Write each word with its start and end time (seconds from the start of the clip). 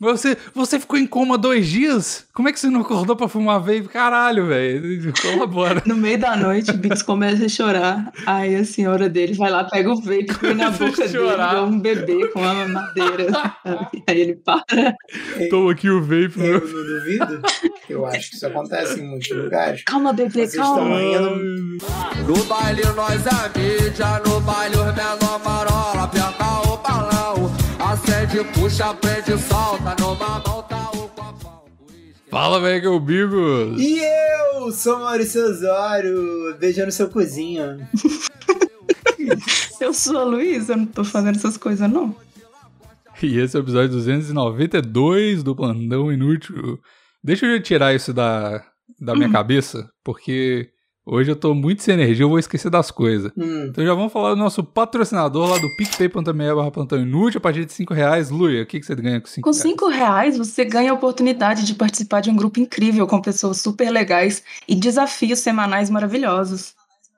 Você, 0.00 0.36
você 0.54 0.78
ficou 0.78 0.96
em 0.96 1.06
coma 1.08 1.36
dois 1.36 1.66
dias? 1.66 2.24
Como 2.32 2.48
é 2.48 2.52
que 2.52 2.60
você 2.60 2.68
não 2.70 2.82
acordou 2.82 3.16
pra 3.16 3.26
fumar 3.26 3.58
vape? 3.58 3.88
Caralho, 3.88 4.46
velho. 4.46 5.12
Colabora. 5.20 5.82
No 5.84 5.96
meio 5.96 6.16
da 6.18 6.36
noite, 6.36 6.70
o 6.70 6.74
Bix 6.74 7.02
começa 7.02 7.46
a 7.46 7.48
chorar. 7.48 8.12
Aí 8.24 8.54
a 8.54 8.64
senhora 8.64 9.08
dele 9.08 9.34
vai 9.34 9.50
lá, 9.50 9.64
pega 9.64 9.90
o 9.90 10.00
vape, 10.00 10.26
põe 10.38 10.54
na 10.54 10.70
boca 10.70 11.02
dele, 11.08 11.18
igual 11.18 11.66
um 11.66 11.80
bebê 11.80 12.28
com 12.28 12.40
uma 12.40 12.68
madeira. 12.68 13.26
Aí 14.06 14.20
ele 14.20 14.36
para. 14.36 14.94
Toma 15.50 15.72
aqui 15.72 15.90
o 15.90 16.00
vape. 16.00 16.32
Eu 16.36 16.60
não 16.60 16.60
duvido. 16.60 17.42
Eu 17.90 18.06
acho 18.06 18.30
que 18.30 18.36
isso 18.36 18.46
acontece 18.46 19.00
em 19.00 19.04
muitos 19.08 19.30
lugares. 19.36 19.82
Calma, 19.82 20.12
bebê, 20.12 20.30
Vocês 20.30 20.50
estão 20.54 20.76
calma. 20.76 21.02
indo. 21.02 21.78
No 22.24 22.44
baile 22.44 22.82
nós 22.94 23.24
é 23.26 23.58
mídia, 23.58 24.22
no 24.24 24.40
baile 24.42 24.76
os 24.76 24.94
menor 24.94 25.40
marola, 25.44 26.06
acende, 28.28 28.44
puxa, 28.52 28.94
prende, 28.94 29.38
solta, 29.38 29.96
numa 29.98 30.40
mão 30.40 30.62
tá 30.62 30.90
o 30.90 31.08
copão. 31.08 31.64
Fala, 32.30 32.60
velho, 32.60 32.80
que 32.80 32.86
é 32.86 33.00
Bigos. 33.00 33.80
E 33.80 34.00
eu 34.00 34.70
sou 34.70 34.98
Maurício 34.98 35.42
Osório, 35.44 36.56
beijando 36.58 36.92
seu 36.92 37.08
cozinho. 37.08 37.78
Eu 39.80 39.94
sou 39.94 40.18
a 40.18 40.24
Luísa, 40.24 40.72
eu 40.72 40.78
não 40.78 40.86
tô 40.86 41.04
fazendo 41.04 41.36
essas 41.36 41.56
coisas, 41.56 41.88
não. 41.88 42.14
E 43.22 43.38
esse 43.38 43.56
é 43.56 43.60
o 43.60 43.62
episódio 43.62 43.90
292 43.90 45.44
do 45.44 45.54
Plantão 45.54 46.10
Inútil. 46.12 46.80
Deixa 47.22 47.46
eu 47.46 47.62
tirar 47.62 47.94
isso 47.94 48.12
da, 48.12 48.64
da 48.98 49.14
minha 49.14 49.30
cabeça, 49.30 49.88
porque 50.02 50.70
hoje 51.10 51.30
eu 51.30 51.36
tô 51.36 51.54
muito 51.54 51.82
sem 51.82 51.94
energia, 51.94 52.24
eu 52.24 52.28
vou 52.28 52.38
esquecer 52.38 52.70
das 52.70 52.90
coisas. 52.90 53.32
Hum, 53.36 53.66
Então 53.70 53.84
já 53.84 53.94
vamos 53.94 54.12
falar 54.12 54.30
do 54.30 54.36
nosso 54.36 54.62
patrocinador 54.62 55.48
lá 55.50 55.58
do 55.58 55.68
picpay.me 55.76 56.54
barra 56.54 56.70
plantão 56.70 56.98
inútil 57.00 57.38
a 57.38 57.40
partir 57.40 57.64
de 57.64 57.72
5 57.72 57.94
reais. 57.94 58.30
Luia, 58.30 58.62
o 58.62 58.66
que, 58.66 58.78
que 58.80 58.86
você 58.86 58.94
ganha 58.94 59.20
com 59.20 59.26
5 59.26 59.42
Com 59.44 59.50
reais? 59.50 59.62
5 59.62 59.88
reais, 59.88 60.38
você 60.38 60.64
ganha 60.64 60.90
a 60.90 60.94
oportunidade 60.94 61.64
de 61.64 61.74
participar 61.74 62.20
de 62.20 62.30
um 62.30 62.36
grupo 62.36 62.60
incrível 62.60 63.06
com 63.06 63.20
pessoas 63.20 63.60
super 63.60 63.90
legais 63.90 64.42
e 64.68 64.74
desafios 64.74 65.38
semanais 65.40 65.88
maravilhosos. 65.90 66.74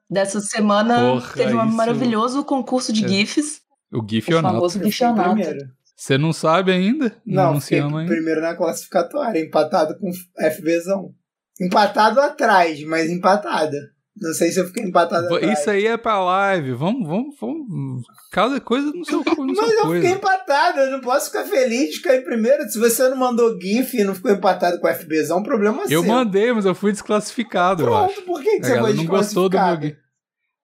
Dessa 0.08 0.41
semana 0.41 0.98
Porra, 1.12 1.32
teve 1.34 1.54
um 1.54 1.64
isso- 1.66 1.77
maravilhoso 1.77 2.44
concurso 2.44 2.92
de 2.92 3.04
É. 3.04 3.08
GIFs, 3.08 3.60
O 3.92 3.98
o 4.02 4.06
Gifionato. 4.08 4.54
famoso 4.54 4.82
GIFionato. 4.82 5.34
primeiro. 5.34 5.69
Você 5.97 6.16
não 6.16 6.32
sabe 6.32 6.72
ainda? 6.72 7.14
Não, 7.27 7.52
Não, 7.54 7.60
se 7.60 7.77
ama 7.77 8.00
ainda? 8.00 8.12
primeiro 8.12 8.41
na 8.41 8.54
classificatória, 8.54 9.38
empatado 9.38 9.97
com 9.98 10.10
FBzão. 10.50 11.12
Empatado 11.61 12.20
atrás, 12.20 12.83
mas 12.84 13.11
empatado. 13.11 13.77
Não 14.20 14.33
sei 14.34 14.50
se 14.50 14.61
eu 14.61 14.66
fiquei 14.66 14.84
empatado 14.84 15.34
atrás. 15.34 15.58
Isso 15.58 15.70
aí 15.70 15.86
é 15.86 15.97
pra 15.97 16.22
live. 16.22 16.72
Vamos, 16.72 17.06
vamos, 17.08 17.36
vamos. 17.41 18.03
Cada 18.33 18.61
coisa 18.61 18.91
no 18.92 19.05
seu, 19.05 19.20
no 19.39 19.47
Mas 19.55 19.56
seu 19.56 19.69
eu 19.78 19.83
coisa. 19.86 20.03
fiquei 20.03 20.11
empatado, 20.19 20.81
eu 20.81 20.91
não 20.91 21.00
posso 21.00 21.27
ficar 21.31 21.44
feliz 21.44 21.91
de 21.91 21.97
ficar 21.98 22.16
em 22.16 22.22
primeiro. 22.25 22.69
Se 22.69 22.78
você 22.78 23.08
não 23.08 23.16
mandou 23.16 23.58
GIF 23.61 23.97
e 23.97 24.05
não 24.05 24.14
ficou 24.14 24.31
empatado 24.31 24.78
com 24.81 24.86
o 24.88 24.94
FBzão, 24.94 25.38
um 25.38 25.42
problema 25.42 25.83
Eu 25.88 26.03
seu. 26.03 26.05
mandei, 26.05 26.53
mas 26.53 26.66
eu 26.66 26.75
fui 26.75 26.92
desclassificado, 26.92 27.83
eu 27.84 27.97
acho. 27.97 28.14
Pronto, 28.14 28.27
por 28.27 28.42
que, 28.42 28.50
que 28.58 28.62
você 28.66 28.69
foi 28.72 28.77
galera 28.77 28.94
não 28.97 29.06
gostou 29.06 29.48
do 29.48 29.56
meu 29.56 29.64
desclassificado? 29.77 29.86
GIF. 29.86 30.11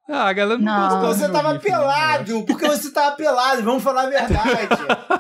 Ah, 0.09 0.29
a 0.29 0.33
galera 0.33 0.59
não, 0.61 0.65
Não. 0.73 0.89
gostou. 0.91 1.15
Você 1.15 1.33
tava 1.33 1.53
GIF, 1.55 1.71
não, 1.71 1.83
eu 1.83 1.89
acho. 1.91 2.25
pelado, 2.25 2.47
porque 2.47 2.69
você 2.69 2.91
tava 2.91 3.17
pelado, 3.17 3.63
vamos 3.63 3.83
falar 3.83 4.03
a 4.03 4.11
verdade. 4.11 4.69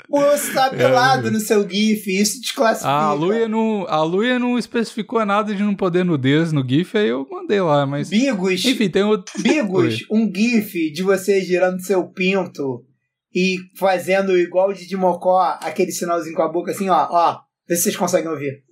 Porque 0.10 0.38
você 0.38 0.54
tava 0.54 0.76
pelado 0.76 1.28
É. 1.28 1.32
no 1.32 1.40
seu 1.40 1.70
GIF, 1.70 2.08
isso 2.08 2.42
desclassifica. 2.42 2.90
A 2.90 3.14
Luia, 3.14 3.48
não, 3.48 3.86
a 3.88 4.02
Luia 4.04 4.40
não 4.40 4.58
especificou 4.58 5.24
nada 5.26 5.54
de 5.54 5.62
não 5.62 5.76
poder 5.76 6.04
nudez 6.04 6.52
no 6.52 6.68
GIF, 6.68 6.98
aí 6.98 7.10
eu 7.10 7.28
mandei 7.30 7.62
lá, 7.62 7.86
mas. 7.86 8.10
Bigos, 8.10 8.66
Enfim, 8.66 8.90
tem 8.90 9.04
outro. 9.04 9.32
Bigos, 9.42 10.06
um 10.12 10.26
GIF 10.34 10.92
de 10.92 11.04
você 11.04 11.42
girando 11.42 11.80
seu 11.82 12.08
pinto 12.12 12.84
e 13.34 13.58
fazendo 13.78 14.36
igual 14.36 14.70
o 14.70 14.74
de 14.74 14.98
Mocó, 14.98 15.40
aquele 15.62 15.92
sinalzinho 15.92 16.36
com 16.36 16.42
a 16.42 16.52
boca 16.52 16.72
assim, 16.72 16.90
ó, 16.90 17.08
ó. 17.12 17.40
Vê 17.68 17.76
se 17.76 17.84
vocês 17.84 17.96
conseguem 17.96 18.32
ouvir. 18.32 18.64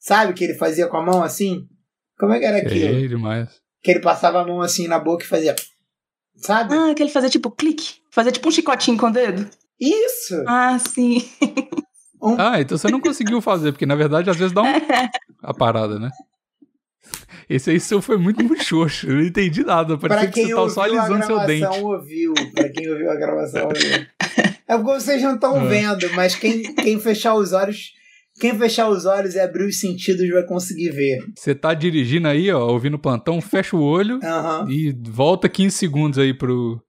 Sabe 0.00 0.32
o 0.32 0.34
que 0.34 0.42
ele 0.42 0.54
fazia 0.54 0.88
com 0.88 0.96
a 0.96 1.04
mão 1.04 1.22
assim? 1.22 1.60
Como 2.18 2.32
é 2.32 2.40
que 2.40 2.44
era 2.44 2.58
aquilo? 2.58 3.04
É 3.04 3.06
demais. 3.06 3.48
Que 3.82 3.92
ele 3.92 4.00
passava 4.00 4.40
a 4.40 4.44
mão 4.46 4.60
assim 4.60 4.88
na 4.88 4.98
boca 4.98 5.22
e 5.24 5.28
fazia. 5.28 5.54
Sabe? 6.36 6.74
Ah, 6.74 6.92
que 6.94 7.02
ele 7.02 7.10
fazia 7.12 7.30
tipo 7.30 7.50
clique, 7.52 7.94
fazia 8.10 8.32
tipo 8.32 8.48
um 8.48 8.50
chicotinho 8.50 8.98
com 8.98 9.06
o 9.06 9.12
dedo. 9.12 9.48
Isso! 9.80 10.42
Ah, 10.46 10.78
sim. 10.78 11.22
Ah, 12.36 12.60
então 12.60 12.76
você 12.76 12.88
não 12.90 13.00
conseguiu 13.00 13.40
fazer, 13.40 13.70
porque 13.72 13.86
na 13.86 13.94
verdade 13.94 14.28
às 14.28 14.36
vezes 14.36 14.52
dá 14.52 14.62
um. 14.62 14.66
a 15.42 15.54
parada, 15.54 15.98
né? 15.98 16.10
Esse 17.48 17.70
aí 17.70 17.80
seu 17.80 18.02
foi 18.02 18.18
muito 18.18 18.44
muito 18.44 18.62
xoxo. 18.62 19.08
Eu 19.08 19.14
não 19.16 19.22
entendi 19.22 19.62
nada. 19.64 19.96
Pra 19.96 20.08
Parecia 20.16 20.30
que 20.32 20.42
você 20.42 20.48
tava 20.50 20.60
ouviu 20.62 20.74
só 20.74 20.82
alisando 20.82 21.24
seu 21.26 21.36
gravação, 21.36 21.70
dente. 21.70 21.84
ouviu. 21.84 22.34
Pra 22.54 22.68
quem 22.70 22.90
ouviu 22.90 23.10
a 23.10 23.14
gravação, 23.14 23.68
ouviu. 23.68 24.06
É 24.68 24.76
porque 24.76 25.00
vocês 25.00 25.22
não 25.22 25.34
estão 25.36 25.56
É. 25.64 25.68
vendo, 25.68 26.12
mas 26.14 26.34
quem, 26.34 26.74
quem 26.74 27.00
fechar 27.00 27.34
os 27.34 27.52
olhos. 27.52 27.92
Quem 28.40 28.56
fechar 28.56 28.88
os 28.88 29.04
olhos 29.06 29.34
e 29.34 29.40
abrir 29.40 29.64
os 29.64 29.80
sentidos 29.80 30.28
vai 30.30 30.44
conseguir 30.44 30.90
ver. 30.90 31.18
Você 31.36 31.54
tá 31.56 31.72
dirigindo 31.74 32.28
aí, 32.28 32.50
ó, 32.52 32.66
ouvindo 32.68 32.94
o 32.94 32.98
plantão, 32.98 33.40
fecha 33.40 33.74
o 33.76 33.82
olho 33.82 34.20
Aham. 34.22 34.66
e 34.70 34.92
volta 35.08 35.48
15 35.48 35.74
segundos 35.76 36.18
aí 36.20 36.32
pro, 36.34 36.80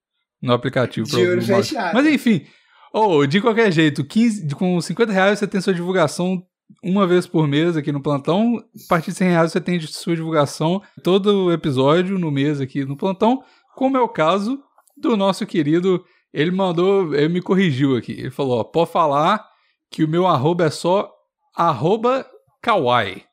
no 0.41 0.53
aplicativo. 0.53 1.05
De 1.07 1.11
pra 1.11 1.19
ouvir 1.21 1.31
olho 1.31 1.39
o 1.39 1.55
áudio. 1.55 1.63
fechado. 1.69 1.93
Mas 1.95 2.05
enfim, 2.05 2.45
oh, 2.93 3.25
de 3.25 3.41
qualquer 3.41 3.71
jeito, 3.71 4.03
15, 4.03 4.55
com 4.55 4.79
50 4.79 5.11
reais 5.11 5.39
você 5.39 5.47
tem 5.47 5.61
sua 5.61 5.73
divulgação 5.73 6.43
uma 6.83 7.07
vez 7.07 7.25
por 7.27 7.47
mês 7.47 7.75
aqui 7.75 7.91
no 7.91 8.01
plantão. 8.01 8.57
A 8.57 8.89
partir 8.89 9.11
de 9.11 9.17
100 9.17 9.29
reais 9.29 9.51
você 9.51 9.61
tem 9.61 9.79
sua 9.81 10.15
divulgação 10.15 10.81
todo 11.03 11.51
episódio 11.51 12.17
no 12.17 12.31
mês 12.31 12.61
aqui 12.61 12.85
no 12.85 12.97
plantão, 12.97 13.43
como 13.75 13.97
é 13.97 14.01
o 14.01 14.09
caso 14.09 14.59
do 14.97 15.15
nosso 15.17 15.45
querido. 15.45 16.03
Ele 16.33 16.51
mandou, 16.51 17.15
ele 17.15 17.29
me 17.29 17.41
corrigiu 17.41 17.95
aqui. 17.95 18.11
Ele 18.11 18.31
falou: 18.31 18.59
ó, 18.59 18.63
pode 18.63 18.91
falar 18.91 19.43
que 19.89 20.03
o 20.03 20.07
meu 20.07 20.27
arroba 20.27 20.65
é 20.65 20.69
só 20.69 21.11
arroba 21.55 22.25
kawaii 22.61 23.23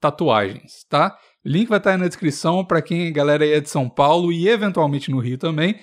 tatuagens, 0.00 0.84
tá? 0.88 1.16
O 1.44 1.48
link 1.48 1.68
vai 1.68 1.78
estar 1.78 1.92
aí 1.92 1.96
na 1.96 2.08
descrição 2.08 2.64
para 2.64 2.82
quem, 2.82 3.12
galera 3.12 3.44
aí 3.44 3.52
é 3.52 3.60
de 3.60 3.70
São 3.70 3.88
Paulo 3.88 4.32
e 4.32 4.48
eventualmente 4.48 5.10
no 5.10 5.18
Rio 5.18 5.38
também. 5.38 5.76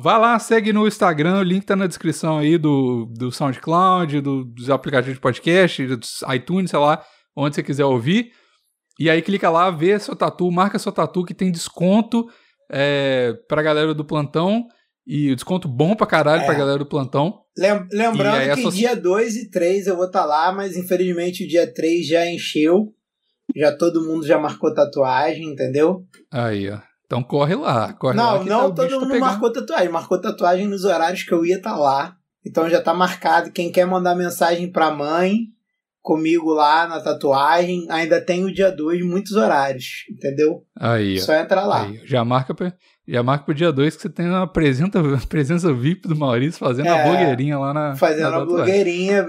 Vai 0.00 0.18
lá, 0.18 0.38
segue 0.38 0.72
no 0.72 0.86
Instagram, 0.86 1.40
o 1.40 1.42
link 1.42 1.64
tá 1.66 1.74
na 1.74 1.86
descrição 1.88 2.38
aí 2.38 2.56
do, 2.56 3.06
do 3.18 3.32
SoundCloud, 3.32 4.20
do, 4.20 4.44
dos 4.44 4.70
aplicativos 4.70 5.14
de 5.16 5.20
podcast, 5.20 5.84
dos 5.88 6.22
iTunes, 6.34 6.70
sei 6.70 6.78
lá, 6.78 7.04
onde 7.36 7.56
você 7.56 7.62
quiser 7.64 7.84
ouvir. 7.84 8.30
E 9.00 9.10
aí 9.10 9.20
clica 9.22 9.50
lá, 9.50 9.70
vê 9.70 9.98
seu 9.98 10.14
tatu, 10.14 10.50
marca 10.52 10.78
seu 10.78 10.92
tatu 10.92 11.24
que 11.24 11.34
tem 11.34 11.50
desconto 11.50 12.26
é, 12.70 13.32
pra 13.48 13.60
galera 13.62 13.92
do 13.92 14.04
plantão. 14.04 14.66
E 15.10 15.34
desconto 15.34 15.66
bom 15.66 15.96
pra 15.96 16.06
caralho 16.06 16.42
É. 16.42 16.44
pra 16.44 16.52
galera 16.54 16.78
do 16.78 16.84
plantão. 16.86 17.40
Lem- 17.56 17.86
Lembrando 17.90 18.42
que 18.42 18.60
essa- 18.60 18.70
dia 18.70 18.94
2 18.94 19.36
e 19.36 19.50
3 19.50 19.86
eu 19.86 19.96
vou 19.96 20.04
estar 20.04 20.26
lá, 20.26 20.52
mas 20.52 20.76
infelizmente 20.76 21.44
o 21.44 21.48
dia 21.48 21.66
3 21.72 22.06
já 22.06 22.26
encheu. 22.30 22.92
Já 23.56 23.74
todo 23.74 24.04
mundo 24.06 24.26
já 24.26 24.38
marcou 24.38 24.74
tatuagem, 24.74 25.44
entendeu? 25.46 26.02
Aí, 26.30 26.68
ó. 26.70 26.78
Então 27.08 27.22
corre 27.22 27.54
lá, 27.54 27.94
corre 27.94 28.16
lá. 28.18 28.32
não, 28.34 28.42
que 28.44 28.50
não 28.50 28.68
tá- 28.70 28.82
todo 28.82 28.88
tá 28.90 28.94
mundo 28.96 29.06
pegando. 29.06 29.20
marcou 29.20 29.50
tatuagem. 29.50 29.88
Marcou 29.88 30.20
tatuagem 30.20 30.68
nos 30.68 30.84
horários 30.84 31.22
que 31.22 31.32
eu 31.32 31.44
ia 31.44 31.56
estar 31.56 31.74
lá. 31.74 32.14
Então 32.46 32.68
já 32.68 32.82
tá 32.82 32.92
marcado. 32.92 33.50
Quem 33.50 33.72
quer 33.72 33.86
mandar 33.86 34.14
mensagem 34.14 34.70
pra 34.70 34.90
mãe, 34.90 35.46
comigo 36.02 36.52
lá 36.52 36.86
na 36.86 37.00
tatuagem, 37.00 37.86
ainda 37.90 38.20
tem 38.20 38.44
o 38.44 38.52
dia 38.52 38.70
2, 38.70 39.02
muitos 39.04 39.32
horários, 39.32 40.04
entendeu? 40.10 40.62
Aí. 40.78 41.18
Só 41.18 41.32
entra 41.34 41.62
lá. 41.64 41.84
Aí, 41.84 41.98
já 42.04 42.22
marca 42.26 42.54
pra, 42.54 42.74
já 43.06 43.22
marca 43.22 43.44
pro 43.46 43.54
dia 43.54 43.72
2 43.72 43.96
que 43.96 44.02
você 44.02 44.10
tem 44.10 44.26
uma 44.28 44.46
presença, 44.46 44.90
presença 45.28 45.72
VIP 45.72 46.06
do 46.08 46.14
Maurício 46.16 46.58
fazendo 46.60 46.88
a 46.88 46.98
É, 46.98 47.04
blogueirinha 47.08 47.58
lá 47.58 47.72
na. 47.72 47.96
Fazendo 47.96 48.30
na 48.30 48.36
a 48.36 48.44
blogueirinha. 48.44 49.26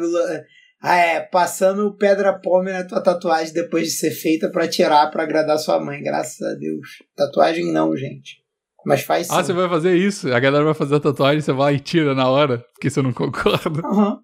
Ah, 0.81 0.95
é, 0.95 1.19
passando 1.19 1.95
pedra 1.97 2.33
pome 2.39 2.71
na 2.71 2.85
tua 2.85 3.01
tatuagem 3.01 3.53
depois 3.53 3.83
de 3.87 3.91
ser 3.91 4.11
feita 4.11 4.49
pra 4.49 4.67
tirar, 4.67 5.09
pra 5.11 5.23
agradar 5.23 5.57
sua 5.59 5.79
mãe. 5.79 6.01
Graças 6.01 6.41
a 6.41 6.53
Deus. 6.55 6.87
Tatuagem 7.15 7.71
não, 7.71 7.95
gente. 7.97 8.37
Mas 8.85 9.01
faz 9.01 9.27
sim. 9.27 9.33
Ah, 9.35 9.43
você 9.43 9.51
vai 9.51 9.67
fazer 9.67 9.95
isso? 9.95 10.33
A 10.33 10.39
galera 10.39 10.63
vai 10.63 10.73
fazer 10.73 10.95
a 10.95 10.99
tatuagem, 11.01 11.41
você 11.41 11.51
vai 11.51 11.75
e 11.75 11.79
tira 11.79 12.15
na 12.15 12.29
hora, 12.29 12.63
porque 12.73 12.89
você 12.89 13.01
não 13.01 13.11
concorda. 13.11 13.81
Aham. 13.85 14.19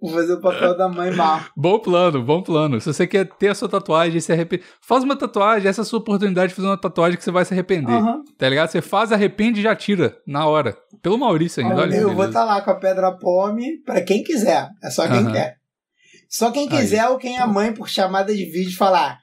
Vou 0.00 0.12
fazer 0.12 0.34
o 0.34 0.40
papel 0.40 0.76
da 0.76 0.88
mãe 0.88 1.10
mal. 1.10 1.40
Bom 1.56 1.76
plano, 1.80 2.22
bom 2.22 2.40
plano. 2.40 2.80
Se 2.80 2.86
você 2.86 3.04
quer 3.04 3.28
ter 3.30 3.48
a 3.48 3.54
sua 3.54 3.68
tatuagem 3.68 4.18
e 4.18 4.20
se 4.20 4.32
arrepender, 4.32 4.64
faz 4.80 5.02
uma 5.02 5.16
tatuagem, 5.16 5.68
essa 5.68 5.80
é 5.80 5.82
a 5.82 5.84
sua 5.84 5.98
oportunidade 5.98 6.50
de 6.50 6.54
fazer 6.54 6.68
uma 6.68 6.80
tatuagem 6.80 7.18
que 7.18 7.24
você 7.24 7.32
vai 7.32 7.44
se 7.44 7.52
arrepender. 7.52 7.96
Aham. 7.96 8.22
Tá 8.38 8.48
ligado? 8.48 8.68
Você 8.70 8.80
faz, 8.80 9.10
arrepende 9.10 9.58
e 9.58 9.62
já 9.64 9.74
tira 9.74 10.16
na 10.24 10.46
hora. 10.46 10.76
Pelo 11.02 11.18
Maurício 11.18 11.62
ainda, 11.64 11.82
olha. 11.82 11.94
eu 11.96 12.02
vou 12.06 12.10
beleza. 12.10 12.28
estar 12.28 12.44
lá 12.44 12.60
com 12.62 12.70
a 12.70 12.76
pedra 12.76 13.10
pome 13.10 13.82
pra 13.84 14.00
quem 14.00 14.22
quiser. 14.22 14.68
É 14.82 14.88
só 14.88 15.06
quem 15.08 15.18
Aham. 15.18 15.32
quer. 15.32 15.57
Só 16.28 16.50
quem 16.50 16.68
Aí. 16.70 16.78
quiser 16.78 17.08
ou 17.08 17.16
quem 17.16 17.38
a 17.38 17.46
mãe, 17.46 17.72
por 17.72 17.88
chamada 17.88 18.34
de 18.34 18.44
vídeo, 18.44 18.76
falar: 18.76 19.20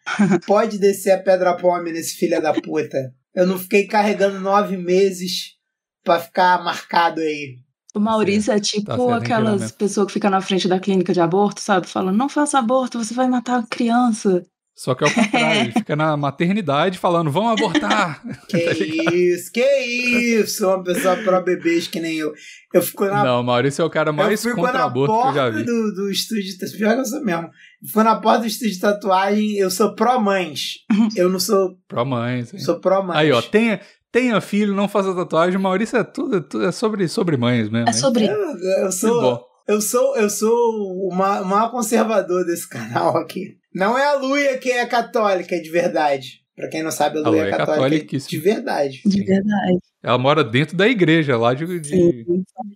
pode 0.48 0.80
descer 0.80 1.12
a 1.12 1.22
pedra 1.22 1.56
pome 1.56 1.92
nesse 1.92 2.16
filho 2.16 2.42
da 2.42 2.54
puta. 2.54 3.13
Eu 3.34 3.46
não 3.46 3.60
fiquei 3.60 3.86
carregando 3.86 4.40
nove 4.40 4.75
meses 4.75 5.56
pra 6.04 6.19
ficar 6.19 6.63
marcado 6.63 7.22
aí. 7.22 7.57
O 7.94 8.00
Maurício 8.00 8.52
é 8.52 8.60
tipo 8.60 8.86
Tá 8.86 9.18
aquelas 9.18 9.72
pessoas 9.72 10.07
que 10.07 10.13
ficam 10.13 10.30
na 10.30 10.42
frente 10.42 10.68
da 10.68 10.80
clínica 10.80 11.13
de 11.13 11.22
aborto, 11.22 11.62
sabe? 11.62 11.88
Falando, 11.88 12.18
não 12.18 12.28
faça 12.28 12.60
aborto, 12.60 12.98
você 12.98 13.13
vai 13.13 13.28
matar 13.28 13.60
a 13.60 13.68
criança. 13.68 14.44
Só 14.75 14.94
que 14.94 15.06
é 15.06 15.07
o 15.07 15.13
contrário, 15.13 15.62
ele 15.62 15.72
fica 15.72 15.95
na 15.95 16.18
maternidade 16.18 16.98
falando, 16.98 17.31
vamos 17.31 17.54
abortar. 17.54 18.22
Que 18.50 18.57
isso, 19.16 19.51
que 19.51 19.62
isso, 19.62 20.68
uma 20.68 20.83
pessoa 20.83 21.16
pró 21.18 21.42
bebês 21.42 21.88
que 21.88 22.00
nem 22.01 22.18
eu. 22.18 22.33
Eu 22.74 22.81
fico 22.81 23.06
na 23.06 23.24
Não, 23.24 23.42
Maurício 23.42 23.81
é 23.81 23.86
o 23.86 23.89
cara 23.89 24.12
mais 24.12 24.44
contra 24.44 24.74
na 24.74 24.83
aborto 24.83 25.13
que 25.13 25.27
eu 25.30 25.33
já 25.33 25.44
porta 25.44 25.57
vi. 25.60 25.63
do, 25.66 25.94
do 25.94 26.12
estúdio 26.12 26.44
de 26.44 26.57
tatuagem. 26.57 26.77
Pior 26.77 26.94
que 26.94 27.00
eu 27.00 27.06
sou 27.06 27.24
mesmo. 27.24 27.50
Fui 27.94 28.04
na 28.04 28.16
porta 28.19 28.39
do 28.42 28.48
estúdio 28.48 28.74
de 28.74 28.80
tatuagem, 28.81 29.56
eu 29.57 29.72
sou 29.72 29.95
pró-mães. 29.95 30.74
Eu 31.16 31.30
não 31.30 31.39
sou, 31.39 31.78
Pra 31.88 32.04
mães. 32.04 32.54
hein? 32.54 32.60
sou 32.60 32.80
pró-mães. 32.81 33.18
Aí, 33.18 33.31
ó, 33.31 33.42
tenha, 33.42 33.80
tenha 34.12 34.42
filho, 34.42 34.74
não 34.75 34.89
faça 34.89 35.16
tatuagem. 35.16 35.57
Maurício 35.57 35.98
é 35.98 36.04
tudo, 36.04 36.42
tudo 36.42 36.66
é 36.66 36.71
sobre, 36.74 37.07
sobre 37.07 37.38
mães 37.38 37.69
mesmo. 37.69 37.88
É 37.89 37.94
sobre. 37.94 38.25
Eu, 38.25 38.38
eu 38.83 38.92
sou, 38.92 39.42
eu 39.69 39.80
sou, 39.81 40.18
eu 40.18 40.30
sou 40.30 40.51
o 40.51 41.16
maior 41.16 41.71
conservador 41.71 42.45
desse 42.45 42.68
canal 42.68 43.16
aqui. 43.18 43.56
Não 43.75 43.98
é 43.98 44.06
a 44.06 44.13
Luia 44.16 44.57
que 44.57 44.72
é 44.72 44.86
católica 44.86 45.62
de 45.62 45.69
verdade. 45.69 46.42
Pra 46.56 46.69
quem 46.69 46.81
não 46.81 46.92
sabe, 46.92 47.18
a 47.19 47.22
A 47.27 47.30
Luia 47.30 47.42
é 47.44 47.50
é 47.50 47.57
católica 47.57 48.18
de 48.18 48.38
verdade. 48.39 49.01
De 49.06 49.24
verdade. 49.24 49.77
Ela 50.01 50.18
mora 50.18 50.42
dentro 50.42 50.77
da 50.77 50.88
igreja 50.88 51.38
lá 51.38 51.54
de. 51.54 51.80
de. 51.81 52.25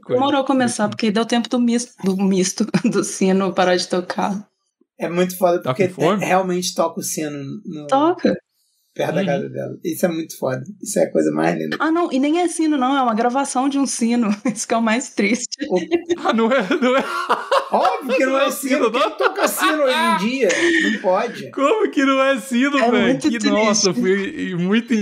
Demorou 0.06 0.42
a 0.42 0.46
começar, 0.46 0.90
porque 0.90 1.10
deu 1.10 1.26
tempo 1.26 1.48
do 1.48 1.58
misto, 1.60 1.94
do 2.04 2.18
misto, 2.18 2.68
do 2.92 3.04
sino 3.06 3.54
parar 3.54 3.78
de 3.78 3.88
tocar. 3.88 4.46
É 5.00 5.08
muito 5.08 5.38
foda 5.38 5.62
Tá 5.62 5.70
porque 5.74 5.88
fome? 5.88 6.26
realmente 6.26 6.76
toca 6.76 7.00
o 7.00 7.04
sino 7.04 7.40
no, 7.66 7.88
Toca. 7.88 8.36
Perto 9.00 9.16
da 9.16 9.22
Uhum. 9.22 9.26
casa 9.28 9.50
dela. 9.50 9.78
Isso 9.84 10.06
é 10.06 10.10
muito 10.10 10.38
foda. 10.38 10.64
Isso 10.82 11.00
é 11.00 11.04
a 11.04 11.12
coisa 11.12 11.32
mais 11.32 11.58
linda. 11.58 11.78
Ah, 11.80 11.90
não, 11.90 12.12
e 12.12 12.20
nem 12.20 12.42
é 12.42 12.48
sino, 12.50 12.78
não, 12.78 12.98
é 12.98 13.02
uma 13.02 13.14
gravação 13.16 13.70
de 13.70 13.80
um 13.80 13.86
sino. 13.86 14.30
Isso 14.54 14.68
que 14.68 14.74
é 14.74 14.78
o 14.78 14.82
mais 14.82 15.10
triste. 15.12 15.58
Ah, 16.26 16.34
não 16.34 16.52
é, 16.52 16.68
não 16.82 16.98
é. 16.98 17.04
Óbvio 17.72 18.18
que 18.18 18.26
não 18.26 18.34
Não 18.34 18.40
é 18.42 18.48
é 18.48 18.52
sino. 18.52 18.86
sino, 18.86 18.92
Quem 18.92 19.12
toca 19.12 19.48
sino 19.48 19.84
hoje 19.84 19.96
em 19.96 20.18
dia? 20.18 20.50
Não 20.92 21.00
pode. 21.00 21.52
Como 21.52 21.90
que 21.92 22.04
não 22.04 22.22
é 22.22 22.38
sino, 22.40 22.78
É 22.78 22.92
velho? 22.92 23.20
Que 23.20 23.30
triste. 23.30 23.50
nossa, 23.50 23.94
fui 23.94 24.56
muito, 24.56 24.94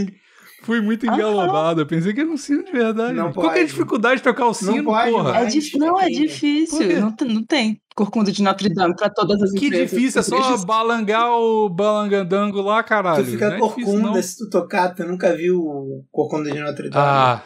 fui 0.67 0.81
muito 0.81 1.05
engalobado. 1.05 1.79
Eu 1.81 1.85
pensei 1.87 2.13
que 2.13 2.19
era 2.19 2.29
um 2.29 2.35
sino 2.35 2.63
de 2.63 2.71
verdade. 2.73 3.13
Não 3.13 3.31
Qual 3.31 3.51
que 3.53 3.59
é 3.59 3.61
a 3.61 3.65
dificuldade 3.65 4.17
de 4.17 4.23
tocar 4.23 4.45
o 4.47 4.53
sino, 4.53 4.83
pode, 4.83 5.09
porra? 5.11 5.31
não 5.31 5.35
É 5.39 5.45
dif... 5.45 5.77
Não, 5.77 5.99
é 5.99 6.07
difícil. 6.09 6.99
Não, 7.01 7.11
tem- 7.11 7.27
não 7.33 7.43
tem 7.45 7.81
corcunda 7.95 8.31
de 8.31 8.43
Notre 8.43 8.67
Dame 8.73 8.95
pra 8.95 9.09
todas 9.09 9.41
as 9.41 9.51
Que 9.53 9.67
empresas. 9.67 9.89
difícil, 9.89 10.19
é 10.19 10.23
só 10.23 10.35
Igrejas. 10.35 10.65
balangar 10.65 11.31
o 11.31 11.69
balangandango 11.69 12.61
lá, 12.61 12.83
caralho. 12.83 13.23
Tu 13.23 13.31
fica 13.31 13.49
não 13.49 13.55
é 13.55 13.59
difícil, 13.69 13.85
corcunda 13.85 14.11
não. 14.11 14.21
se 14.21 14.37
tu 14.37 14.49
tocar. 14.49 14.93
Tu 14.93 15.03
nunca 15.05 15.35
viu 15.35 15.57
o 15.61 16.03
corcunda 16.11 16.51
de 16.51 16.59
Notre 16.59 16.89
Dame? 16.89 17.05
Ah, 17.07 17.41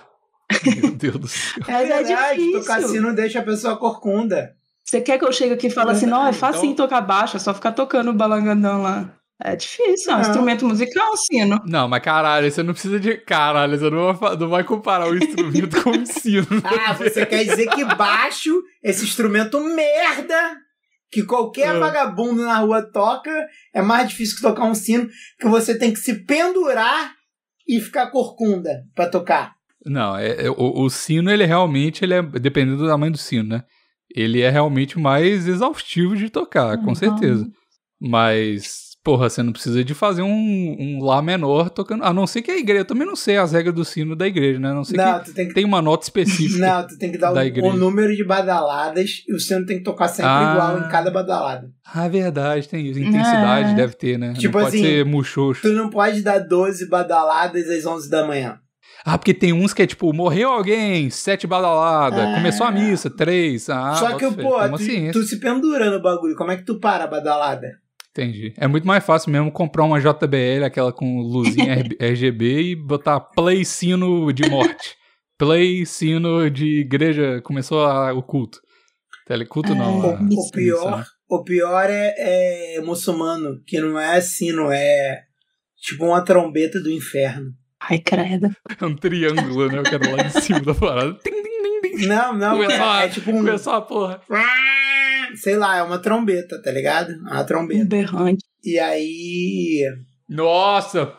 meu 0.82 0.92
Deus 0.92 1.16
do 1.18 1.28
céu. 1.28 1.64
é 1.68 1.72
Mas 1.72 1.90
é 1.90 2.04
verdade. 2.04 2.38
difícil. 2.40 2.60
Tocar 2.60 2.82
sino 2.82 3.14
deixa 3.16 3.40
a 3.40 3.44
pessoa 3.44 3.78
corcunda. 3.78 4.52
Você 4.84 5.00
quer 5.00 5.18
que 5.20 5.24
eu 5.24 5.32
chegue 5.32 5.54
aqui 5.54 5.68
e 5.68 5.70
fale 5.70 5.92
assim, 5.92 6.06
não, 6.08 6.26
é 6.28 6.34
fácil 6.34 6.66
Então- 6.66 6.86
tocar 6.88 7.00
baixo, 7.02 7.38
é 7.38 7.40
só 7.40 7.54
ficar 7.54 7.72
tocando 7.72 8.10
o 8.10 8.14
balangandão 8.14 8.82
lá. 8.82 9.14
É 9.44 9.56
difícil, 9.56 10.12
é 10.12 10.16
um 10.16 10.20
Não. 10.20 10.22
instrumento 10.28 10.68
musical, 10.68 11.18
sino. 11.18 11.60
Não, 11.66 11.88
mas 11.88 12.02
caralho, 12.04 12.52
você 12.52 12.62
não 12.62 12.74
precisa 12.74 13.00
de. 13.00 13.18
Caralho, 13.18 13.78
você 13.78 13.90
não 13.90 14.14
vai, 14.14 14.38
não 14.38 14.50
vai 14.50 14.64
comparar 14.64 15.10
o 15.10 15.18
instrumento 15.18 15.82
com 15.84 15.90
o 15.92 16.06
sino. 16.06 16.46
Ah, 16.64 16.94
você 16.94 17.26
quer 17.26 17.44
dizer 17.44 17.68
que 17.70 17.84
baixo, 17.84 18.62
esse 18.84 19.04
instrumento 19.04 19.60
merda, 19.64 20.58
que 21.12 21.24
qualquer 21.24 21.70
Ah. 21.76 21.80
vagabundo 21.80 22.44
na 22.44 22.58
rua 22.60 22.82
toca, 22.84 23.32
é 23.74 23.82
mais 23.82 24.10
difícil 24.10 24.36
que 24.36 24.42
tocar 24.44 24.66
um 24.66 24.76
sino, 24.76 25.08
que 25.40 25.48
você 25.48 25.78
tem 25.78 25.92
que 25.92 26.00
se 26.00 26.24
pendurar 26.26 27.14
e 27.68 27.80
ficar 27.82 28.12
corcunda 28.12 28.84
pra 28.94 29.10
tocar. 29.10 29.54
Não, 29.86 30.16
é, 30.16 30.46
é- 30.46 30.50
o, 30.52 30.84
o 30.84 30.90
sino, 30.90 31.32
ele 31.32 31.46
realmente, 31.46 32.06
ele 32.06 32.14
é, 32.14 32.22
dependendo 32.22 32.78
do 32.78 32.88
tamanho 32.88 33.12
do 33.14 33.18
sino, 33.18 33.50
né? 33.50 33.64
Ele 34.16 34.42
é 34.42 34.50
realmente 34.50 35.00
mais 35.00 35.48
exaustivo 35.48 36.16
de 36.16 36.30
tocar, 36.30 36.78
com 36.78 36.90
Uhum. 36.90 36.96
certeza. 36.96 37.48
Mas, 38.00 38.91
porra, 39.04 39.30
você 39.30 39.42
não 39.44 39.52
precisa 39.52 39.84
de 39.84 39.94
fazer 39.94 40.22
um, 40.22 40.28
um 40.80 41.04
Lá 41.04 41.22
menor 41.22 41.70
tocando. 41.70 42.04
A 42.04 42.14
não 42.14 42.26
ser 42.28 42.42
que 42.42 42.52
a 42.52 42.58
igreja. 42.58 42.82
Eu 42.82 42.86
também 42.86 43.06
não 43.08 43.16
sei 43.16 43.38
as 43.38 43.52
regras 43.52 43.74
do 43.74 43.84
sino 43.84 44.16
da 44.16 44.28
igreja, 44.28 44.60
né? 44.60 44.70
A 44.70 44.74
não 44.74 44.84
ser 44.84 44.98
Não, 44.98 45.20
que 45.20 45.26
tu 45.26 45.34
tem 45.34 45.48
que 45.48 45.54
tem 45.54 45.66
uma 45.66 45.82
nota 45.82 46.04
específica. 46.04 46.60
Não, 46.66 46.88
tu 46.88 46.98
tem 46.98 47.12
que 47.12 47.18
dar 47.18 47.32
da 47.34 47.42
o, 47.64 47.74
número 47.74 48.16
de 48.16 48.24
badaladas 48.24 49.24
e 49.28 49.34
o 49.34 49.40
sino 49.40 49.66
tem 49.66 49.78
que 49.78 49.84
tocar 49.84 50.08
sempre 50.08 50.32
Ah. 50.32 50.52
igual 50.54 50.80
em 50.80 50.90
cada 50.92 51.10
badalada. 51.12 51.70
Ah, 51.94 52.08
verdade, 52.08 52.68
tem 52.70 52.86
isso. 52.88 53.00
Intensidade 53.00 53.72
É. 53.72 53.76
deve 53.76 53.94
ter, 53.96 54.18
né? 54.18 54.34
Tipo 54.34 54.58
não 54.58 54.66
pode 54.66 54.78
assim, 54.78 54.86
ser 54.86 55.06
muxoxo. 55.06 55.62
Tu 55.62 55.70
não 55.74 55.90
pode 55.90 56.22
dar 56.22 56.40
12 56.40 56.88
badaladas 56.88 57.70
às 57.70 57.86
11 57.86 58.10
da 58.10 58.26
manhã. 58.26 58.60
Ah, 59.04 59.18
porque 59.18 59.34
tem 59.34 59.52
uns 59.52 59.74
que 59.74 59.82
é 59.82 59.88
tipo, 59.88 60.14
morreu 60.14 60.50
alguém, 60.52 61.10
sete 61.10 61.48
badaladas, 61.48 62.20
Ah. 62.20 62.36
começou 62.36 62.68
a 62.68 62.72
missa, 62.72 63.10
três. 63.10 63.68
Ah, 63.68 63.96
Só 63.96 64.16
que, 64.16 64.30
pô, 64.32 64.60
tu, 64.70 64.78
ciência. 64.78 65.12
tu 65.14 65.24
se 65.24 65.40
pendura 65.40 65.90
no 65.90 66.00
bagulho. 66.00 66.36
Como 66.36 66.52
é 66.52 66.58
que 66.58 66.64
tu 66.64 66.80
para 66.80 67.06
a 67.06 67.08
badalada? 67.08 67.81
Entendi. 68.12 68.54
É 68.58 68.68
muito 68.68 68.86
mais 68.86 69.04
fácil 69.06 69.32
mesmo 69.32 69.52
comprar 69.52 69.84
uma 69.86 70.00
JBL, 70.00 70.66
aquela 70.66 70.92
com 70.92 71.22
luzinha 71.22 71.76
RGB, 72.00 72.62
e 72.72 72.76
botar 72.76 73.20
play 73.22 73.64
sino 73.64 74.32
de 74.34 74.50
morte. 74.50 74.96
play 75.38 75.86
sino 75.86 76.50
de 76.50 76.82
igreja, 76.82 77.42
começou 77.44 77.86
a- 77.86 78.14
o 78.14 78.22
culto. 78.22 78.60
Teleculto 79.26 79.74
não. 79.74 80.04
É, 80.12 80.16
a 80.16 80.20
O 80.38 80.52
pior, 80.52 80.98
né? 80.98 81.06
o 81.30 81.44
pior 81.44 81.86
é, 81.90 82.76
é 82.76 82.82
muçulmano, 82.82 83.62
que 83.66 83.80
não 83.80 83.98
é 83.98 84.20
sino, 84.20 84.70
é 84.72 85.22
tipo 85.82 86.06
uma 86.06 86.22
trombeta 86.24 86.82
do 86.82 86.92
inferno. 86.92 87.52
Ai, 87.80 87.98
credo. 88.00 88.50
É 88.80 88.86
um 88.86 88.96
triângulo, 88.96 89.68
né? 89.68 89.80
Eu 89.80 89.84
quero 89.84 90.12
lá 90.16 90.24
em 90.26 90.30
cima 90.42 90.60
da 90.60 90.76
parada. 90.76 91.18
Não, 92.08 92.34
não, 92.36 92.58
Começou 92.58 92.86
a- 92.86 93.02
é, 93.02 93.06
é 93.06 93.10
tipo 93.10 93.32
um. 93.32 93.38
Começou 93.38 93.74
a 93.74 93.82
porra. 93.82 94.22
Sei 95.36 95.56
lá, 95.58 95.78
é 95.78 95.84
uma 95.84 96.00
trombeta, 96.00 96.62
tá 96.62 96.72
ligado? 96.72 97.12
É 97.12 97.16
uma 97.16 97.42
Um 97.42 97.46
trombeta. 97.46 97.86
berrante. 97.86 98.44
E 98.64 98.78
aí. 98.80 99.84
Nossa! 100.30 101.14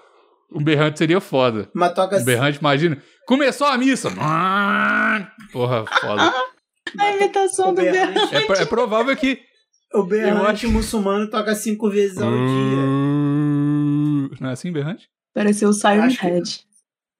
Um 0.55 0.63
berrante 0.63 0.99
seria 0.99 1.21
foda. 1.21 1.69
Mas 1.75 1.95
toca 1.95 2.19
Um 2.19 2.25
berrante, 2.25 2.59
imagina. 2.59 3.03
Começou 3.27 3.67
a 3.67 3.79
missa. 3.79 4.11
Porra, 5.53 5.85
foda. 6.01 6.33
A 6.99 7.11
imitação 7.17 7.73
do 7.73 7.81
berrante. 7.81 8.13
berrante, 8.15 8.35
É, 8.59 8.63
é 8.63 8.67
provável 8.67 9.17
que. 9.17 9.41
o 9.95 9.99
Eu 10.01 10.07
berrante 10.07 10.67
acho- 10.67 10.71
muçulmano 10.71 11.31
toca 11.31 11.55
cinco 11.55 11.89
vezes 11.91 12.19
ao 12.19 12.31
dia. 12.31 12.83
Não 14.41 14.51
é 14.51 14.53
assim, 14.53 14.71
berrante? 14.71 15.09
Pareceu 15.33 15.71
o 15.71 15.73
Siren 15.73 16.01
Acho 16.03 16.19
que- 16.21 16.27
Head. 16.27 16.61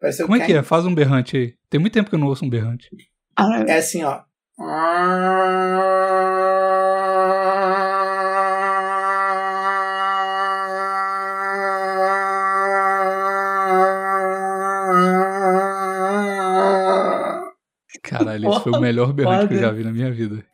Parece 0.01 0.23
Como 0.25 0.37
é 0.37 0.45
que 0.45 0.53
é? 0.53 0.63
Faz 0.63 0.85
um 0.85 0.95
berrante 0.95 1.37
aí. 1.37 1.55
Tem 1.71 1.81
muito 1.81 1.93
tempo 1.95 2.11
que 2.11 2.15
eu 2.17 2.19
não 2.19 2.27
ouço 2.27 2.45
um 2.45 2.51
berrante. 2.51 2.91
Ah, 3.37 3.65
É 3.67 3.79
assim, 3.79 4.03
ó. 4.05 4.21
Caralho, 18.19 18.51
esse 18.51 18.61
foi 18.63 18.73
o 18.73 18.81
melhor 18.81 19.13
berrante 19.13 19.49
que 19.49 19.55
eu 19.55 19.61
já 19.61 19.71
vi 19.71 19.85
na 19.85 19.91
minha 19.93 20.11
vida. 20.11 20.45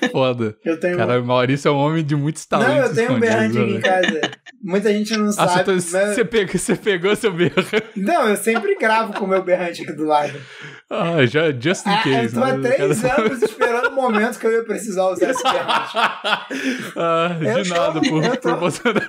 Que 0.00 0.08
foda. 0.10 0.56
Eu 0.64 0.78
tenho. 0.78 0.96
Cara, 0.96 1.20
o 1.20 1.24
Maurício 1.24 1.68
é 1.68 1.70
um 1.72 1.76
homem 1.76 2.04
de 2.04 2.14
muitos 2.16 2.44
talentos 2.46 2.74
não, 2.74 2.84
eu 2.86 2.94
tenho 2.94 3.12
um 3.12 3.20
berrante 3.20 3.58
aqui 3.58 3.70
em 3.70 3.74
né? 3.74 3.80
casa. 3.80 4.20
Muita 4.62 4.92
gente 4.92 5.16
não 5.16 5.28
Ah, 5.38 5.48
sabe. 5.48 5.64
tá- 5.64 5.72
mas- 5.72 5.84
você 5.84 6.24
pegou, 6.24 6.58
você 6.58 6.76
pegou 6.76 7.16
seu 7.16 7.32
berrante. 7.32 7.82
Não, 7.96 8.28
eu 8.28 8.36
sempre 8.36 8.76
gravo 8.76 9.12
com 9.14 9.24
o 9.24 9.28
meu 9.28 9.42
berrante 9.42 9.82
aqui 9.82 9.92
do 9.92 10.04
lado. 10.04 10.32
Ah, 10.90 11.24
já, 11.26 11.50
just 11.52 11.86
in 11.86 11.90
Ah, 11.90 12.02
eu 12.24 12.32
tô 12.32 12.42
há 12.44 12.56
né? 12.56 12.70
três 12.70 13.04
anos 13.04 13.42
esperando 13.42 13.88
o 13.88 13.94
momento 13.94 14.38
que 14.38 14.46
eu 14.46 14.52
ia 14.52 14.64
precisar 14.64 15.08
usar 15.08 15.30
esse 15.30 15.42
berrante. 15.42 15.92
ah, 16.96 17.36
Eu 17.40 17.62
de 17.62 17.68
tô- 17.70 17.74
nada 17.74 18.00
por 18.00 18.24
eu 18.24 18.36
tô- 18.36 18.48
proporcionar 18.48 19.04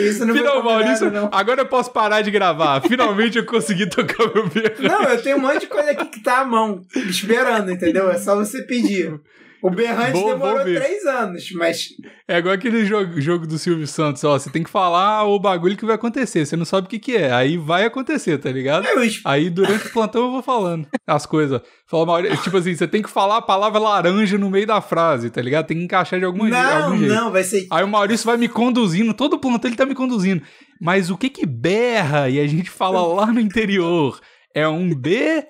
isso. 0.00 0.24
Não 0.24 0.34
Final, 0.34 0.62
Maurício, 0.62 1.10
não. 1.10 1.28
agora 1.32 1.62
eu 1.62 1.66
posso 1.66 1.90
parar 1.90 2.22
de 2.22 2.30
gravar. 2.30 2.80
Finalmente 2.82 3.38
eu 3.38 3.44
consegui 3.44 3.86
tocar 3.90 4.32
meu 4.34 4.48
berrante. 4.48 4.82
Não, 4.82 5.02
eu 5.02 5.22
tenho 5.22 5.36
um 5.36 5.40
monte 5.40 5.60
de 5.60 5.66
coisa 5.66 5.90
aqui 5.90 6.06
que 6.06 6.20
tá 6.20 6.40
à 6.40 6.44
mão, 6.44 6.82
esperando, 6.94 7.70
entendeu? 7.70 8.10
É 8.10 8.18
só 8.18 8.34
você 8.36 8.62
pedir. 8.62 9.18
O 9.66 9.70
berrante 9.70 10.12
demorou 10.12 10.62
três 10.64 11.04
anos, 11.06 11.50
mas 11.52 11.88
É 12.28 12.38
igual 12.38 12.54
aquele 12.54 12.84
jogo, 12.84 13.20
jogo 13.20 13.46
do 13.46 13.58
Silvio 13.58 13.86
Santos, 13.86 14.22
ó. 14.24 14.38
Você 14.38 14.50
tem 14.50 14.62
que 14.62 14.70
falar 14.70 15.24
o 15.24 15.38
bagulho 15.38 15.76
que 15.76 15.84
vai 15.86 15.94
acontecer. 15.94 16.44
Você 16.44 16.56
não 16.56 16.64
sabe 16.64 16.86
o 16.86 16.90
que, 16.90 16.98
que 16.98 17.16
é. 17.16 17.32
Aí 17.32 17.56
vai 17.56 17.84
acontecer, 17.84 18.38
tá 18.38 18.50
ligado? 18.50 18.86
eu 18.86 19.02
es- 19.02 19.20
Aí 19.24 19.48
durante 19.50 19.86
o 19.86 19.92
plantão 19.92 20.24
eu 20.26 20.30
vou 20.32 20.42
falando 20.42 20.86
as 21.06 21.26
coisas. 21.26 21.60
Fala, 21.88 22.36
tipo 22.38 22.56
assim, 22.56 22.74
você 22.74 22.86
tem 22.88 23.02
que 23.02 23.10
falar 23.10 23.36
a 23.38 23.42
palavra 23.42 23.78
laranja 23.78 24.36
no 24.38 24.50
meio 24.50 24.66
da 24.66 24.80
frase, 24.80 25.30
tá 25.30 25.40
ligado? 25.40 25.66
Tem 25.66 25.76
que 25.78 25.84
encaixar 25.84 26.18
de 26.18 26.24
alguma 26.24 26.48
Não, 26.48 26.84
algum 26.84 26.98
jeito. 26.98 27.14
não, 27.14 27.30
vai 27.30 27.42
ser. 27.44 27.66
Aí 27.70 27.84
o 27.84 27.88
Maurício 27.88 28.26
vai 28.26 28.36
me 28.36 28.48
conduzindo, 28.48 29.14
todo 29.14 29.34
o 29.34 29.38
plantão 29.38 29.68
ele 29.68 29.76
tá 29.76 29.86
me 29.86 29.94
conduzindo. 29.94 30.42
Mas 30.80 31.10
o 31.10 31.16
que 31.16 31.28
que 31.30 31.46
berra 31.46 32.28
e 32.28 32.38
a 32.40 32.46
gente 32.46 32.70
fala 32.70 33.00
lá 33.06 33.26
no 33.32 33.40
interior? 33.40 34.20
É 34.54 34.66
um 34.68 34.94
B 34.94 35.44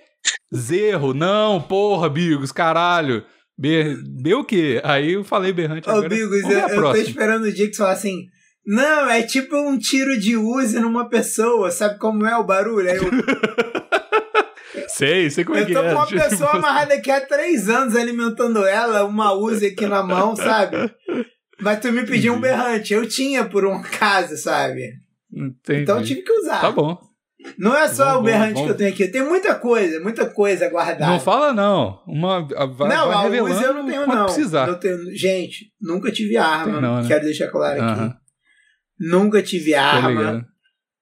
zerro. 0.54 1.14
Não, 1.14 1.60
porra, 1.60 2.08
Bigos, 2.08 2.52
caralho. 2.52 3.24
B, 3.58 3.96
B 4.04 4.34
o 4.34 4.44
quê? 4.44 4.80
Aí 4.84 5.12
eu 5.12 5.24
falei 5.24 5.52
berrante 5.52 5.88
Ô, 5.88 5.92
agora. 5.92 6.08
Bigos, 6.08 6.42
Vamos 6.42 6.56
eu, 6.56 6.68
eu 6.68 6.82
tô 6.82 6.96
esperando 6.96 7.44
o 7.44 7.52
dia 7.52 7.66
que 7.66 7.74
você 7.74 7.82
fala 7.82 7.92
assim. 7.92 8.26
Não, 8.66 9.08
é 9.08 9.22
tipo 9.22 9.56
um 9.56 9.78
tiro 9.78 10.18
de 10.18 10.36
Uzi 10.36 10.80
numa 10.80 11.08
pessoa, 11.08 11.70
sabe 11.70 11.98
como 11.98 12.26
é 12.26 12.36
o 12.36 12.44
barulho? 12.44 12.90
Aí 12.90 12.96
eu, 12.96 13.04
Sei, 14.88 15.30
sei 15.30 15.44
como 15.44 15.58
é 15.58 15.62
eu 15.62 15.66
que 15.66 15.72
tô 15.72 15.82
é. 15.82 15.88
com 15.90 15.94
uma 15.98 16.06
Tipo, 16.06 16.28
pessoa 16.28 16.50
amarrada 16.56 16.94
aqui 16.94 17.10
há 17.10 17.20
três 17.20 17.68
anos 17.68 17.94
alimentando 17.96 18.64
ela, 18.64 19.04
uma 19.04 19.32
Uzi 19.32 19.66
aqui 19.66 19.86
na 19.86 20.02
mão, 20.02 20.34
sabe? 20.36 20.76
Mas 21.60 21.80
tu 21.80 21.92
me 21.92 22.04
pediu 22.04 22.34
um 22.34 22.40
berrante. 22.40 22.92
Eu 22.92 23.08
tinha 23.08 23.44
por 23.44 23.64
um 23.64 23.74
acaso, 23.74 24.36
sabe? 24.36 24.92
Entendi. 25.32 25.82
Então 25.82 25.98
eu 25.98 26.04
tive 26.04 26.22
que 26.22 26.32
usar. 26.32 26.60
Tá 26.60 26.70
bom. 26.70 26.98
Não 27.58 27.76
é 27.76 27.88
só 27.88 28.04
Vamos- 28.06 28.20
o 28.20 28.22
berrante 28.24 28.52
vamos- 28.54 28.66
que 28.66 28.72
eu 28.72 28.76
tenho 28.76 28.90
aqui. 28.90 29.08
Tem 29.08 29.22
muita 29.22 29.54
coisa, 29.54 30.00
muita 30.00 30.26
coisa 30.26 30.68
guardada. 30.68 31.06
Não 31.12 31.20
fala 31.20 31.52
não. 31.52 32.02
Uma, 32.06 32.40
vai, 32.46 32.88
não, 32.88 33.08
vai 33.08 33.22
revelando 33.24 33.62
eu 33.62 33.74
não 33.74 33.86
tenho, 33.86 34.06
não. 34.06 34.24
precisar. 34.26 34.66
Não 34.66 34.78
tenho- 34.78 35.16
Gente, 35.16 35.72
nunca 35.80 36.10
tive 36.10 36.36
arma. 36.36 36.72
Tem 36.72 36.80
não, 36.82 37.02
né? 37.02 37.08
Quero 37.08 37.24
deixar 37.24 37.48
claro 37.48 37.82
aqui. 37.82 38.14
Nunca 38.98 39.42
tive 39.42 39.72
tô 39.72 39.78
arma. 39.78 40.08
ligado. 40.10 40.46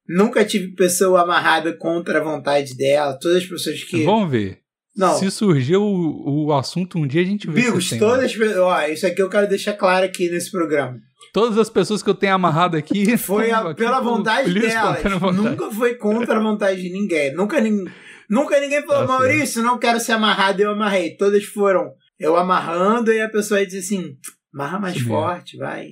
Nunca 0.09 0.45
tive 0.45 0.75
pessoa 0.75 1.23
amarrada 1.23 1.73
contra 1.73 2.19
a 2.21 2.23
vontade 2.23 2.77
dela. 2.77 3.19
Todas 3.19 3.39
as 3.39 3.47
pessoas 3.47 3.83
que. 3.85 4.05
Vamos 4.05 4.31
ver. 4.31 4.59
Não. 4.97 5.15
Se 5.19 5.29
surgir 5.31 5.77
o, 5.77 6.45
o 6.47 6.53
assunto 6.53 6.99
um 6.99 7.07
dia, 7.07 7.23
a 7.23 7.25
gente 7.25 7.49
vê 7.49 7.63
Bigos, 7.63 7.91
todas. 7.99 8.33
Ó, 8.59 8.83
isso 8.87 9.07
aqui 9.07 9.21
eu 9.21 9.29
quero 9.29 9.49
deixar 9.49 9.73
claro 9.73 10.05
aqui 10.05 10.31
nesse 10.31 10.51
programa. 10.53 10.99
Todas 11.35 11.59
as 11.59 11.69
pessoas 11.69 12.01
que 12.01 12.09
eu 12.09 12.15
tenho 12.15 12.33
amarrado 12.35 12.77
aqui... 12.77 13.15
Foi 13.19 13.51
a- 13.51 13.59
aqui 13.59 13.75
pela 13.75 14.01
vontade 14.01 14.55
delas. 14.55 15.03
vontade. 15.19 15.37
Nunca 15.37 15.71
foi 15.73 15.97
contra 15.97 16.37
a 16.39 16.41
vontade 16.43 16.81
de 16.81 16.91
ninguém. 16.91 17.35
Nunca, 17.35 17.61
nin- 17.61 17.85
nunca 18.31 18.61
ninguém 18.61 18.81
falou, 18.87 19.05
Tá. 19.07 19.13
Maurício, 19.15 19.61
não 19.63 19.77
quero 19.77 19.99
ser 19.99 20.13
amarrado, 20.13 20.61
eu 20.61 20.71
amarrei. 20.71 21.17
Todas 21.17 21.43
foram 21.45 21.93
eu 22.21 22.37
amarrando 22.37 23.13
e 23.13 23.21
a 23.21 23.29
pessoa 23.29 23.67
dizer 23.67 23.81
assim: 23.81 24.17
amarra 24.55 24.79
mais 24.79 24.95
Isso 24.97 25.07
forte, 25.09 25.57
vai. 25.57 25.89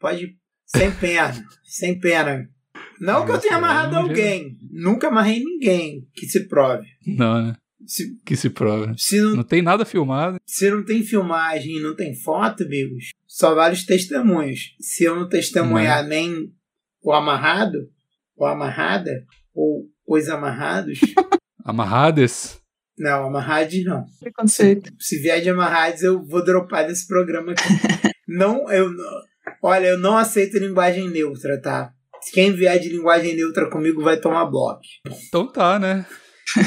Pode. 0.00 0.36
Sem 0.66 0.90
pena. 0.90 1.44
sem 1.62 1.98
pena. 2.00 2.48
Não 3.00 3.24
que 3.24 3.30
eu 3.32 3.38
tenha 3.38 3.54
aí 3.54 3.58
amarrado 3.58 3.96
alguém. 3.96 4.56
Nunca 4.72 5.06
amarrei 5.08 5.38
ninguém 5.42 6.04
que 6.14 6.26
se 6.26 6.48
prove. 6.48 6.86
Não, 7.06 7.40
né? 7.46 7.56
Se, 7.86 8.04
Que 8.26 8.36
se 8.36 8.50
prova. 8.50 8.92
se, 8.98 9.20
não, 9.20 9.36
Não 9.36 9.42
tem 9.44 9.62
nada 9.62 9.84
filmado. 9.84 10.38
se 10.46 10.68
não 10.70 10.84
tem 10.84 11.02
filmagem, 11.02 11.80
não 11.80 11.96
tem 11.96 12.14
foto, 12.14 12.62
amigos, 12.64 13.10
só 13.40 13.54
vale 13.54 13.74
os 13.74 13.84
testemunhos. 13.86 14.74
Se 14.80 15.04
eu 15.04 15.16
não 15.16 15.28
testemunhar 15.28 16.06
nem 16.06 16.52
o 17.02 17.12
amarrado, 17.12 17.78
ou 18.36 18.46
amarrada, 18.46 19.24
ou 19.54 19.86
os 20.06 20.28
amarrados, 20.28 20.98
Amarradas. 21.64 22.60
não, 22.98 23.24
amarrados 23.26 23.82
não. 23.84 24.04
Preconceito. 24.20 24.92
Se 24.98 25.18
vier 25.18 25.40
de 25.40 25.50
amarrados, 25.50 26.02
eu 26.02 26.22
vou 26.24 26.44
dropar 26.44 26.86
desse 26.86 27.06
programa 27.06 27.52
aqui. 27.52 27.62
não, 28.28 28.70
eu 28.70 28.90
não- 28.90 29.30
Olha, 29.62 29.88
eu 29.88 29.98
não 29.98 30.16
aceito 30.16 30.58
linguagem 30.58 31.08
neutra, 31.10 31.60
tá? 31.60 31.92
Quem 32.32 32.52
vier 32.52 32.78
de 32.78 32.88
linguagem 32.90 33.34
neutra 33.34 33.68
comigo 33.70 34.02
vai 34.02 34.18
tomar 34.18 34.46
bloco. 34.46 34.80
Então 35.28 35.50
tá, 35.50 35.78
né? 35.78 36.04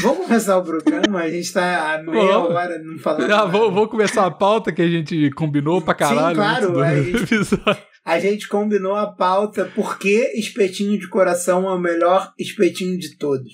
Vamos 0.02 0.26
começar 0.26 0.58
o 0.58 0.64
programa? 0.64 1.20
A 1.20 1.30
gente 1.30 1.52
tá 1.52 1.96
a 1.96 2.04
meia 2.04 2.34
Vamos. 2.34 2.52
hora 2.56 2.80
não 2.80 2.98
falando. 3.00 3.24
Ah, 3.26 3.28
nada. 3.28 3.46
vou, 3.48 3.72
vou 3.72 3.88
começar 3.88 4.26
a 4.26 4.32
pauta 4.32 4.72
que 4.72 4.82
a 4.82 4.88
gente 4.88 5.30
combinou 5.32 5.82
pra 5.82 5.94
caralho 5.94 6.36
claro, 6.36 6.66
antes 6.68 6.74
do 6.74 6.82
a 6.84 6.96
gente- 7.04 7.34
episódio. 7.34 7.84
A 8.06 8.20
gente 8.20 8.48
combinou 8.50 8.96
a 8.96 9.08
pauta 9.08 9.72
porque 9.76 10.32
espetinho 10.36 11.00
de 11.00 11.08
coração 11.10 11.68
é 11.70 11.74
o 11.74 11.80
melhor 11.80 12.32
espetinho 12.38 12.98
de 12.98 13.18
todos. 13.18 13.52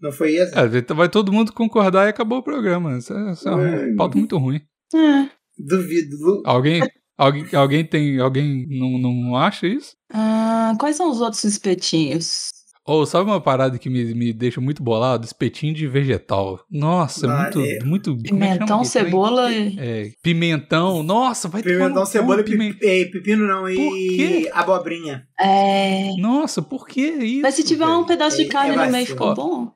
Não 0.00 0.10
foi 0.10 0.36
isso? 0.36 0.58
É, 0.58 0.94
vai 0.94 1.08
todo 1.08 1.32
mundo 1.32 1.52
concordar 1.52 2.06
e 2.06 2.08
acabou 2.08 2.38
o 2.38 2.42
programa. 2.42 2.96
Isso 2.96 3.12
é, 3.12 3.32
isso 3.32 3.46
é 3.48 3.54
uma 3.54 3.62
Hum. 3.62 3.96
pauta 3.96 4.16
muito 4.16 4.38
ruim. 4.38 4.60
É. 4.94 5.28
Duvido. 5.58 6.16
Lu- 6.18 6.42
Alguém, 6.46 6.80
alguém, 7.18 7.46
alguém 7.52 7.84
tem. 7.84 8.18
Alguém 8.18 8.66
não, 8.70 8.98
não 8.98 9.36
acha 9.36 9.66
isso? 9.66 9.94
Ah, 10.10 10.74
quais 10.80 10.96
são 10.96 11.10
os 11.10 11.20
outros 11.20 11.44
espetinhos? 11.44 12.48
Ou 12.90 13.06
sabe 13.06 13.30
uma 13.30 13.40
parada 13.40 13.78
que 13.78 13.88
me, 13.88 14.12
me 14.14 14.32
deixa 14.32 14.60
muito 14.60 14.82
bolado? 14.82 15.24
Espetinho 15.24 15.72
de 15.72 15.86
vegetal. 15.86 16.60
Nossa, 16.70 17.30
Ah, 17.30 17.42
muito. 17.42 17.60
é. 17.60 17.78
muito 17.84 18.10
é 18.18 18.22
Pimentão, 18.28 18.82
cebola 18.84 19.52
e. 19.52 19.76
É, 19.78 20.10
pimentão. 20.22 21.02
Nossa, 21.02 21.46
vai 21.48 21.62
tomar 21.62 21.74
Pimentão, 21.76 22.04
cebola 22.04 22.40
e 22.40 22.44
pimen- 22.44 22.72
pi- 22.72 22.86
e 22.86 23.06
pepino 23.06 23.46
não, 23.46 23.62
Por 23.62 23.70
e 23.70 24.16
quê? 24.16 24.50
abobrinha. 24.52 25.24
É. 25.38 26.10
Nossa, 26.18 26.60
por 26.62 26.88
que 26.88 27.00
isso? 27.02 27.42
Mas 27.42 27.54
se 27.54 27.62
tiver 27.62 27.86
um 27.86 28.04
pedaço 28.04 28.36
de 28.38 28.44
É- 28.44 28.48
carne 28.48 28.74
é 28.74 28.86
no 28.86 28.90
meio, 28.92 29.06
ficou 29.06 29.34
bom? 29.34 29.70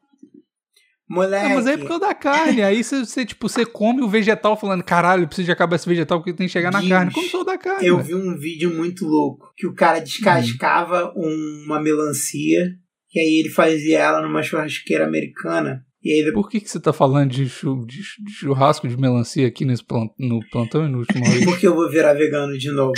Moleque. 1.09 1.53
É, 1.53 1.55
mas 1.55 1.67
é 1.67 1.77
por 1.77 1.87
causa 1.87 2.07
da 2.07 2.15
carne. 2.15 2.63
Aí 2.63 2.83
você, 2.83 3.05
você, 3.05 3.27
tipo, 3.27 3.47
você 3.49 3.65
come 3.67 4.01
o 4.03 4.09
vegetal 4.09 4.57
falando, 4.57 4.83
caralho, 4.83 5.27
preciso 5.27 5.47
de 5.47 5.53
acabar 5.53 5.77
esse 5.77 5.87
vegetal 5.89 6.19
porque 6.19 6.33
tem 6.33 6.47
que 6.47 6.53
chegar 6.53 6.73
na 6.73 6.81
Diz, 6.81 6.89
carne. 6.89 7.13
Como 7.13 7.29
sou 7.29 7.45
da 7.45 7.59
carne? 7.59 7.87
Eu 7.87 8.03
vi 8.03 8.15
um 8.15 8.37
vídeo 8.39 8.75
muito 8.75 9.05
louco 9.07 9.53
que 9.57 9.67
o 9.67 9.75
cara 9.75 10.01
descascava 10.01 11.13
Hum. 11.15 11.65
uma 11.67 11.79
melancia 11.81 12.71
e 13.15 13.21
aí 13.21 13.41
ele 13.41 13.51
fazia 13.51 13.99
ela 14.01 14.21
numa 14.23 14.43
churrasqueira 14.43 15.05
americana. 15.07 15.85
E 16.03 16.13
aí. 16.13 16.33
Por 16.33 16.51
que, 16.51 16.61
que 16.61 16.69
você 16.69 16.79
tá 16.81 16.93
falando 16.93 17.31
de, 17.31 17.49
chu- 17.49 17.85
de 17.87 18.03
chu- 18.03 18.23
de 18.25 18.31
churrasco 18.33 18.87
de 18.87 18.97
melancia 18.97 19.47
aqui 19.47 19.65
nesse 19.65 19.83
plan- 19.85 20.09
no 20.19 20.41
plantão 20.51 20.85
e 20.87 20.89
no 20.91 20.99
último? 20.99 21.25
Porque 21.45 21.67
eu 21.67 21.75
vou 21.75 21.91
virar 21.91 22.13
vegano 22.15 22.59
de 22.59 22.71
novo. 22.71 22.93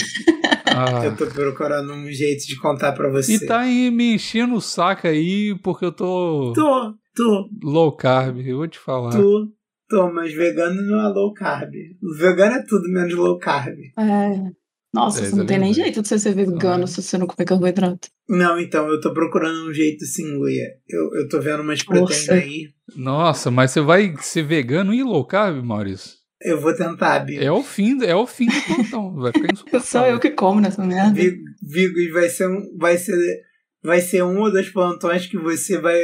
Ah, 0.66 1.04
Eu 1.04 1.16
tô 1.16 1.26
procurando 1.26 1.92
um 1.92 2.10
jeito 2.10 2.44
de 2.46 2.56
contar 2.58 2.92
pra 2.92 3.08
você. 3.08 3.34
e 3.36 3.46
tá 3.46 3.60
aí 3.60 3.90
me 3.90 4.14
enchendo 4.14 4.54
o 4.56 4.60
saco 4.60 5.06
aí 5.06 5.56
porque 5.62 5.84
eu 5.84 5.92
tô 5.92 6.52
Tô, 6.52 6.94
tô, 7.14 7.48
low 7.62 7.92
carb, 7.92 8.38
eu 8.46 8.56
vou 8.58 8.68
te 8.68 8.78
falar. 8.78 9.10
tô, 9.16 9.48
tô, 9.88 10.12
mas 10.12 10.34
vegano 10.34 10.82
não 10.82 11.00
é 11.00 11.08
low 11.08 11.32
carb. 11.32 11.70
Vegano 12.18 12.56
é 12.56 12.62
tudo 12.66 12.90
menos 12.92 13.14
low 13.14 13.38
carb. 13.38 13.78
É. 13.96 14.50
Nossa, 14.92 15.20
É, 15.20 15.24
você 15.26 15.36
não 15.36 15.46
tem 15.46 15.58
nem 15.58 15.74
jeito 15.74 16.00
de 16.00 16.08
você 16.08 16.18
ser 16.18 16.34
vegano 16.34 16.84
é. 16.84 16.86
se 16.86 17.02
você 17.02 17.18
não 17.18 17.26
comer 17.26 17.44
carboidrato. 17.46 18.08
Não, 18.28 18.58
então, 18.58 18.88
eu 18.88 19.00
tô 19.00 19.12
procurando 19.12 19.68
um 19.68 19.74
jeito 19.74 20.04
sim, 20.04 20.36
Luia. 20.36 20.66
Eu, 20.88 21.14
eu 21.14 21.28
tô 21.28 21.40
vendo 21.40 21.60
umas 21.60 21.82
proteínas 21.82 22.28
aí. 22.30 22.68
Nossa, 22.96 23.50
mas 23.50 23.72
você 23.72 23.80
vai 23.80 24.14
ser 24.20 24.42
vegano 24.42 24.94
e 24.94 25.02
low 25.02 25.26
carb, 25.26 25.62
Maurício? 25.62 26.12
Eu 26.40 26.60
vou 26.60 26.74
tentar, 26.74 27.20
Bigo. 27.20 27.42
É 27.42 27.50
o 27.50 27.62
fim, 27.62 28.02
é 28.04 28.14
o 28.14 28.26
fim 28.26 28.46
do 28.46 28.62
plantão. 28.62 29.14
Vai 29.16 29.32
ficar 29.32 29.52
insuportável. 29.52 29.86
Só 29.86 30.06
eu 30.06 30.20
que 30.20 30.30
como 30.30 30.60
nessa 30.60 30.84
merda. 30.84 31.14
Vigo, 31.14 31.42
Vigo, 31.62 32.12
vai 32.12 32.28
ser 32.28 32.48
um. 32.48 32.76
Vai 32.78 32.98
ser, 32.98 33.40
vai 33.82 34.00
ser 34.00 34.22
um 34.22 34.40
ou 34.40 34.52
dois 34.52 34.68
plantões 34.68 35.26
que 35.26 35.38
você 35.38 35.78
vai. 35.78 35.98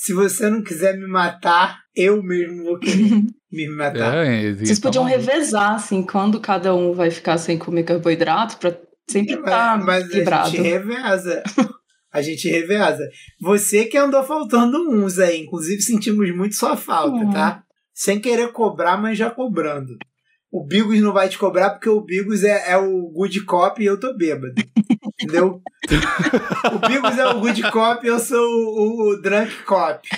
Se 0.00 0.12
você 0.14 0.48
não 0.48 0.62
quiser 0.62 0.96
me 0.96 1.08
matar, 1.08 1.80
eu 1.92 2.22
mesmo 2.22 2.62
vou 2.62 2.78
querer 2.78 3.24
me 3.50 3.68
matar. 3.68 4.24
É, 4.24 4.54
Vocês 4.54 4.78
tá 4.78 4.88
podiam 4.88 5.02
revezar, 5.02 5.74
assim, 5.74 6.04
quando 6.04 6.38
cada 6.38 6.72
um 6.72 6.92
vai 6.92 7.10
ficar 7.10 7.36
sem 7.36 7.58
comer 7.58 7.82
carboidrato, 7.82 8.58
pra 8.58 8.78
sempre 9.10 9.34
estar 9.34 9.76
mas 9.84 10.08
mas 10.08 10.28
a 10.28 10.44
gente 10.44 10.62
reveza. 10.62 11.42
A 12.10 12.22
gente 12.22 12.48
reveza. 12.48 13.06
Você 13.38 13.84
que 13.84 13.98
andou 13.98 14.24
faltando 14.24 14.78
uns 14.90 15.18
aí. 15.18 15.40
Inclusive, 15.42 15.82
sentimos 15.82 16.34
muito 16.34 16.54
sua 16.54 16.74
falta, 16.74 17.18
Uhum. 17.18 17.30
tá? 17.30 17.62
Sem 17.92 18.18
querer 18.18 18.50
cobrar, 18.52 18.96
mas 18.96 19.18
já 19.18 19.28
cobrando. 19.30 19.98
O 20.50 20.64
Bigos 20.64 20.98
não 21.00 21.12
vai 21.12 21.28
te 21.28 21.36
cobrar 21.36 21.70
porque 21.70 21.88
o 21.88 22.00
Bigos 22.00 22.42
é, 22.42 22.72
é 22.72 22.76
o 22.76 23.10
good 23.10 23.44
cop 23.44 23.82
e 23.82 23.86
eu 23.86 24.00
tô 24.00 24.16
bêbado. 24.16 24.54
Entendeu? 25.20 25.60
o 26.72 26.88
Bigos 26.88 27.18
é 27.18 27.28
o 27.28 27.40
good 27.40 27.70
cop 27.70 28.04
e 28.04 28.08
eu 28.08 28.18
sou 28.18 28.40
o, 28.40 29.10
o 29.10 29.20
drunk 29.20 29.62
cop. 29.64 30.08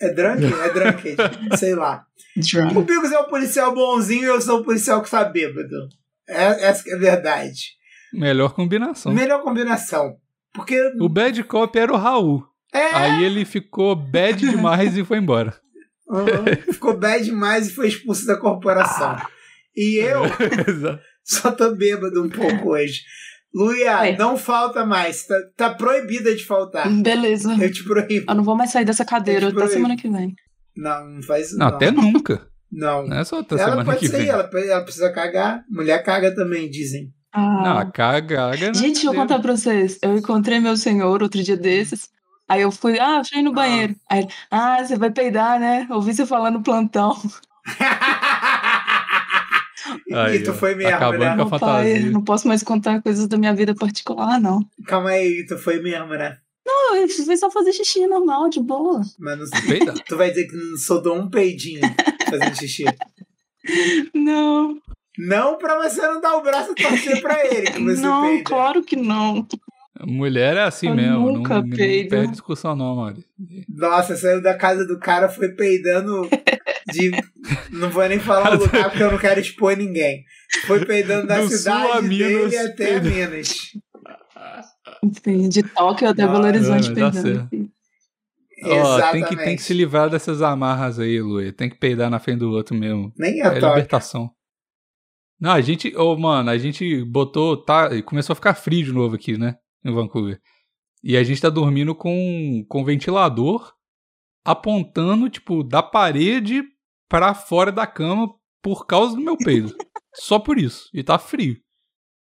É 0.00 0.12
drunk? 0.12 0.44
É 0.44 0.68
drunk, 0.70 1.16
sei 1.56 1.74
lá. 1.74 2.04
Drunk. 2.36 2.76
O 2.76 2.82
Bigos 2.82 3.12
é 3.12 3.18
o 3.18 3.28
policial 3.28 3.72
bonzinho 3.72 4.24
e 4.24 4.26
eu 4.26 4.40
sou 4.40 4.60
o 4.60 4.64
policial 4.64 5.00
que 5.00 5.10
tá 5.10 5.24
bêbado. 5.24 5.88
É, 6.28 6.66
essa 6.66 6.82
que 6.82 6.90
é 6.90 6.94
a 6.94 6.98
verdade. 6.98 7.76
Melhor 8.12 8.52
combinação. 8.54 9.12
Melhor 9.12 9.42
combinação. 9.42 10.16
Porque. 10.52 10.78
O 11.00 11.08
bad 11.08 11.42
cop 11.44 11.78
era 11.78 11.92
o 11.92 11.96
Raul. 11.96 12.44
É, 12.74 12.94
Aí 12.94 13.24
ele 13.24 13.44
ficou 13.44 13.94
bad 13.94 14.40
demais 14.40 14.96
e 14.96 15.04
foi 15.04 15.18
embora. 15.18 15.54
uhum, 16.08 16.72
ficou 16.72 16.96
bad 16.96 17.22
demais 17.24 17.68
e 17.68 17.74
foi 17.74 17.88
expulso 17.88 18.26
da 18.26 18.36
corporação. 18.36 19.16
E 19.76 19.96
eu 20.04 20.22
só 21.24 21.50
tô 21.52 21.74
bêbado 21.74 22.22
um 22.22 22.28
pouco 22.28 22.70
hoje. 22.70 23.00
Luia, 23.54 24.00
Oi. 24.00 24.16
não 24.16 24.36
falta 24.38 24.84
mais. 24.86 25.26
Tá, 25.26 25.34
tá 25.56 25.70
proibida 25.74 26.34
de 26.34 26.44
faltar. 26.44 26.88
Beleza. 26.90 27.54
Eu 27.60 27.70
te 27.70 27.84
proíbo. 27.84 28.24
Eu 28.30 28.34
não 28.34 28.44
vou 28.44 28.56
mais 28.56 28.70
sair 28.72 28.84
dessa 28.84 29.04
cadeira 29.04 29.46
Eu 29.46 29.50
até 29.50 29.66
semana 29.68 29.96
que 29.96 30.08
vem. 30.08 30.34
Não, 30.76 31.06
não 31.06 31.22
faz 31.22 31.48
isso. 31.48 31.58
Não, 31.58 31.68
Não, 31.68 31.74
até 31.76 31.90
nunca. 31.90 32.46
Não. 32.70 33.06
Não 33.06 33.18
é 33.18 33.24
só 33.24 33.40
até 33.40 33.56
Ela 33.56 33.64
semana 33.64 33.84
pode 33.84 33.98
que 33.98 34.08
sair, 34.08 34.20
vem. 34.22 34.28
ela, 34.30 34.48
ela 34.54 34.82
precisa 34.82 35.10
cagar. 35.12 35.62
Mulher 35.70 36.02
caga 36.02 36.34
também, 36.34 36.70
dizem. 36.70 37.12
Não, 37.34 37.42
Ah. 37.76 37.80
a 37.80 37.84
caga, 37.90 38.36
caga 38.36 38.66
na 38.68 38.72
Gente, 38.74 38.92
deixa 38.94 39.06
eu 39.08 39.14
contar 39.14 39.38
pra 39.38 39.54
vocês. 39.54 39.98
Eu 40.02 40.16
encontrei 40.16 40.58
meu 40.58 40.76
senhor 40.76 41.22
outro 41.22 41.42
dia 41.42 41.56
desses. 41.56 42.08
Aí 42.48 42.62
eu 42.62 42.70
fui, 42.72 42.98
ah, 42.98 43.22
fui 43.24 43.42
no 43.42 43.52
banheiro. 43.52 43.94
Aí 44.08 44.20
ele, 44.20 44.28
ah, 44.50 44.82
você 44.82 44.96
vai 44.96 45.10
peidar, 45.10 45.60
né? 45.60 45.86
Ouvi 45.90 46.14
você 46.14 46.24
falando 46.26 46.54
no 46.54 46.62
plantão. 46.62 47.14
Aí, 50.12 50.36
e 50.36 50.42
tu 50.42 50.52
foi 50.54 50.74
mesmo, 50.74 50.90
né? 50.92 50.98
com 50.98 51.04
a 51.04 51.36
Meu 51.36 51.48
pai, 51.50 51.98
não 52.00 52.22
posso 52.22 52.46
mais 52.48 52.62
contar 52.62 53.02
coisas 53.02 53.26
da 53.28 53.36
minha 53.36 53.54
vida 53.54 53.74
particular, 53.74 54.40
não. 54.40 54.60
Calma 54.86 55.10
aí, 55.10 55.44
tu 55.46 55.56
foi 55.58 55.80
mesmo, 55.80 56.08
né? 56.08 56.38
Não, 56.64 56.94
eu 56.96 57.08
fui 57.08 57.36
só 57.36 57.50
fazer 57.50 57.72
xixi 57.72 58.06
normal, 58.06 58.48
de 58.48 58.60
boa. 58.60 59.00
Mas 59.18 59.38
não 59.38 59.46
Peida. 59.66 59.94
Tu 60.08 60.16
vai 60.16 60.30
dizer 60.30 60.46
que 60.46 60.56
não 60.56 60.76
soltou 60.76 61.16
um 61.18 61.28
peidinho 61.28 61.80
fazendo 62.30 62.56
xixi. 62.56 62.84
Não, 64.14 64.76
Não 65.18 65.58
pra 65.58 65.78
você 65.82 66.00
não 66.02 66.20
dar 66.20 66.36
o 66.36 66.42
braço 66.42 66.72
e 66.72 66.74
torcer 66.82 67.20
pra 67.20 67.44
ele 67.46 67.70
que 67.70 67.82
você 67.82 68.00
não, 68.02 68.22
peida. 68.28 68.44
claro 68.44 68.82
que 68.82 68.96
não. 68.96 69.46
Mulher 70.04 70.56
é 70.56 70.62
assim 70.62 70.88
Eu 70.88 70.94
mesmo. 70.96 71.32
nunca 71.32 71.54
não, 71.56 71.62
não 71.62 71.70
peido. 71.70 72.08
perde 72.10 72.32
discussão, 72.32 72.74
não, 72.74 72.96
Mari. 72.96 73.24
Nossa, 73.68 74.16
saiu 74.16 74.40
da 74.42 74.54
casa 74.54 74.84
do 74.86 74.98
cara, 74.98 75.28
foi 75.28 75.50
peidando 75.50 76.28
de. 76.92 77.10
Não 77.70 77.90
vou 77.90 78.06
nem 78.08 78.20
falar 78.20 78.54
o 78.54 78.58
lugar 78.60 78.90
porque 78.90 79.02
eu 79.02 79.10
não 79.10 79.18
quero 79.18 79.40
expor 79.40 79.76
ninguém. 79.76 80.24
Foi 80.66 80.84
peidando 80.84 81.26
da 81.26 81.40
Do 81.40 81.48
cidade 81.48 81.92
a 81.92 82.00
dele 82.00 82.56
até 82.56 83.00
peidando. 83.00 83.10
Minas. 83.10 83.54
Enfim, 85.02 85.48
de 85.48 85.62
Tóquio 85.62 86.08
até 86.08 86.26
Belo 86.26 86.44
Horizonte 86.44 86.88
filho. 86.94 87.70
Ó, 88.64 89.10
tem 89.10 89.24
que, 89.24 89.36
tem 89.36 89.56
que 89.56 89.62
se 89.62 89.74
livrar 89.74 90.08
dessas 90.08 90.40
amarras 90.40 90.98
aí, 90.98 91.20
Luê. 91.20 91.50
Tem 91.50 91.68
que 91.68 91.76
peidar 91.76 92.08
na 92.08 92.20
frente 92.20 92.38
do 92.38 92.50
outro 92.52 92.76
mesmo. 92.76 93.12
Nem 93.18 93.40
É 93.40 93.46
é 93.46 93.50
toque. 93.58 93.74
libertação. 93.74 94.30
Não, 95.40 95.50
a 95.50 95.60
gente, 95.60 95.92
ô, 95.96 96.16
mano, 96.16 96.50
a 96.50 96.56
gente 96.56 97.04
botou, 97.04 97.56
tá, 97.56 98.00
começou 98.02 98.32
a 98.32 98.36
ficar 98.36 98.54
frio 98.54 98.84
de 98.84 98.92
novo 98.92 99.16
aqui, 99.16 99.36
né, 99.36 99.56
em 99.84 99.92
Vancouver. 99.92 100.40
E 101.02 101.16
a 101.16 101.24
gente 101.24 101.40
tá 101.40 101.50
dormindo 101.50 101.96
com, 101.96 102.64
com 102.68 102.84
ventilador 102.84 103.72
apontando, 104.44 105.28
tipo, 105.28 105.64
da 105.64 105.82
parede 105.82 106.62
pra 107.12 107.34
fora 107.34 107.70
da 107.70 107.86
cama 107.86 108.28
por 108.62 108.86
causa 108.86 109.14
do 109.14 109.20
meu 109.20 109.36
peido. 109.36 109.74
Só 110.16 110.38
por 110.38 110.58
isso. 110.58 110.88
E 110.94 111.02
tá 111.02 111.18
frio. 111.18 111.54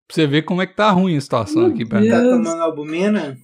Pra 0.07 0.15
você 0.15 0.27
ver 0.27 0.43
como 0.43 0.61
é 0.61 0.67
que 0.67 0.75
tá 0.75 0.89
ruim 0.91 1.17
a 1.17 1.21
situação 1.21 1.63
Meu 1.63 1.71
aqui 1.73 1.85
pra 1.85 1.99
Deus. 1.99 2.11
Tá 2.13 2.21
tomando 2.21 2.61
albumina? 2.61 3.37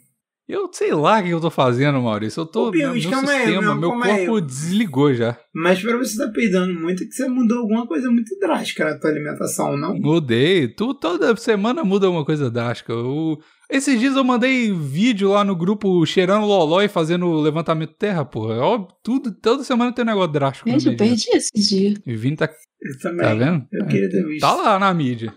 Eu 0.48 0.70
sei 0.74 0.94
lá 0.94 1.20
o 1.20 1.24
que 1.24 1.30
eu 1.30 1.40
tô 1.42 1.50
fazendo, 1.50 2.02
Maurício. 2.02 2.42
Eu 2.42 2.46
tô. 2.46 2.68
Ô, 2.68 2.72
meu 2.72 2.94
meu 2.94 3.10
calma 3.10 3.32
aí, 3.32 3.38
sistema, 3.46 3.62
meu, 3.62 3.76
meu 3.76 3.90
calma 3.90 4.06
aí. 4.06 4.26
corpo 4.28 4.42
desligou 4.46 5.14
já. 5.14 5.38
Mas 5.56 5.82
pra 5.82 5.98
você 5.98 6.18
tá 6.18 6.32
peidando 6.32 6.74
muito, 6.80 7.04
é 7.04 7.06
que 7.06 7.14
você 7.14 7.28
mudou 7.28 7.60
alguma 7.60 7.88
coisa 7.88 8.10
muito 8.12 8.38
drástica 8.40 8.86
na 8.86 9.00
tua 9.00 9.10
alimentação, 9.10 9.78
não? 9.78 9.96
Mudei. 9.96 10.68
Tu, 10.68 10.94
toda 10.96 11.36
semana 11.38 11.84
muda 11.84 12.10
uma 12.10 12.26
coisa 12.26 12.52
drástica. 12.52 12.92
Eu- 12.94 13.38
esses 13.76 14.00
dias 14.00 14.16
eu 14.16 14.24
mandei 14.24 14.72
vídeo 14.72 15.30
lá 15.30 15.44
no 15.44 15.56
grupo 15.56 16.06
cheirando 16.06 16.46
loló 16.46 16.82
e 16.82 16.88
fazendo 16.88 17.34
levantamento 17.42 17.94
terra, 17.96 18.24
porra. 18.24 18.56
Óbvio, 18.58 18.96
tudo, 19.04 19.32
toda 19.34 19.64
semana 19.64 19.92
tem 19.92 20.04
um 20.04 20.08
negócio 20.08 20.32
drástico 20.32 20.70
Gente, 20.70 20.88
eu 20.88 20.96
perdi 20.96 21.28
esses 21.34 21.70
dias. 21.70 22.00
E 22.06 22.16
Vini 22.16 22.36
tá, 22.38 22.50
Eu 22.82 23.00
também. 23.00 23.26
tá 23.26 23.34
vendo? 23.34 23.68
Eu 23.72 23.86
queria 23.88 24.10
ter 24.10 24.26
visto. 24.26 24.42
Tá 24.42 24.54
lá 24.54 24.78
na 24.78 24.94
mídia. 24.94 25.34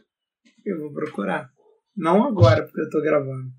Eu 0.65 0.81
vou 0.81 0.93
procurar. 0.93 1.49
Não 1.97 2.25
agora, 2.25 2.63
porque 2.63 2.81
eu 2.81 2.91
tô 2.91 3.01
gravando. 3.01 3.51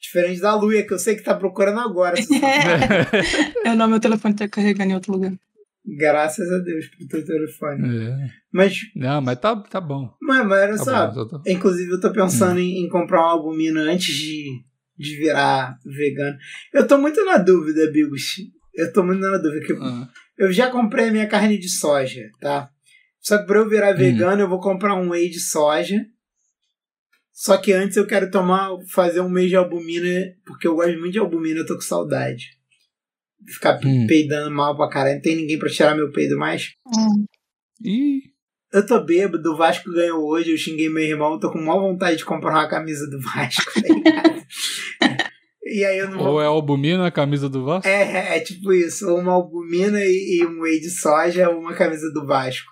Diferente 0.00 0.40
da 0.40 0.54
Luia, 0.54 0.86
que 0.86 0.94
eu 0.94 0.98
sei 0.98 1.16
que 1.16 1.22
tá 1.22 1.34
procurando 1.34 1.80
agora. 1.80 2.16
É, 3.64 3.74
não, 3.74 3.88
meu 3.88 3.98
telefone 4.00 4.34
tá 4.34 4.48
carregando 4.48 4.92
em 4.92 4.94
outro 4.94 5.12
lugar. 5.12 5.32
Graças 5.86 6.50
a 6.50 6.58
Deus 6.58 6.86
pro 6.88 7.06
teu 7.06 7.24
telefone. 7.24 7.96
É. 8.08 8.28
Mas, 8.52 8.76
Não, 8.96 9.20
mas 9.20 9.38
tá, 9.38 9.54
tá 9.54 9.80
bom. 9.80 10.10
mas, 10.20 10.44
mas 10.46 10.58
olha 10.62 10.76
Tá 10.78 10.84
só. 10.84 11.06
bom, 11.12 11.28
tô- 11.28 11.42
Inclusive, 11.46 11.90
eu 11.90 12.00
tô 12.00 12.12
pensando 12.12 12.58
em, 12.58 12.84
em 12.84 12.88
comprar 12.88 13.20
uma 13.20 13.30
albumina 13.32 13.80
antes 13.82 14.12
de, 14.14 14.46
de 14.98 15.16
virar 15.16 15.78
vegano. 15.84 16.36
Eu 16.74 16.86
tô 16.88 16.98
muito 16.98 17.24
na 17.24 17.38
dúvida, 17.38 17.88
Bigos. 17.92 18.36
Eu 18.74 18.92
tô 18.92 19.04
muito 19.04 19.20
na 19.20 19.38
dúvida. 19.38 19.64
Que 19.64 19.72
eu, 19.72 19.82
Ah, 19.82 20.08
eu 20.36 20.52
já 20.52 20.68
comprei 20.70 21.08
a 21.08 21.12
minha 21.12 21.28
carne 21.28 21.56
de 21.56 21.68
soja, 21.68 22.28
tá? 22.40 22.68
Só 23.20 23.38
que 23.38 23.46
pra 23.46 23.58
eu 23.58 23.68
virar 23.68 23.94
Hum. 23.94 23.98
vegano, 23.98 24.42
eu 24.42 24.48
vou 24.48 24.60
comprar 24.60 24.94
um 24.96 25.10
whey 25.10 25.30
de 25.30 25.38
soja. 25.40 26.04
Só 27.32 27.56
que 27.58 27.72
antes 27.72 27.96
eu 27.96 28.06
quero 28.06 28.30
tomar, 28.30 28.70
fazer 28.90 29.20
um 29.20 29.28
mês 29.28 29.50
de 29.50 29.56
albumina, 29.56 30.08
porque 30.46 30.66
eu 30.66 30.74
gosto 30.74 30.98
muito 30.98 31.12
de 31.12 31.18
albumina, 31.18 31.60
eu 31.60 31.66
tô 31.66 31.74
com 31.74 31.80
saudade. 31.82 32.55
Ficar 33.46 33.78
Hum. 33.84 34.06
peidando 34.08 34.50
mal 34.50 34.76
pra 34.76 34.88
caralho. 34.88 35.14
Não 35.16 35.22
tem 35.22 35.36
ninguém 35.36 35.58
pra 35.58 35.68
tirar 35.70 35.94
meu 35.94 36.10
peido 36.10 36.36
mais. 36.38 36.70
Ih, 37.84 38.20
Eu 38.72 38.84
tô 38.86 39.00
bêbado, 39.04 39.52
o 39.52 39.56
Vasco 39.56 39.90
ganhou 39.92 40.24
hoje, 40.26 40.50
eu 40.50 40.56
xinguei 40.58 40.88
meu 40.88 41.02
irmão, 41.04 41.38
tô 41.38 41.50
com 41.52 41.58
maior 41.58 41.80
vontade 41.80 42.18
de 42.18 42.24
comprar 42.24 42.50
uma 42.52 42.68
camisa 42.68 43.08
do 43.08 43.20
Vasco, 43.20 43.72
tá 43.74 43.80
ligado? 43.94 44.42
e 45.64 45.84
aí 45.84 45.98
eu 45.98 46.10
não 46.10 46.18
vou. 46.18 46.26
ou 46.34 46.42
é 46.42 46.46
albumina 46.46 47.06
a 47.06 47.10
camisa 47.10 47.48
do 47.48 47.64
Vasco? 47.64 47.88
É, 47.88 48.34
é, 48.34 48.36
é 48.36 48.40
tipo 48.40 48.72
isso, 48.72 49.08
ou 49.08 49.18
uma 49.20 49.32
albumina 49.32 49.98
e, 50.00 50.38
e 50.40 50.46
um 50.46 50.60
whey 50.62 50.80
de 50.80 50.90
soja, 50.90 51.48
ou 51.50 51.60
uma 51.60 51.74
camisa 51.74 52.10
do 52.12 52.26
Vasco. 52.26 52.70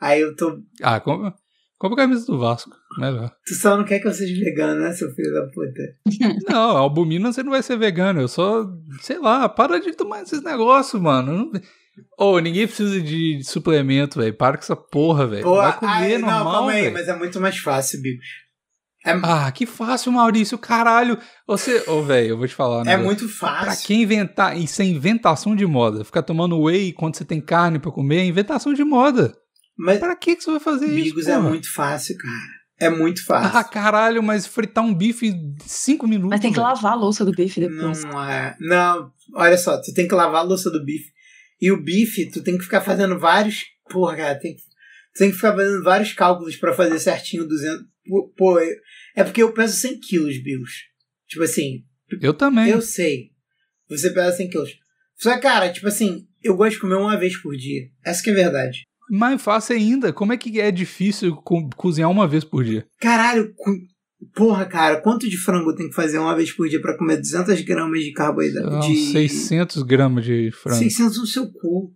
Aí 0.00 0.20
eu 0.20 0.34
tô. 0.36 0.58
Ah, 0.82 1.00
compra, 1.00 1.34
compra 1.78 2.02
a 2.02 2.06
camisa 2.06 2.26
do 2.26 2.38
Vasco. 2.38 2.70
Melhor. 2.98 3.30
Tu 3.46 3.54
só 3.54 3.76
não 3.76 3.84
quer 3.84 3.98
que 4.00 4.08
eu 4.08 4.12
seja 4.14 4.34
vegano, 4.42 4.80
né, 4.80 4.92
seu 4.92 5.10
filho 5.14 5.32
da 5.32 5.42
puta? 5.48 5.96
Não, 6.48 6.76
albumina 6.76 7.32
você 7.32 7.42
não 7.42 7.50
vai 7.50 7.62
ser 7.62 7.76
vegano. 7.78 8.20
Eu 8.22 8.28
só, 8.28 8.66
sei 9.02 9.18
lá, 9.18 9.48
para 9.48 9.78
de 9.80 9.92
tomar 9.92 10.22
esses 10.22 10.42
negócios, 10.42 11.00
mano. 11.00 11.50
Não- 11.52 11.60
Ô, 12.18 12.38
ninguém 12.38 12.66
precisa 12.66 13.00
de 13.00 13.40
suplemento, 13.44 14.18
velho. 14.18 14.34
Para 14.34 14.56
com 14.58 14.62
essa 14.62 14.76
porra, 14.76 15.26
velho. 15.26 15.54
Vai 15.54 15.78
comer 15.78 15.90
ai, 15.92 16.18
não, 16.18 16.28
normal, 16.28 16.52
calma 16.52 16.72
aí, 16.72 16.82
velho. 16.82 16.92
mas 16.94 17.08
é 17.08 17.16
muito 17.16 17.40
mais 17.40 17.56
fácil, 17.58 18.02
Bigos. 18.02 18.26
É, 19.04 19.12
Ah, 19.22 19.50
que 19.52 19.64
fácil, 19.64 20.12
Maurício. 20.12 20.58
Caralho. 20.58 21.16
Você, 21.46 21.84
ô, 21.88 22.02
velho, 22.02 22.30
eu 22.30 22.36
vou 22.38 22.46
te 22.46 22.54
falar. 22.54 22.84
né, 22.84 22.92
é 22.92 22.96
velho. 22.96 23.06
muito 23.06 23.26
Pra 23.28 23.64
fácil. 23.64 23.86
quem 23.86 24.02
inventar, 24.02 24.56
isso 24.58 24.82
é 24.82 24.84
inventação 24.84 25.54
de 25.56 25.64
moda. 25.66 26.04
Ficar 26.04 26.22
tomando 26.22 26.60
whey 26.60 26.92
quando 26.92 27.16
você 27.16 27.24
tem 27.24 27.40
carne 27.40 27.78
pra 27.78 27.90
comer 27.92 28.18
é 28.18 28.24
inventação 28.26 28.74
de 28.74 28.84
moda. 28.84 29.34
Mas, 29.78 29.98
Pra 29.98 30.16
que, 30.16 30.36
que 30.36 30.42
você 30.44 30.50
vai 30.50 30.60
fazer 30.60 30.86
Bigos, 30.88 31.22
isso? 31.22 31.30
é 31.30 31.36
porra? 31.36 31.48
muito 31.48 31.72
fácil, 31.72 32.16
cara. 32.16 32.56
É 32.78 32.90
muito 32.90 33.24
fácil. 33.24 33.58
Ah, 33.58 33.64
caralho, 33.64 34.22
mas 34.22 34.46
fritar 34.46 34.84
um 34.84 34.94
bife 34.94 35.26
em 35.28 35.54
cinco 35.66 36.06
minutos. 36.06 36.30
Mas 36.30 36.40
tem 36.40 36.52
que 36.52 36.60
lavar 36.60 36.92
a 36.92 36.96
louça 36.96 37.24
do 37.24 37.32
bife 37.32 37.60
depois. 37.60 38.04
Não 38.04 38.22
é. 38.24 38.54
Não, 38.60 39.10
olha 39.34 39.56
só, 39.56 39.80
tu 39.80 39.92
tem 39.94 40.06
que 40.06 40.14
lavar 40.14 40.40
a 40.40 40.44
louça 40.44 40.70
do 40.70 40.84
bife. 40.84 41.10
E 41.60 41.70
o 41.72 41.82
bife, 41.82 42.30
tu 42.30 42.42
tem 42.42 42.58
que 42.58 42.64
ficar 42.64 42.82
fazendo 42.82 43.18
vários. 43.18 43.64
Porra, 43.90 44.16
cara, 44.16 44.34
tem 44.38 44.54
que, 44.54 44.60
tu 44.60 45.18
tem 45.18 45.30
que 45.30 45.36
ficar 45.36 45.54
fazendo 45.56 45.82
vários 45.82 46.12
cálculos 46.12 46.56
pra 46.56 46.74
fazer 46.74 46.98
certinho 46.98 47.46
200. 47.48 47.82
Pô, 48.36 48.60
eu- 48.60 48.76
é 49.16 49.24
porque 49.24 49.42
eu 49.42 49.52
peso 49.54 49.74
100 49.76 49.98
quilos, 49.98 50.36
Bills. 50.42 50.72
Tipo 51.26 51.44
assim, 51.44 51.82
Eu 52.20 52.34
também. 52.34 52.68
eu 52.68 52.82
sei. 52.82 53.30
Você 53.88 54.10
pesa 54.10 54.36
100 54.36 54.50
quilos. 54.50 54.70
Só 55.16 55.34
que, 55.34 55.40
cara, 55.40 55.72
tipo 55.72 55.88
assim, 55.88 56.26
eu 56.42 56.54
gosto 56.56 56.72
de 56.74 56.80
comer 56.80 56.96
uma 56.96 57.16
vez 57.16 57.40
por 57.40 57.56
dia. 57.56 57.88
Essa 58.04 58.22
que 58.22 58.28
é 58.28 58.32
a 58.34 58.36
verdade. 58.36 58.82
Mais 59.10 59.40
fácil 59.40 59.76
ainda. 59.76 60.12
Como 60.12 60.32
é 60.32 60.36
que 60.36 60.60
é 60.60 60.70
difícil 60.70 61.36
co- 61.36 61.68
cozinhar 61.76 62.10
uma 62.10 62.26
vez 62.26 62.42
por 62.44 62.64
dia? 62.64 62.86
Caralho, 63.00 63.54
porra, 64.34 64.64
cara, 64.66 65.00
quanto 65.00 65.28
de 65.28 65.36
frango 65.36 65.70
eu 65.70 65.74
tenho 65.76 65.88
que 65.88 65.94
fazer 65.94 66.18
uma 66.18 66.34
vez 66.34 66.50
por 66.52 66.68
dia 66.68 66.80
pra 66.80 66.96
comer 66.98 67.16
200 67.18 67.60
gramas 67.62 68.00
de 68.02 68.12
carboidrato? 68.12 68.80
De 68.88 68.96
600 69.12 69.82
gramas 69.82 70.24
de 70.24 70.50
frango. 70.50 70.78
600 70.78 71.18
no 71.18 71.26
seu 71.26 71.50
cu. 71.52 71.94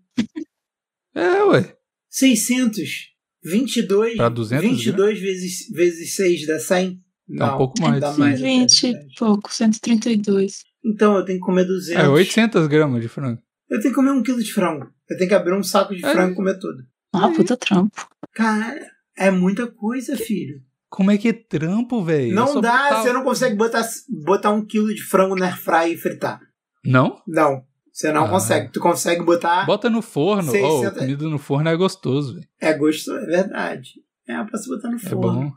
É, 1.14 1.42
ué. 1.44 1.74
600. 2.08 3.10
22. 3.42 4.16
Pra 4.16 4.28
200 4.28 4.68
22 4.70 5.20
vezes, 5.20 5.68
vezes 5.72 6.14
6 6.14 6.46
dá 6.46 6.58
100? 6.58 7.00
Dá 7.28 7.54
um 7.54 7.58
pouco 7.58 7.80
mais. 7.80 8.00
Dá 8.00 8.12
mais. 8.14 8.40
é 8.40 8.44
20 8.44 8.86
e 8.86 8.94
pouco, 9.18 9.52
132. 9.52 10.64
Então 10.84 11.16
eu 11.16 11.24
tenho 11.24 11.38
que 11.38 11.44
comer 11.44 11.64
200. 11.64 12.02
É 12.04 12.08
800 12.08 12.66
gramas 12.66 13.00
de 13.02 13.08
frango. 13.08 13.40
Eu 13.68 13.80
tenho 13.80 13.92
que 13.94 13.96
comer 14.00 14.10
um 14.10 14.22
quilo 14.22 14.42
de 14.42 14.52
frango. 14.52 14.88
Eu 15.08 15.16
tenho 15.16 15.28
que 15.28 15.34
abrir 15.34 15.54
um 15.54 15.62
saco 15.62 15.94
de 15.94 16.04
É. 16.04 16.12
frango 16.12 16.32
e 16.32 16.36
comer 16.36 16.58
tudo. 16.58 16.82
Ah, 17.12 17.28
puta 17.30 17.56
trampo. 17.56 18.08
Cara, 18.32 18.78
é 19.16 19.30
muita 19.30 19.66
coisa, 19.66 20.16
filho. 20.16 20.60
Como 20.88 21.10
é 21.10 21.18
que 21.18 21.28
é 21.28 21.32
trampo, 21.32 22.02
velho? 22.02 22.32
É 22.32 22.34
Não 22.34 22.60
dá, 22.60 22.72
botar- 22.88 23.02
você 23.02 23.12
não 23.12 23.22
consegue 23.24 23.56
botar, 23.56 23.82
botar 24.08 24.50
um 24.50 24.64
quilo 24.64 24.92
de 24.94 25.02
frango 25.02 25.36
na 25.36 25.46
airfryer 25.46 25.92
e 25.92 25.96
fritar. 25.96 26.40
Não? 26.84 27.20
Não, 27.26 27.62
você 27.92 28.12
não 28.12 28.24
Ah. 28.24 28.28
consegue. 28.28 28.72
Tu 28.72 28.80
consegue 28.80 29.22
botar. 29.22 29.66
Bota 29.66 29.88
no 29.90 30.02
forno. 30.02 30.48
Ó, 30.48 30.52
600 30.52 30.98
comida 30.98 31.28
no 31.28 31.38
forno 31.38 31.68
é 31.68 31.76
gostoso, 31.76 32.34
velho. 32.34 32.46
É 32.60 32.72
gostoso, 32.72 33.18
é 33.18 33.26
verdade. 33.26 33.90
É, 34.28 34.36
eu 34.38 34.46
posso 34.46 34.68
botar 34.68 34.88
no 34.88 34.96
É 34.96 35.00
forno. 35.00 35.18
bom. 35.42 35.52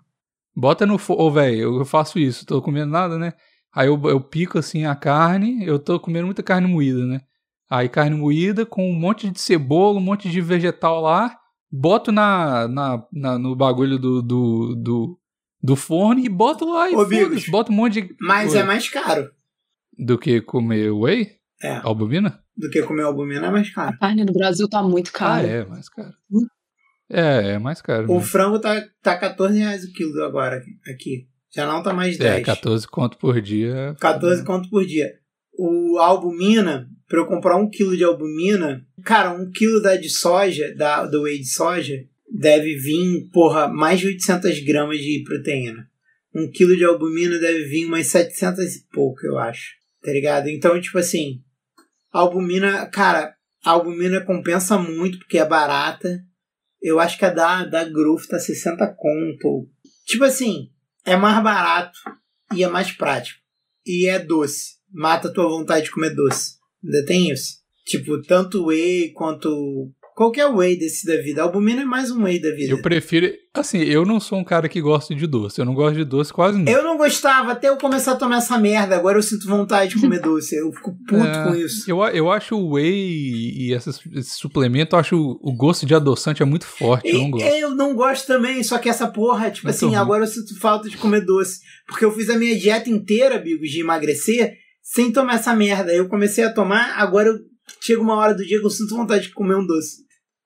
Bota 0.56 0.86
no 0.86 0.98
forno. 0.98 1.24
Ô, 1.24 1.32
velho, 1.32 1.80
eu 1.80 1.86
faço 1.86 2.20
isso. 2.20 2.46
Tô 2.46 2.62
comendo 2.62 2.92
nada, 2.92 3.18
né? 3.18 3.34
Aí 3.76 3.88
eu, 3.88 4.00
eu 4.08 4.22
pico 4.22 4.60
assim 4.60 4.86
a 4.86 4.96
carne. 4.96 5.66
Eu 5.66 5.80
tô 5.80 6.00
comendo 6.00 6.26
muita 6.28 6.44
carne 6.44 6.68
moída, 6.68 7.04
né? 7.06 7.22
Aí 7.70 7.90
carne 7.90 8.16
moída 8.16 8.66
com 8.68 8.88
um 8.88 8.94
monte 8.94 9.32
de 9.32 9.40
cebola, 9.42 9.98
um 9.98 10.04
monte 10.04 10.30
de 10.30 10.42
vegetal 10.42 11.02
lá. 11.02 11.36
Boto 11.76 12.12
na, 12.12 12.68
na, 12.68 13.04
na- 13.12 13.40
no 13.40 13.56
bagulho 13.56 13.98
do, 13.98 14.22
do, 14.22 14.76
do, 14.76 15.20
do 15.62 15.76
forno 15.76 16.20
e 16.24 16.30
boto 16.30 16.66
lá 16.72 16.92
e 16.92 16.96
Ô. 16.96 17.04
Bigos, 17.06 17.48
Bota 17.50 17.72
um 17.72 17.76
monte 17.76 18.00
de. 18.02 18.16
Mas 18.22 18.52
Oi. 18.54 18.60
é 18.60 18.64
mais 18.64 18.88
caro. 18.90 19.32
Do 19.98 20.18
que 20.20 20.40
comer 20.42 20.92
whey? 20.92 21.32
É. 21.64 21.78
Albumina? 21.84 22.40
Do 22.56 22.70
que 22.70 22.84
comer 22.84 23.04
albumina 23.04 23.48
é 23.48 23.50
mais 23.52 23.70
A 23.70 23.74
caro. 23.74 23.98
carne 24.00 24.24
no 24.24 24.34
Brasil 24.34 24.70
tá 24.70 24.84
muito 24.84 25.10
Ah, 25.16 25.18
cara. 25.18 25.48
é, 25.48 25.66
mais 25.66 25.90
caro. 25.90 26.14
Hum. 26.32 26.46
É, 27.10 27.54
é 27.54 27.60
mais 27.60 27.82
caro. 27.82 28.06
O 28.06 28.16
mesmo. 28.16 28.22
frango 28.22 28.60
tá, 28.60 28.80
tá 29.02 29.18
14 29.18 29.58
reais 29.58 29.84
o 29.84 29.92
quilo 29.94 30.24
agora 30.24 30.62
aqui. 30.88 31.28
Já 31.56 31.66
não 31.66 31.82
tá 31.82 31.92
mais 31.94 32.20
É, 32.20 32.36
10. 32.36 32.46
14 32.46 32.88
conto 32.88 33.18
por 33.18 33.42
dia. 33.42 33.96
14 34.00 34.44
conto 34.44 34.70
por 34.70 34.86
dia. 34.86 35.08
O 35.58 35.98
a 36.00 36.06
albumina, 36.06 36.88
pra 37.14 37.22
eu 37.22 37.28
comprar 37.28 37.58
um 37.58 37.70
quilo 37.70 37.96
de 37.96 38.04
albumina, 38.04 38.84
cara, 39.06 39.30
um 39.30 39.52
quilo 39.52 39.80
da 39.80 39.96
de 39.96 40.10
soja, 40.10 40.74
da, 40.74 41.06
do 41.06 41.22
whey 41.22 41.38
de 41.38 41.48
soja, 41.48 42.04
deve 42.28 42.76
vir, 42.76 43.30
porra, 43.32 43.68
mais 43.68 44.00
de 44.00 44.08
800 44.08 44.60
gramas 44.62 44.98
de 44.98 45.24
proteína. 45.24 45.88
Um 46.34 46.50
quilo 46.50 46.76
de 46.76 46.84
albumina 46.84 47.38
deve 47.38 47.66
vir 47.66 47.86
umas 47.86 48.08
700 48.08 48.78
e 48.78 48.88
pouco, 48.92 49.20
eu 49.28 49.38
acho. 49.38 49.74
Tá 50.04 50.12
ligado? 50.12 50.50
Então, 50.50 50.82
tipo 50.82 50.98
assim, 50.98 51.44
albumina, 52.12 52.88
cara, 52.88 53.36
a 53.64 53.70
albumina 53.70 54.20
compensa 54.20 54.80
muito 54.80 55.20
porque 55.20 55.38
é 55.38 55.46
barata. 55.46 56.20
Eu 56.82 57.00
acho 57.00 57.16
que 57.20 57.26
a 57.26 57.30
da, 57.30 57.64
da 57.64 57.84
Growth 57.84 58.26
tá 58.28 58.40
60 58.40 58.88
conto. 58.98 59.70
Tipo 60.08 60.24
assim, 60.24 60.72
é 61.06 61.16
mais 61.16 61.44
barato 61.44 62.00
e 62.56 62.64
é 62.64 62.68
mais 62.68 62.92
prático. 62.92 63.40
E 63.86 64.10
é 64.10 64.18
doce. 64.18 64.78
Mata 64.92 65.28
a 65.28 65.32
tua 65.32 65.48
vontade 65.48 65.86
de 65.86 65.92
comer 65.92 66.10
doce. 66.16 66.63
Ainda 66.84 67.06
tem 67.06 67.32
isso. 67.32 67.58
Tipo, 67.86 68.22
tanto 68.22 68.68
whey 68.68 69.12
quanto 69.14 69.50
Qualquer 70.16 70.46
whey 70.46 70.78
desse 70.78 71.08
da 71.08 71.20
vida. 71.22 71.42
Albumina 71.42 71.82
é 71.82 71.86
mais 71.86 72.12
um 72.12 72.24
whey 72.24 72.40
da 72.40 72.52
vida. 72.52 72.72
Eu 72.72 72.82
prefiro. 72.84 73.32
Assim, 73.52 73.80
eu 73.80 74.06
não 74.06 74.20
sou 74.20 74.38
um 74.38 74.44
cara 74.44 74.70
que 74.70 74.80
gosta 74.80 75.14
de 75.16 75.26
doce. 75.26 75.60
Eu 75.60 75.66
não 75.66 75.74
gosto 75.74 75.96
de 75.96 76.06
doce 76.06 76.32
quase 76.32 76.58
nunca. 76.58 76.70
Eu 76.72 76.84
não 76.84 76.98
gostava 76.98 77.52
até 77.52 77.70
eu 77.70 77.78
começar 77.78 78.12
a 78.12 78.16
tomar 78.16 78.38
essa 78.38 78.58
merda. 78.60 78.96
Agora 78.96 79.18
eu 79.18 79.24
sinto 79.24 79.48
vontade 79.48 79.96
de 79.96 80.02
comer 80.02 80.20
doce. 80.22 80.56
Eu 80.56 80.72
fico 80.72 80.96
puto 81.08 81.16
É, 81.26 81.44
com 81.46 81.56
isso. 81.56 81.90
Eu, 81.90 82.04
eu 82.06 82.32
acho 82.32 82.56
o 82.56 82.74
whey 82.74 82.94
e 82.94 83.74
esses, 83.74 84.00
esse 84.14 84.38
suplemento, 84.38 84.96
eu 84.96 85.00
acho 85.00 85.16
o, 85.18 85.40
o 85.42 85.56
gosto 85.56 85.84
de 85.86 85.96
adoçante 85.96 86.44
é 86.44 86.46
muito 86.46 86.66
forte. 86.68 87.10
Eu 87.10 87.18
não 87.18 87.28
E- 87.28 87.32
gosto. 87.32 87.48
Eu 87.48 87.70
não 87.76 87.96
gosto 87.96 88.28
também, 88.28 88.62
só 88.64 88.78
que 88.78 88.90
essa 88.90 89.08
porra, 89.08 89.50
tipo 89.50 89.68
assim, 89.70 89.96
agora 89.96 90.24
eu 90.24 90.28
sinto 90.28 90.60
falta 90.60 90.88
de 90.90 90.98
comer 90.98 91.22
doce. 91.22 91.60
Porque 91.88 92.06
eu 92.06 92.12
fiz 92.12 92.30
a 92.30 92.38
minha 92.38 92.56
dieta 92.58 92.88
inteira, 92.90 93.40
Bigos, 93.40 93.70
de 93.70 93.80
emagrecer, 93.82 94.54
sem 94.84 95.12
tomar 95.12 95.36
essa 95.36 95.56
merda. 95.56 95.94
Eu 95.94 96.08
comecei 96.10 96.44
a 96.44 96.54
tomar, 96.54 97.00
agora 97.00 97.30
eu 97.30 97.40
chega 97.82 98.02
uma 98.02 98.16
hora 98.16 98.36
do 98.36 98.46
dia 98.46 98.60
que 98.60 98.66
eu 98.66 98.70
sinto 98.70 98.96
vontade 98.96 99.24
de 99.28 99.34
comer 99.34 99.56
um 99.56 99.66
doce. 99.66 100.04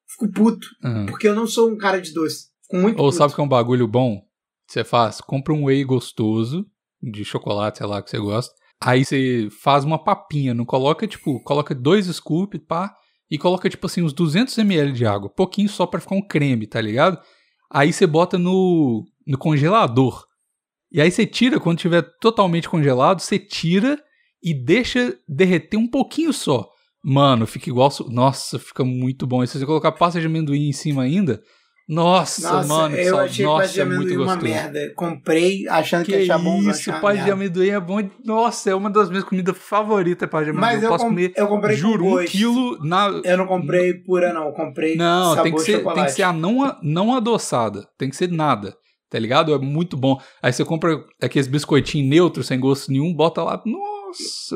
Fico 0.07 0.31
puto, 0.31 0.67
Aham. 0.85 1.05
porque 1.07 1.27
eu 1.27 1.35
não 1.35 1.47
sou 1.47 1.69
um 1.69 1.77
cara 1.77 1.99
de 1.99 2.13
doce. 2.13 2.45
Fico 2.63 2.77
muito 2.81 2.99
Ou 2.99 3.07
puto. 3.07 3.17
sabe 3.17 3.33
que 3.33 3.41
é 3.41 3.43
um 3.43 3.47
bagulho 3.49 3.87
bom? 3.87 4.21
Você 4.67 4.83
faz? 4.83 5.19
Compra 5.19 5.53
um 5.53 5.65
whey 5.65 5.83
gostoso, 5.83 6.65
de 7.01 7.25
chocolate, 7.25 7.79
sei 7.79 7.87
lá, 7.87 8.01
que 8.01 8.09
você 8.09 8.19
gosta. 8.19 8.53
Aí 8.81 9.03
você 9.03 9.47
faz 9.63 9.83
uma 9.83 10.01
papinha, 10.01 10.53
não 10.53 10.65
coloca, 10.65 11.07
tipo, 11.07 11.41
coloca 11.43 11.73
dois 11.73 12.05
scoop, 12.07 12.59
pá, 12.59 12.93
e 13.29 13.37
coloca, 13.37 13.69
tipo 13.69 13.85
assim, 13.87 14.01
uns 14.03 14.13
200ml 14.13 14.91
de 14.91 15.05
água. 15.05 15.29
Pouquinho 15.29 15.67
só 15.67 15.85
pra 15.87 15.99
ficar 15.99 16.15
um 16.15 16.25
creme, 16.25 16.67
tá 16.67 16.79
ligado? 16.79 17.19
Aí 17.71 17.91
você 17.91 18.05
bota 18.05 18.37
no, 18.37 19.03
no 19.25 19.37
congelador. 19.37 20.25
E 20.91 21.01
aí 21.01 21.11
você 21.11 21.25
tira, 21.25 21.59
quando 21.59 21.79
tiver 21.79 22.01
totalmente 22.21 22.69
congelado, 22.69 23.19
você 23.19 23.37
tira 23.39 24.01
e 24.43 24.53
deixa 24.53 25.15
derreter 25.27 25.77
um 25.77 25.87
pouquinho 25.87 26.31
só. 26.33 26.67
Mano, 27.03 27.45
fica 27.47 27.69
igual. 27.69 27.89
Nossa, 28.09 28.59
fica 28.59 28.83
muito 28.83 29.25
bom. 29.25 29.43
E 29.43 29.47
se 29.47 29.57
você 29.59 29.65
colocar 29.65 29.91
pasta 29.93 30.19
de 30.19 30.25
amendoim 30.27 30.67
em 30.69 30.73
cima 30.73 31.03
ainda. 31.03 31.41
Nossa, 31.89 32.41
Nossa, 32.51 32.67
mano, 32.67 32.95
eu 32.97 33.17
achei 33.17 33.45
nossa, 33.45 33.61
pasta 33.61 33.73
de 33.75 33.79
é 33.79 33.85
muito 33.85 34.13
uma 34.15 34.25
gostoso. 34.35 34.43
merda. 34.45 34.91
Comprei 34.93 35.65
achando 35.69 36.03
que, 36.03 36.11
Que 36.11 36.17
ia 36.17 36.23
achar 36.35 36.37
bom, 36.43 36.59
isso, 36.59 36.91
pasta 36.99 37.23
de 37.23 37.31
amendoim 37.31 37.69
é 37.69 37.79
bom. 37.79 38.09
Nossa, 38.25 38.69
é 38.71 38.75
uma 38.75 38.89
das 38.89 39.09
minhas 39.09 39.23
comidas 39.23 39.57
favoritas, 39.57 40.29
pasta 40.29 40.43
de 40.45 40.49
amendoim. 40.49 40.69
Mas 40.73 40.83
eu 40.83 40.87
eu, 40.87 40.89
posso 40.91 41.05
com- 41.05 41.09
comer, 41.11 41.31
eu 41.37 41.47
comprei 41.47 41.77
juro, 41.77 42.19
um 42.21 42.25
quilo 42.25 42.77
na. 42.83 43.07
Eu 43.23 43.37
não 43.37 43.47
comprei 43.47 43.93
pura, 43.93 44.33
não. 44.33 44.47
Eu 44.47 44.51
comprei 44.51 44.97
Não, 44.97 45.29
sabor 45.29 45.43
tem 45.43 45.53
que, 45.53 45.61
ser, 45.61 45.81
tem 45.81 46.03
que 46.03 46.11
ser 46.11 46.23
a 46.23 46.33
não, 46.33 46.75
não 46.83 47.15
adoçada. 47.15 47.87
Tem 47.97 48.09
que 48.09 48.17
ser 48.17 48.29
nada. 48.29 48.75
Tá 49.09 49.17
ligado? 49.17 49.53
É 49.53 49.57
muito 49.57 49.95
bom. 49.95 50.19
Aí 50.43 50.51
você 50.51 50.65
compra 50.65 51.01
aqueles 51.21 51.47
biscoitinhos 51.47 52.09
neutros, 52.09 52.47
sem 52.47 52.59
gosto 52.59 52.91
nenhum, 52.91 53.13
bota 53.13 53.41
lá. 53.41 53.63
Nossa, 53.65 53.96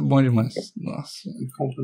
bom 0.03 0.21
demais. 0.21 0.53
Nossa, 0.77 1.29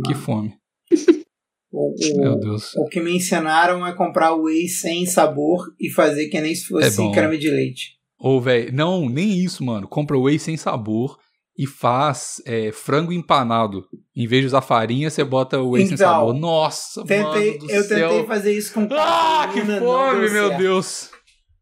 que 0.06 0.14
fome. 0.14 0.54
O, 1.70 1.90
o- 1.94 2.22
Meu 2.22 2.40
Deus. 2.40 2.74
o 2.76 2.86
que 2.86 3.00
me 3.02 3.12
ensinaram 3.18 3.86
é 3.86 3.94
comprar 3.94 4.34
whey 4.34 4.70
sem 4.70 5.06
sabor 5.06 5.66
e 5.78 5.90
fazer 5.92 6.30
que 6.30 6.40
nem 6.40 6.56
se 6.56 6.64
É 6.64 6.68
fosse 6.70 6.96
bom. 6.98 7.12
creme 7.12 7.38
de 7.38 7.50
leite. 7.50 7.98
Ô, 8.18 8.40
velho, 8.40 8.74
não, 8.74 9.08
nem 9.10 9.38
isso, 9.38 9.64
mano. 9.66 9.86
Compra 9.86 10.18
whey 10.18 10.40
sem 10.40 10.56
sabor 10.56 11.18
e 11.58 11.68
faz 11.68 12.42
é, 12.46 12.72
frango 12.72 13.12
empanado. 13.12 13.84
Em 14.16 14.26
vez 14.26 14.42
de 14.44 14.48
usar 14.48 14.62
farinha, 14.62 15.10
você 15.10 15.26
bota 15.26 15.62
whey 15.62 15.86
sem 15.86 15.96
Então, 15.96 16.08
sabor. 16.10 16.34
Nossa, 16.34 17.04
Tentei, 17.04 17.48
mano 17.58 17.60
do 17.60 17.70
eu 17.70 17.84
céu. 17.84 18.10
tentei 18.10 18.26
fazer 18.26 18.58
isso 18.58 18.74
com 18.74 18.88
Ah, 18.92 19.50
que 19.54 19.60
caseína, 19.60 19.80
não 19.82 19.86
fome, 19.88 20.20
meu 20.32 20.48
certo. 20.48 20.58
Deus. 20.62 21.10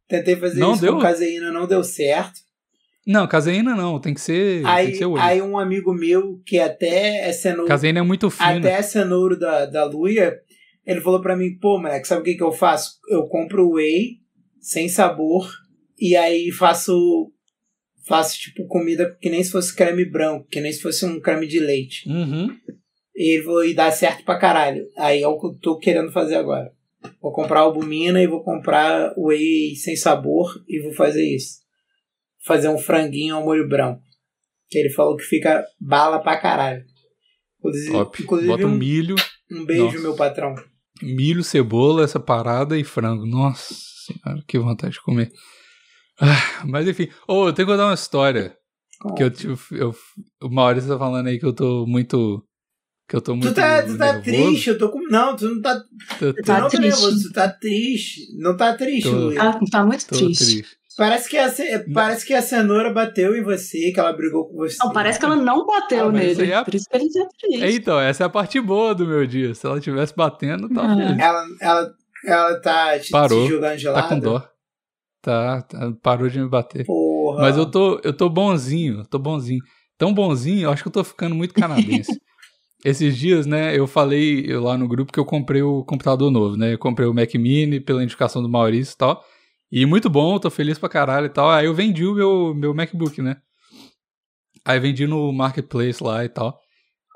Tentei 0.08 0.36
fazer 0.36 0.60
Não 0.60 0.74
isso 0.74 0.82
deu? 0.82 0.94
com 0.94 1.00
caseína, 1.02 1.52
não 1.52 1.66
deu 1.68 1.84
certo. 1.84 2.40
Não, 3.06 3.28
caseína 3.28 3.76
não, 3.76 4.00
tem 4.00 4.14
que 4.14 4.22
ser, 4.22 4.56
tem 4.56 4.64
que 4.64 4.68
Aí, 4.68 4.96
ser 4.96 5.06
whey. 5.06 5.22
aí 5.22 5.42
um 5.42 5.60
amigo 5.60 5.94
meu, 5.94 6.42
que 6.46 6.58
até 6.58 7.28
é 7.28 7.32
cenouro, 7.32 7.68
Caseína 7.68 8.00
é 8.00 8.02
muito 8.02 8.30
fina. 8.30 8.58
até 8.58 8.72
é 8.72 8.82
cenouro 8.82 9.38
da, 9.38 9.66
da 9.68 9.86
Luia, 9.86 10.40
ele 10.86 11.02
falou 11.02 11.22
pra 11.22 11.36
mim, 11.36 11.56
pô, 11.60 11.78
moleque, 11.80 12.08
sabe 12.08 12.22
o 12.22 12.24
que, 12.24 12.36
que 12.36 12.44
eu 12.44 12.52
faço? 12.52 13.00
Eu 13.10 13.28
compro 13.28 13.70
whey 13.74 14.20
sem 14.60 14.90
sabor 14.90 15.48
e 16.00 16.16
aí 16.16 16.52
faço 16.52 17.32
faço 18.08 18.40
tipo 18.40 18.68
comida 18.68 19.18
que 19.20 19.30
nem 19.30 19.44
se 19.44 19.52
fosse 19.52 19.76
creme 19.76 20.06
branco, 20.06 20.48
que 20.50 20.62
nem 20.62 20.72
se 20.72 20.82
fosse 20.82 21.06
um 21.06 21.20
creme 21.20 21.48
de 21.48 21.60
leite. 21.60 22.08
Uhum. 22.10 22.56
E 23.16 23.36
ele 23.36 23.44
falou, 23.44 23.66
e 23.66 23.74
dá 23.74 23.90
certo 23.92 24.24
pra 24.24 24.38
caralho. 24.38 24.86
Aí 24.98 25.22
é 25.22 25.28
o 25.28 25.40
que 25.40 25.48
eu 25.48 25.54
tô 25.60 25.78
querendo 25.80 26.12
fazer 26.12 26.36
agora. 26.36 26.72
Vou 27.22 27.32
comprar 27.32 27.62
albumina 27.62 28.22
e 28.22 28.28
vou 28.28 28.44
comprar 28.44 29.14
whey 29.18 29.76
sem 29.76 29.96
sabor 29.96 30.64
e 30.68 30.82
vou 30.82 30.92
fazer 30.94 31.24
isso. 31.24 31.65
Fazer 32.46 32.70
um 32.70 32.78
franguinho 32.78 33.36
ao 33.36 33.44
molho 33.44 33.68
branco. 33.68 34.02
Que 34.70 34.78
ele 34.80 34.90
falou 34.90 35.16
que 35.16 35.24
fica 35.24 35.64
bala 35.80 36.20
pra 36.20 36.38
caralho. 36.38 36.84
Inclusive, 37.60 37.92
Top. 37.92 38.24
inclusive 38.24 38.48
Bota 38.50 38.66
um, 38.68 38.72
milho, 38.78 39.16
um 39.52 39.66
beijo, 39.66 39.84
Nossa. 39.86 40.00
meu 40.00 40.16
patrão. 40.16 40.56
milho, 41.02 41.44
cebola, 41.44 42.04
essa 42.04 42.20
parada 42.20 42.78
e 42.78 42.84
frango. 42.84 43.26
Nossa 43.26 43.74
senhora, 44.06 44.44
que 44.48 44.60
vontade 44.60 44.94
de 44.94 45.02
comer. 45.02 45.32
Ah, 46.20 46.64
mas 46.66 46.88
enfim, 46.88 47.10
ô, 47.28 47.48
eu 47.48 47.54
tenho 47.54 47.68
que 47.68 47.74
contar 47.74 47.88
uma 47.88 47.94
história. 47.94 48.56
Que 49.18 49.24
eu 49.24 49.30
tive. 49.32 49.56
Eu, 49.72 49.94
o 50.42 50.50
Maurício 50.50 50.90
tá 50.90 50.98
falando 50.98 51.28
aí 51.28 51.38
que 51.40 51.46
eu 51.46 51.54
tô 51.54 51.86
muito. 51.86 52.42
Que 53.10 53.16
eu 53.18 53.22
tô 53.22 53.36
muito. 53.36 53.50
Tu 53.50 53.54
tá, 53.56 53.84
tu 53.84 53.98
tá 53.98 54.20
triste, 54.22 54.70
eu 54.70 54.78
tô 54.78 54.90
com. 54.90 55.00
Não, 55.10 55.36
tu 55.36 55.50
não 55.50 55.62
tá. 55.62 55.84
Tô, 56.20 56.34
Tu 56.34 56.42
Tá 56.44 56.62
não 56.62 56.70
tá 56.70 56.78
triste. 56.78 56.82
nervoso, 56.82 57.28
tu 57.28 57.34
tá 57.34 57.50
triste. 57.50 58.22
Não 58.38 58.56
tá 58.58 58.74
triste, 58.76 59.10
Tô. 59.10 59.16
Luiz. 59.16 59.38
Ah, 59.40 59.60
tá 59.70 59.86
muito 59.86 60.08
tô 60.08 60.16
triste. 60.16 60.46
triste. 60.46 60.78
Parece 60.98 61.28
que, 61.30 61.38
a, 61.38 61.50
ce- 61.50 61.86
parece 61.94 62.26
que 62.26 62.34
a 62.34 62.42
cenoura 62.42 62.90
bateu 62.94 63.36
em 63.36 63.44
você, 63.44 63.92
que 63.92 64.00
ela 64.00 64.14
brigou 64.14 64.48
com 64.48 64.56
você. 64.56 64.78
Não, 64.80 64.94
parece 64.94 65.20
que 65.20 65.26
ela 65.26 65.36
não 65.36 65.66
bateu 65.66 66.08
Ah, 66.08 66.12
nele. 66.12 66.52
é- 66.52 66.64
Por 66.64 66.74
isso 66.76 66.88
que 66.90 66.96
ele 66.96 67.10
tá 67.12 67.28
triste. 67.40 67.64
É, 67.64 67.72
então, 67.72 68.00
essa 68.00 68.24
é 68.24 68.26
a 68.26 68.30
parte 68.30 68.60
boa 68.62 68.96
do 68.96 69.06
meu 69.06 69.26
dia. 69.28 69.54
Se 69.54 69.66
ela 69.66 69.80
tivesse 69.82 70.14
batendo, 70.16 70.70
tá 70.70 70.82
Ah. 70.84 70.96
feliz. 70.96 71.20
Ela, 71.20 71.46
ela, 71.62 71.94
ela 72.26 72.62
tá 72.62 73.00
te, 73.00 73.10
Parou. 73.12 73.46
te 73.46 73.52
jogando 73.52 73.78
gelada. 73.78 74.08
Tá 74.08 74.16
com 74.16 74.20
dó. 74.22 74.48
Tá, 75.22 75.62
tá, 75.64 75.92
parou 76.04 76.30
de 76.30 76.40
me 76.40 76.48
bater. 76.48 76.86
Porra. 76.86 77.42
Mas 77.42 77.58
eu 77.58 77.66
tô, 77.70 78.00
eu 78.04 78.14
tô 78.16 78.30
bonzinho, 78.30 79.04
tô 79.06 79.18
bonzinho. 79.20 79.62
Tão 79.98 80.14
bonzinho, 80.14 80.66
eu 80.66 80.72
acho 80.72 80.84
que 80.84 80.88
eu 80.88 80.94
tô 80.94 81.04
ficando 81.04 81.34
muito 81.36 81.54
canadense. 81.54 82.12
Esses 82.86 83.18
dias, 83.18 83.48
né, 83.48 83.76
eu 83.78 83.88
falei 83.88 84.46
eu 84.48 84.62
lá 84.62 84.78
no 84.78 84.88
grupo 84.88 85.12
que 85.12 85.20
eu 85.20 85.26
comprei 85.26 85.64
o 85.64 85.84
computador 85.84 86.30
novo, 86.30 86.56
né? 86.56 86.74
Eu 86.74 86.78
comprei 86.78 87.08
o 87.08 87.14
Mac 87.14 87.34
Mini 87.34 87.80
pela 87.80 88.04
indicação 88.04 88.44
do 88.44 88.48
Maurício 88.50 88.94
e 88.94 88.98
tal. 88.98 89.24
E 89.78 89.86
muito 89.86 90.10
bom, 90.10 90.40
tô 90.40 90.50
feliz 90.50 90.80
pra 90.80 90.88
caralho 90.88 91.26
e 91.26 91.30
tal. 91.30 91.50
Aí 91.52 91.66
eu 91.66 91.74
vendi 91.74 92.06
o 92.06 92.14
meu, 92.16 92.54
meu 92.56 92.74
MacBook, 92.74 93.22
né? 93.22 93.36
Aí 94.64 94.80
vendi 94.80 95.06
no 95.06 95.34
Marketplace 95.34 96.02
lá 96.02 96.24
e 96.24 96.30
tal. 96.30 96.58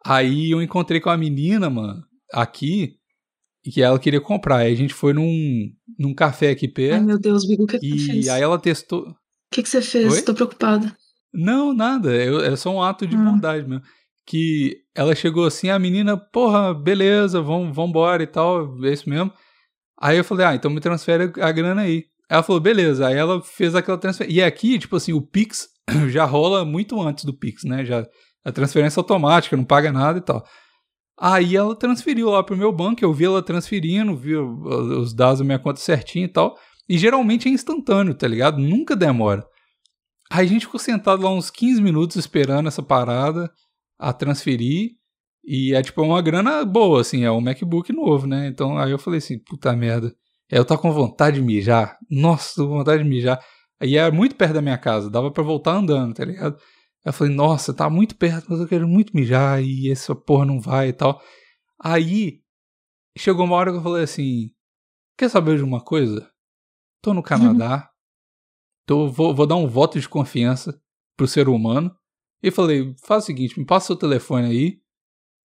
Aí 0.06 0.52
eu 0.52 0.62
encontrei 0.62 1.00
com 1.00 1.10
a 1.10 1.16
menina, 1.16 1.70
mano, 1.70 2.04
aqui, 2.34 2.98
que 3.64 3.82
ela 3.82 3.98
queria 3.98 4.20
comprar. 4.20 4.58
Aí 4.58 4.74
a 4.74 4.76
gente 4.76 4.94
foi 4.94 5.14
num, 5.14 5.72
num 5.98 6.14
café 6.14 6.50
aqui 6.50 6.66
Ai, 6.68 6.74
perto. 6.74 7.06
meu 7.06 7.18
Deus, 7.18 7.48
Bigo, 7.48 7.64
o 7.64 7.66
que, 7.66 7.80
que 7.80 7.88
você 7.88 7.96
E 7.96 8.12
fez? 8.12 8.28
aí 8.28 8.42
ela 8.42 8.60
testou. 8.60 9.08
O 9.08 9.16
que, 9.52 9.64
que 9.64 9.70
você 9.70 9.82
fez? 9.82 10.14
Oi? 10.14 10.22
Tô 10.22 10.34
preocupada. 10.34 10.94
Não, 11.34 11.74
nada. 11.74 12.14
eu- 12.14 12.42
É 12.44 12.58
só 12.58 12.72
um 12.72 12.82
ato 12.84 13.08
de 13.08 13.16
Hum. 13.16 13.24
bondade 13.24 13.66
mesmo. 13.66 13.84
Que 14.26 14.82
ela 14.94 15.16
chegou 15.16 15.46
assim, 15.46 15.70
a 15.70 15.80
menina, 15.80 16.18
porra, 16.18 16.74
beleza, 16.74 17.42
vamos 17.42 17.76
embora 17.78 18.22
e 18.22 18.28
tal, 18.28 18.78
é 18.86 18.92
isso 18.92 19.10
mesmo. 19.10 19.32
Aí 20.00 20.18
eu 20.18 20.24
falei, 20.26 20.46
ah, 20.46 20.56
então 20.56 20.70
me 20.70 20.82
transfere 20.82 21.32
a 21.42 21.52
grana 21.54 21.82
aí. 21.84 22.06
Ela 22.30 22.44
falou, 22.44 22.62
beleza. 22.62 23.08
Aí 23.08 23.16
ela 23.16 23.42
fez 23.42 23.74
aquela 23.74 23.98
transferência. 23.98 24.40
E 24.40 24.44
aqui, 24.44 24.78
tipo 24.78 24.96
assim, 24.96 25.14
o 25.14 25.22
Pix 25.22 25.68
já 26.10 26.26
rola 26.26 26.64
muito 26.64 27.02
antes 27.02 27.26
do 27.26 27.34
Pix, 27.34 27.64
né? 27.64 27.84
Já, 27.84 28.06
a 28.46 28.52
transferência 28.52 29.00
automática, 29.00 29.58
não 29.58 29.64
paga 29.66 29.92
nada 29.92 30.20
e 30.20 30.22
tal. 30.22 30.46
Aí 31.20 31.56
ela 31.56 31.76
transferiu 31.76 32.30
lá 32.30 32.42
pro 32.42 32.56
meu 32.56 32.72
banco, 32.72 33.04
eu 33.04 33.14
vi 33.14 33.26
ela 33.26 33.42
transferindo, 33.44 34.16
vi 34.16 34.38
os 34.38 35.14
dados 35.14 35.40
da 35.40 35.46
minha 35.46 35.60
conta 35.60 35.80
certinho 35.80 36.26
e 36.26 36.30
tal. 36.30 36.56
E 36.88 36.98
geralmente 36.98 37.50
é 37.50 37.52
instantâneo, 37.52 38.14
tá 38.14 38.28
ligado? 38.28 38.58
Nunca 38.58 38.96
demora. 38.96 39.46
Aí 40.32 40.46
a 40.46 40.50
gente 40.50 40.66
ficou 40.66 40.80
sentado 40.80 41.24
lá 41.24 41.32
uns 41.32 41.50
15 41.50 41.82
minutos 41.82 42.16
esperando 42.16 42.68
essa 42.68 42.82
parada 42.82 43.52
a 43.98 44.14
transferir. 44.14 44.92
E 45.44 45.74
é 45.74 45.82
tipo 45.82 46.02
uma 46.04 46.22
grana 46.22 46.64
boa, 46.64 47.02
assim, 47.02 47.24
é 47.24 47.32
um 47.32 47.42
MacBook 47.42 47.92
novo, 47.92 48.28
né? 48.28 48.48
Então 48.48 48.78
aí 48.78 48.92
eu 48.92 49.00
falei 49.00 49.18
assim, 49.18 49.40
puta 49.40 49.76
merda. 49.76 50.14
É, 50.50 50.58
Eu 50.58 50.66
tava 50.66 50.82
com 50.82 50.92
vontade 50.92 51.40
de 51.40 51.46
mijar. 51.46 51.98
Nossa, 52.10 52.56
tô 52.56 52.68
com 52.68 52.78
vontade 52.78 53.04
de 53.04 53.10
mijar. 53.10 53.40
Aí 53.80 53.96
era 53.96 54.12
muito 54.12 54.36
perto 54.36 54.54
da 54.54 54.62
minha 54.62 54.78
casa, 54.78 55.10
dava 55.10 55.32
pra 55.32 55.44
voltar 55.44 55.74
andando, 55.74 56.14
tá 56.14 56.26
ligado? 56.26 56.60
Eu 57.06 57.14
falei, 57.14 57.34
nossa, 57.34 57.74
tá 57.74 57.90
muito 57.90 58.16
perto, 58.18 58.48
mas 58.50 58.60
eu 58.60 58.68
quero 58.68 58.88
muito 58.88 59.16
mijar 59.16 59.64
e 59.64 59.90
essa 59.90 60.14
porra 60.14 60.46
não 60.46 60.60
vai 60.60 60.90
e 60.90 60.94
tal. 60.94 61.22
Aí 61.82 62.42
chegou 63.18 63.46
uma 63.46 63.56
hora 63.56 63.72
que 63.72 63.78
eu 63.78 63.82
falei 63.84 64.04
assim: 64.04 64.50
quer 65.18 65.30
saber 65.30 65.58
de 65.58 65.64
uma 65.64 65.82
coisa? 65.82 66.30
Tô 67.02 67.14
no 67.14 67.24
Canadá, 67.24 67.90
tô, 68.86 69.08
vou, 69.08 69.34
vou 69.34 69.48
dar 69.48 69.56
um 69.56 69.68
voto 69.68 69.98
de 70.00 70.10
confiança 70.10 70.78
pro 71.16 71.28
ser 71.28 71.48
humano. 71.48 71.96
E 72.44 72.52
falei, 72.52 72.94
faz 73.06 73.24
o 73.24 73.26
seguinte, 73.28 73.60
me 73.60 73.66
passa 73.66 73.88
seu 73.88 73.96
telefone 73.96 74.48
aí. 74.48 74.82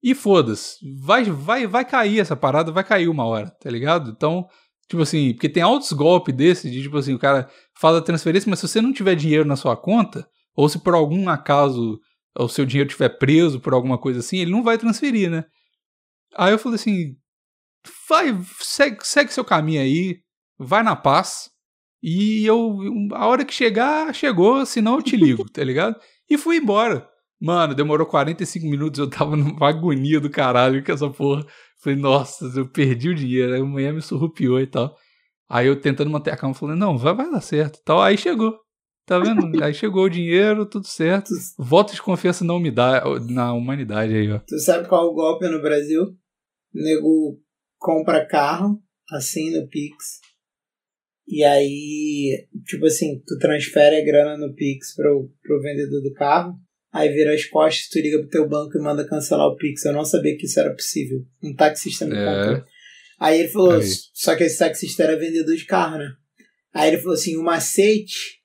E 0.03 0.15
foda-se, 0.15 0.79
vai, 1.01 1.25
vai, 1.25 1.67
vai 1.67 1.85
cair 1.85 2.19
essa 2.19 2.35
parada, 2.35 2.73
vai 2.73 2.83
cair 2.83 3.09
uma 3.09 3.25
hora, 3.25 3.51
tá 3.51 3.71
ligado? 3.71 4.11
Então, 4.11 4.49
tipo 4.93 5.03
assim, 5.03 5.33
porque 5.33 5.49
tem 5.49 5.63
altos 5.63 5.91
golpes 5.93 6.35
desse, 6.35 6.71
de 6.71 6.83
tipo 6.83 6.99
assim, 6.99 7.15
o 7.15 7.19
cara 7.19 7.49
fala 7.75 7.99
a 7.99 8.03
transferência, 8.03 8.49
mas 8.51 8.59
se 8.59 8.69
você 8.69 8.81
não 8.81 8.93
tiver 8.93 9.15
dinheiro 9.15 9.45
na 9.45 9.57
sua 9.57 9.75
conta, 9.75 10.29
ou 10.55 10.69
se 10.69 10.79
por 10.79 10.95
algum 10.95 11.31
acaso 11.31 11.99
o 12.39 12.49
seu 12.49 12.67
dinheiro 12.67 12.89
estiver 12.89 13.09
preso 13.09 13.59
por 13.59 13.73
alguma 13.73 13.97
coisa 13.97 14.21
assim, 14.21 14.39
ele 14.39 14.51
não 14.51 14.63
vai 14.63 14.77
transferir, 14.77 15.31
né? 15.31 15.45
Aí 16.37 16.53
eu 16.53 16.59
falei 16.59 16.77
assim, 16.77 17.17
vai, 18.07 18.39
segue, 18.61 18.99
segue 19.03 19.33
seu 19.33 19.45
caminho 19.45 19.81
aí, 19.81 20.19
vai 20.59 20.83
na 20.83 20.95
paz. 20.95 21.51
E 22.03 22.45
eu, 22.45 22.77
a 23.13 23.27
hora 23.27 23.47
que 23.47 23.55
chegar, 23.55 24.15
chegou, 24.15 24.67
senão 24.67 24.97
eu 24.97 25.03
te 25.03 25.17
ligo, 25.17 25.49
tá 25.49 25.65
ligado? 25.65 25.99
E 26.29 26.37
fui 26.37 26.59
embora. 26.59 27.09
Mano, 27.41 27.75
demorou 27.75 28.07
45 28.07 28.67
minutos, 28.67 29.01
eu 29.01 29.09
tava 29.09 29.37
numa 29.37 29.69
agonia 29.69 30.21
do 30.21 30.29
caralho 30.29 30.85
com 30.85 30.93
essa 30.93 31.09
porra. 31.09 31.47
Falei, 31.83 31.99
nossa, 31.99 32.45
eu 32.57 32.69
perdi 32.69 33.09
o 33.09 33.15
dinheiro. 33.15 33.55
Aí 33.55 33.61
a 33.61 33.65
mulher 33.65 33.93
me 33.93 34.01
surrupiou 34.01 34.61
e 34.61 34.67
tal. 34.67 34.97
Aí 35.49 35.67
eu 35.67 35.81
tentando 35.81 36.11
manter 36.11 36.31
a 36.31 36.37
calma, 36.37 36.55
falei, 36.55 36.77
não, 36.77 36.97
vai, 36.97 37.15
vai 37.15 37.31
dar 37.31 37.41
certo 37.41 37.79
e 37.79 37.83
tal. 37.85 38.01
Aí 38.01 38.17
chegou. 38.17 38.57
Tá 39.05 39.19
vendo? 39.19 39.41
aí 39.63 39.75
chegou 39.75 40.05
o 40.05 40.09
dinheiro, 40.09 40.65
tudo 40.65 40.87
certo. 40.87 41.31
Voto 41.59 41.93
de 41.93 42.01
confiança 42.01 42.45
na, 42.45 42.55
umidade, 42.55 43.33
na 43.33 43.53
humanidade 43.53 44.15
aí, 44.15 44.31
ó. 44.31 44.39
Tu 44.47 44.59
sabe 44.61 44.89
qual 44.89 45.07
é 45.07 45.11
o 45.11 45.15
golpe 45.15 45.49
no 45.49 45.61
Brasil? 45.61 46.03
O 46.03 46.83
nego 46.83 47.41
compra 47.79 48.27
carro, 48.27 48.81
assim 49.11 49.51
no 49.51 49.69
Pix. 49.69 50.21
E 51.27 51.43
aí, 51.43 52.49
tipo 52.65 52.87
assim, 52.87 53.21
tu 53.27 53.39
transfere 53.39 53.97
a 53.97 54.05
grana 54.05 54.37
no 54.37 54.55
Pix 54.55 54.95
pro, 54.95 55.31
pro 55.43 55.61
vendedor 55.61 56.01
do 56.01 56.13
carro. 56.15 56.55
Aí 56.93 57.09
vira 57.09 57.33
as 57.33 57.45
costas, 57.47 57.89
tu 57.89 57.99
liga 57.99 58.19
pro 58.19 58.29
teu 58.29 58.47
banco 58.49 58.77
e 58.77 58.81
manda 58.83 59.07
cancelar 59.07 59.47
o 59.47 59.57
Pix. 59.57 59.85
Eu 59.85 59.93
não 59.95 60.05
sabia 60.05 60.37
que 60.37 60.45
isso 60.45 60.61
era 60.61 60.75
possível. 60.75 61.25
Um 61.43 61.55
taxista 61.55 62.05
me 62.05 62.15
É. 62.17 62.25
comprou. 62.25 62.65
Aí 63.19 63.41
ele 63.41 63.49
falou, 63.49 63.73
Aí. 63.73 63.87
só 64.13 64.37
que 64.37 64.45
esse 64.45 64.59
taxista 64.59 65.05
era 65.05 65.19
vendedor 65.19 65.55
de 65.57 65.65
carro, 65.65 65.97
né? 65.99 66.13
Aí 66.75 66.89
ele 66.89 66.99
falou 66.99 67.15
assim, 67.15 67.37
o 67.37 67.43
macete 67.43 68.41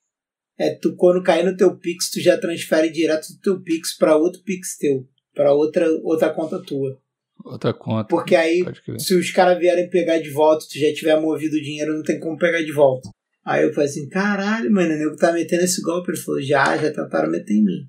é 0.58 0.74
tu 0.76 0.96
quando 0.96 1.24
cair 1.24 1.44
no 1.44 1.58
teu 1.58 1.76
Pix, 1.78 2.10
tu 2.10 2.22
já 2.22 2.38
transfere 2.38 2.90
direto 2.90 3.28
do 3.34 3.40
teu 3.42 3.62
Pix 3.62 3.98
pra 3.98 4.16
outro 4.16 4.42
Pix 4.44 4.78
teu. 4.78 5.06
Pra 5.34 5.54
outra, 5.54 5.88
outra 6.04 6.30
conta 6.30 6.62
tua. 6.62 6.98
Outra 7.44 7.74
conta. 7.74 8.08
Porque 8.08 8.36
aí, 8.36 8.64
se 8.98 9.14
os 9.14 9.30
caras 9.32 9.60
vierem 9.60 9.90
pegar 9.90 10.20
de 10.20 10.30
volta, 10.30 10.66
tu 10.70 10.80
já 10.80 10.92
tiver 10.94 11.20
movido 11.20 11.56
o 11.56 11.62
dinheiro, 11.62 11.94
não 11.96 12.04
tem 12.04 12.20
como 12.20 12.38
pegar 12.38 12.62
de 12.62 12.72
volta. 12.72 13.10
Aí 13.46 13.64
eu 13.64 13.74
falei 13.74 13.90
assim, 13.90 14.10
caralho, 14.10 14.72
mano, 14.72 14.94
o 14.94 14.98
nego 14.98 15.16
tá 15.16 15.32
metendo 15.32 15.64
esse 15.64 15.82
golpe. 15.82 16.12
Ele 16.12 16.18
falou, 16.18 16.42
já, 16.42 16.76
já 16.78 16.92
tentaram 16.92 17.30
meter 17.30 17.54
em 17.54 17.64
mim. 17.64 17.88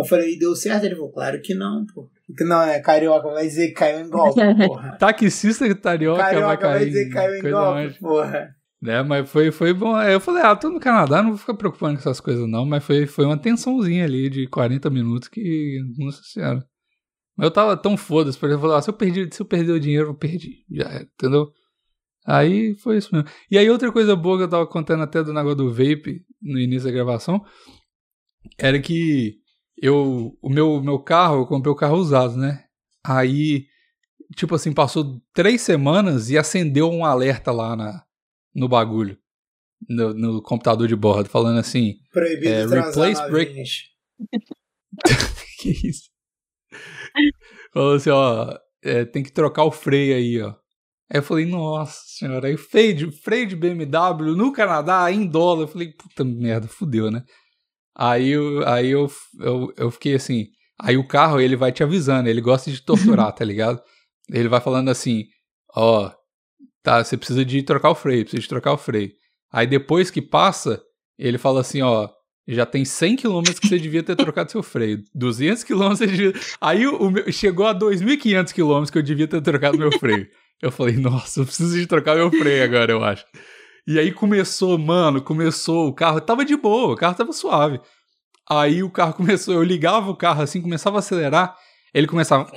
Eu 0.00 0.04
falei, 0.08 0.34
e 0.34 0.38
deu 0.38 0.54
certo? 0.54 0.84
Ele 0.84 0.94
falou, 0.96 1.12
claro 1.12 1.40
que 1.40 1.54
não, 1.54 1.84
pô. 1.94 2.08
Que 2.36 2.44
não, 2.44 2.62
é 2.62 2.80
carioca, 2.80 3.28
vai 3.30 3.46
dizer 3.46 3.68
que 3.68 3.74
caiu 3.74 4.00
em 4.00 4.08
golpe, 4.08 4.40
porra. 4.66 4.96
Taxista 4.98 5.74
carioca, 5.74 6.22
vai 6.22 6.32
Carioca 6.34 6.56
cair. 6.58 6.72
vai 6.78 6.84
dizer 6.86 7.04
que 7.06 7.10
caiu 7.12 7.34
em 7.34 7.42
golpe, 7.50 7.74
mais- 7.74 7.98
porra. 7.98 8.48
né? 8.80 9.02
Mas 9.02 9.28
foi, 9.30 9.50
foi 9.50 9.72
bom. 9.72 9.94
Aí 9.94 10.12
Eu 10.12 10.20
falei, 10.20 10.42
ah, 10.42 10.54
tô 10.56 10.70
no 10.70 10.78
Canadá, 10.80 11.22
não 11.22 11.30
vou 11.30 11.38
ficar 11.38 11.54
preocupando 11.54 11.94
com 11.94 12.00
essas 12.00 12.20
coisas, 12.20 12.48
não. 12.48 12.64
Mas 12.64 12.84
foi, 12.84 13.06
foi 13.06 13.24
uma 13.24 13.36
tensãozinha 13.38 14.04
ali 14.04 14.28
de 14.30 14.46
40 14.46 14.88
minutos 14.90 15.28
que. 15.28 15.78
Nossa 15.98 16.22
senhora. 16.22 16.64
Mas 17.36 17.44
eu 17.46 17.50
tava 17.50 17.76
tão 17.76 17.96
foda-se, 17.96 18.38
por 18.38 18.48
exemplo, 18.50 18.70
ah, 18.72 18.82
se 18.82 18.90
eu 18.90 18.94
perdi, 18.94 19.28
se 19.34 19.40
eu 19.42 19.46
perder 19.46 19.72
o 19.72 19.80
dinheiro, 19.80 20.08
eu 20.10 20.14
perdi. 20.14 20.64
Já 20.70 20.84
era, 20.88 21.02
entendeu? 21.02 21.46
Aí 22.26 22.76
foi 22.76 22.98
isso 22.98 23.08
mesmo. 23.14 23.28
E 23.50 23.56
aí, 23.58 23.68
outra 23.70 23.90
coisa 23.90 24.14
boa 24.14 24.36
que 24.38 24.44
eu 24.44 24.48
tava 24.48 24.66
contando 24.66 25.02
até 25.02 25.22
do 25.24 25.32
negócio 25.32 25.56
do 25.56 25.70
vape 25.72 26.20
no 26.42 26.58
início 26.60 26.86
da 26.86 26.92
gravação 26.94 27.42
era 28.58 28.78
que 28.80 29.36
eu, 29.80 30.36
o 30.42 30.48
meu, 30.50 30.82
meu 30.82 30.98
carro, 30.98 31.38
eu 31.40 31.46
comprei 31.46 31.72
o 31.72 31.76
carro 31.76 31.96
usado, 31.96 32.36
né? 32.36 32.64
Aí, 33.04 33.66
tipo 34.36 34.54
assim, 34.54 34.72
passou 34.72 35.20
três 35.32 35.62
semanas 35.62 36.30
e 36.30 36.36
acendeu 36.38 36.90
um 36.90 37.04
alerta 37.04 37.50
lá 37.50 37.74
na, 37.74 38.04
no 38.54 38.68
bagulho, 38.68 39.18
no, 39.88 40.12
no 40.14 40.42
computador 40.42 40.86
de 40.86 40.94
bordo, 40.94 41.28
falando 41.28 41.58
assim: 41.58 41.94
Proibido 42.12 42.48
É, 42.48 42.66
replace 42.66 43.30
break- 43.30 43.54
que 45.60 45.70
isso? 45.88 46.10
Falou 47.72 47.94
assim: 47.94 48.10
ó, 48.10 48.54
é, 48.82 49.04
tem 49.04 49.22
que 49.22 49.32
trocar 49.32 49.64
o 49.64 49.70
freio 49.70 50.14
aí, 50.16 50.42
ó. 50.42 50.50
Aí 51.12 51.18
eu 51.18 51.22
falei: 51.22 51.46
nossa 51.46 52.00
senhora, 52.06 52.48
aí 52.48 52.56
freio 52.56 52.94
de, 52.94 53.10
freio 53.10 53.46
de 53.46 53.56
BMW 53.56 54.36
no 54.36 54.52
Canadá, 54.52 55.10
em 55.10 55.26
dólar. 55.26 55.62
Eu 55.62 55.68
falei: 55.68 55.92
puta 55.92 56.24
merda, 56.24 56.68
fudeu, 56.68 57.10
né? 57.10 57.24
Aí, 58.00 58.30
eu, 58.30 58.66
aí 58.66 58.88
eu, 58.88 59.12
eu, 59.38 59.74
eu 59.76 59.90
fiquei 59.90 60.14
assim. 60.14 60.46
Aí 60.80 60.96
o 60.96 61.06
carro, 61.06 61.38
ele 61.38 61.54
vai 61.54 61.70
te 61.70 61.82
avisando, 61.82 62.30
ele 62.30 62.40
gosta 62.40 62.70
de 62.70 62.80
torturar, 62.80 63.30
tá 63.36 63.44
ligado? 63.44 63.78
Ele 64.32 64.48
vai 64.48 64.58
falando 64.58 64.88
assim: 64.88 65.26
ó, 65.76 66.10
tá, 66.82 67.04
você 67.04 67.14
precisa 67.18 67.44
de 67.44 67.62
trocar 67.62 67.90
o 67.90 67.94
freio, 67.94 68.22
precisa 68.22 68.40
de 68.40 68.48
trocar 68.48 68.72
o 68.72 68.78
freio. 68.78 69.12
Aí 69.52 69.66
depois 69.66 70.10
que 70.10 70.22
passa, 70.22 70.82
ele 71.18 71.36
fala 71.36 71.60
assim: 71.60 71.82
ó, 71.82 72.08
já 72.48 72.64
tem 72.64 72.86
100 72.86 73.16
km 73.16 73.42
que 73.60 73.68
você 73.68 73.78
devia 73.78 74.02
ter 74.02 74.16
trocado 74.16 74.50
seu 74.50 74.62
freio. 74.62 75.02
200 75.14 75.62
km 75.62 75.88
você 75.90 76.06
devia. 76.06 76.32
Aí 76.58 76.86
o 76.86 77.10
meu, 77.10 77.30
chegou 77.30 77.66
a 77.66 77.74
2.500 77.74 78.52
km 78.54 78.90
que 78.90 78.96
eu 78.96 79.02
devia 79.02 79.28
ter 79.28 79.42
trocado 79.42 79.76
meu 79.76 79.92
freio. 79.98 80.26
Eu 80.62 80.70
falei, 80.72 80.96
nossa, 80.96 81.40
eu 81.40 81.44
preciso 81.44 81.74
de 81.78 81.86
trocar 81.86 82.16
meu 82.16 82.30
freio 82.30 82.64
agora, 82.64 82.92
eu 82.92 83.04
acho. 83.04 83.24
E 83.90 83.98
aí 83.98 84.12
começou, 84.12 84.78
mano, 84.78 85.20
começou, 85.20 85.88
o 85.88 85.92
carro 85.92 86.20
tava 86.20 86.44
de 86.44 86.56
boa, 86.56 86.92
o 86.92 86.96
carro 86.96 87.16
tava 87.16 87.32
suave. 87.32 87.80
Aí 88.48 88.84
o 88.84 88.88
carro 88.88 89.14
começou, 89.18 89.52
eu 89.52 89.64
ligava 89.64 90.08
o 90.08 90.14
carro 90.14 90.42
assim, 90.42 90.62
começava 90.62 90.98
a 90.98 91.00
acelerar, 91.00 91.56
ele 91.92 92.06
começava. 92.06 92.48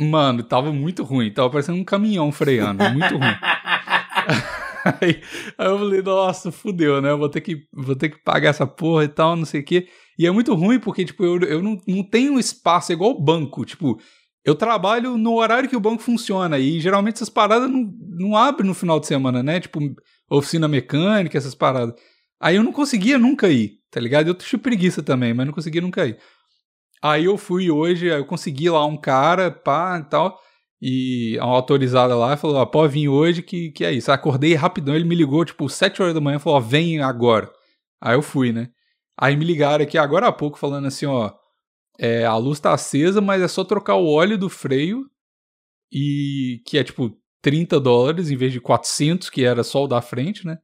Mano, 0.00 0.42
tava 0.44 0.72
muito 0.72 1.04
ruim, 1.04 1.30
tava 1.30 1.50
parecendo 1.50 1.76
um 1.76 1.84
caminhão 1.84 2.32
freando, 2.32 2.82
muito 2.88 3.18
ruim. 3.18 3.36
Aí, 5.00 5.22
aí 5.56 5.66
eu 5.68 5.78
falei, 5.78 6.02
nossa, 6.02 6.50
fudeu, 6.50 7.00
né? 7.00 7.10
Eu 7.12 7.18
vou 7.18 7.28
ter 7.28 7.40
que, 7.40 7.68
vou 7.72 7.94
ter 7.94 8.08
que 8.08 8.18
pagar 8.18 8.50
essa 8.50 8.66
porra 8.66 9.04
e 9.04 9.08
tal, 9.08 9.36
não 9.36 9.44
sei 9.44 9.60
o 9.60 9.64
quê. 9.64 9.86
E 10.18 10.26
é 10.26 10.30
muito 10.32 10.52
ruim 10.56 10.80
porque, 10.80 11.04
tipo, 11.04 11.24
eu, 11.24 11.38
eu 11.42 11.62
não, 11.62 11.78
não 11.86 12.02
tenho 12.02 12.36
espaço, 12.36 12.90
é 12.90 12.96
igual 12.96 13.12
o 13.12 13.22
banco. 13.22 13.64
Tipo, 13.64 14.00
eu 14.44 14.54
trabalho 14.54 15.16
no 15.16 15.34
horário 15.34 15.68
que 15.68 15.76
o 15.76 15.80
banco 15.80 16.02
funciona 16.02 16.58
e 16.58 16.80
geralmente 16.80 17.16
essas 17.16 17.28
paradas 17.28 17.70
não, 17.70 17.92
não 18.08 18.36
abrem 18.36 18.66
no 18.66 18.74
final 18.74 18.98
de 18.98 19.06
semana, 19.06 19.42
né? 19.42 19.60
Tipo, 19.60 19.78
oficina 20.28 20.66
mecânica, 20.66 21.38
essas 21.38 21.54
paradas. 21.54 21.94
Aí 22.40 22.56
eu 22.56 22.62
não 22.62 22.72
conseguia 22.72 23.18
nunca 23.18 23.48
ir, 23.48 23.78
tá 23.90 24.00
ligado? 24.00 24.28
Eu 24.28 24.34
tinha 24.34 24.58
preguiça 24.58 25.02
também, 25.02 25.32
mas 25.32 25.46
não 25.46 25.52
conseguia 25.52 25.80
nunca 25.80 26.06
ir. 26.06 26.18
Aí 27.02 27.24
eu 27.24 27.36
fui 27.36 27.70
hoje, 27.70 28.06
eu 28.06 28.24
consegui 28.24 28.68
lá 28.70 28.84
um 28.86 28.96
cara, 28.96 29.50
pá 29.50 29.98
e 29.98 30.08
tal, 30.08 30.40
e 30.80 31.38
uma 31.38 31.54
autorizada 31.54 32.16
lá, 32.16 32.36
falou, 32.36 32.56
ó, 32.56 32.66
pode 32.66 32.92
vir 32.94 33.08
hoje 33.08 33.42
que, 33.42 33.70
que 33.70 33.84
é 33.84 33.92
isso. 33.92 34.10
Aí 34.10 34.16
acordei 34.16 34.54
rapidão, 34.54 34.94
ele 34.94 35.04
me 35.04 35.14
ligou, 35.14 35.44
tipo, 35.44 35.68
7 35.68 36.02
horas 36.02 36.14
da 36.14 36.20
manhã, 36.20 36.38
falou, 36.38 36.58
ó, 36.58 36.60
vem 36.60 37.00
agora. 37.00 37.50
Aí 38.00 38.16
eu 38.16 38.22
fui, 38.22 38.52
né? 38.52 38.68
Aí 39.18 39.36
me 39.36 39.44
ligaram 39.44 39.84
aqui 39.84 39.98
agora 39.98 40.26
há 40.26 40.32
pouco, 40.32 40.58
falando 40.58 40.86
assim, 40.86 41.06
ó, 41.06 41.32
é, 42.02 42.24
a 42.24 42.36
luz 42.36 42.58
tá 42.58 42.74
acesa, 42.74 43.20
mas 43.20 43.40
é 43.40 43.46
só 43.46 43.62
trocar 43.62 43.94
o 43.94 44.08
óleo 44.08 44.36
do 44.36 44.48
freio, 44.48 45.08
e 45.92 46.60
que 46.66 46.76
é 46.76 46.82
tipo 46.82 47.16
30 47.40 47.78
dólares 47.78 48.28
em 48.28 48.36
vez 48.36 48.52
de 48.52 48.60
400, 48.60 49.30
que 49.30 49.44
era 49.44 49.62
só 49.62 49.84
o 49.84 49.86
da 49.86 50.02
frente, 50.02 50.44
né? 50.44 50.58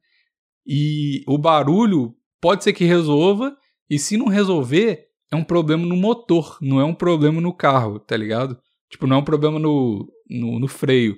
E 0.67 1.23
o 1.25 1.37
barulho 1.37 2.13
pode 2.41 2.65
ser 2.65 2.73
que 2.73 2.83
resolva, 2.83 3.55
e 3.89 3.97
se 3.97 4.17
não 4.17 4.27
resolver, 4.27 5.07
é 5.31 5.35
um 5.37 5.43
problema 5.43 5.85
no 5.85 5.95
motor, 5.95 6.57
não 6.61 6.81
é 6.81 6.83
um 6.83 6.93
problema 6.93 7.39
no 7.39 7.53
carro, 7.53 7.99
tá 7.99 8.17
ligado? 8.17 8.59
Tipo, 8.89 9.07
não 9.07 9.15
é 9.15 9.19
um 9.19 9.25
problema 9.25 9.57
no, 9.57 10.11
no, 10.29 10.59
no 10.59 10.67
freio. 10.67 11.15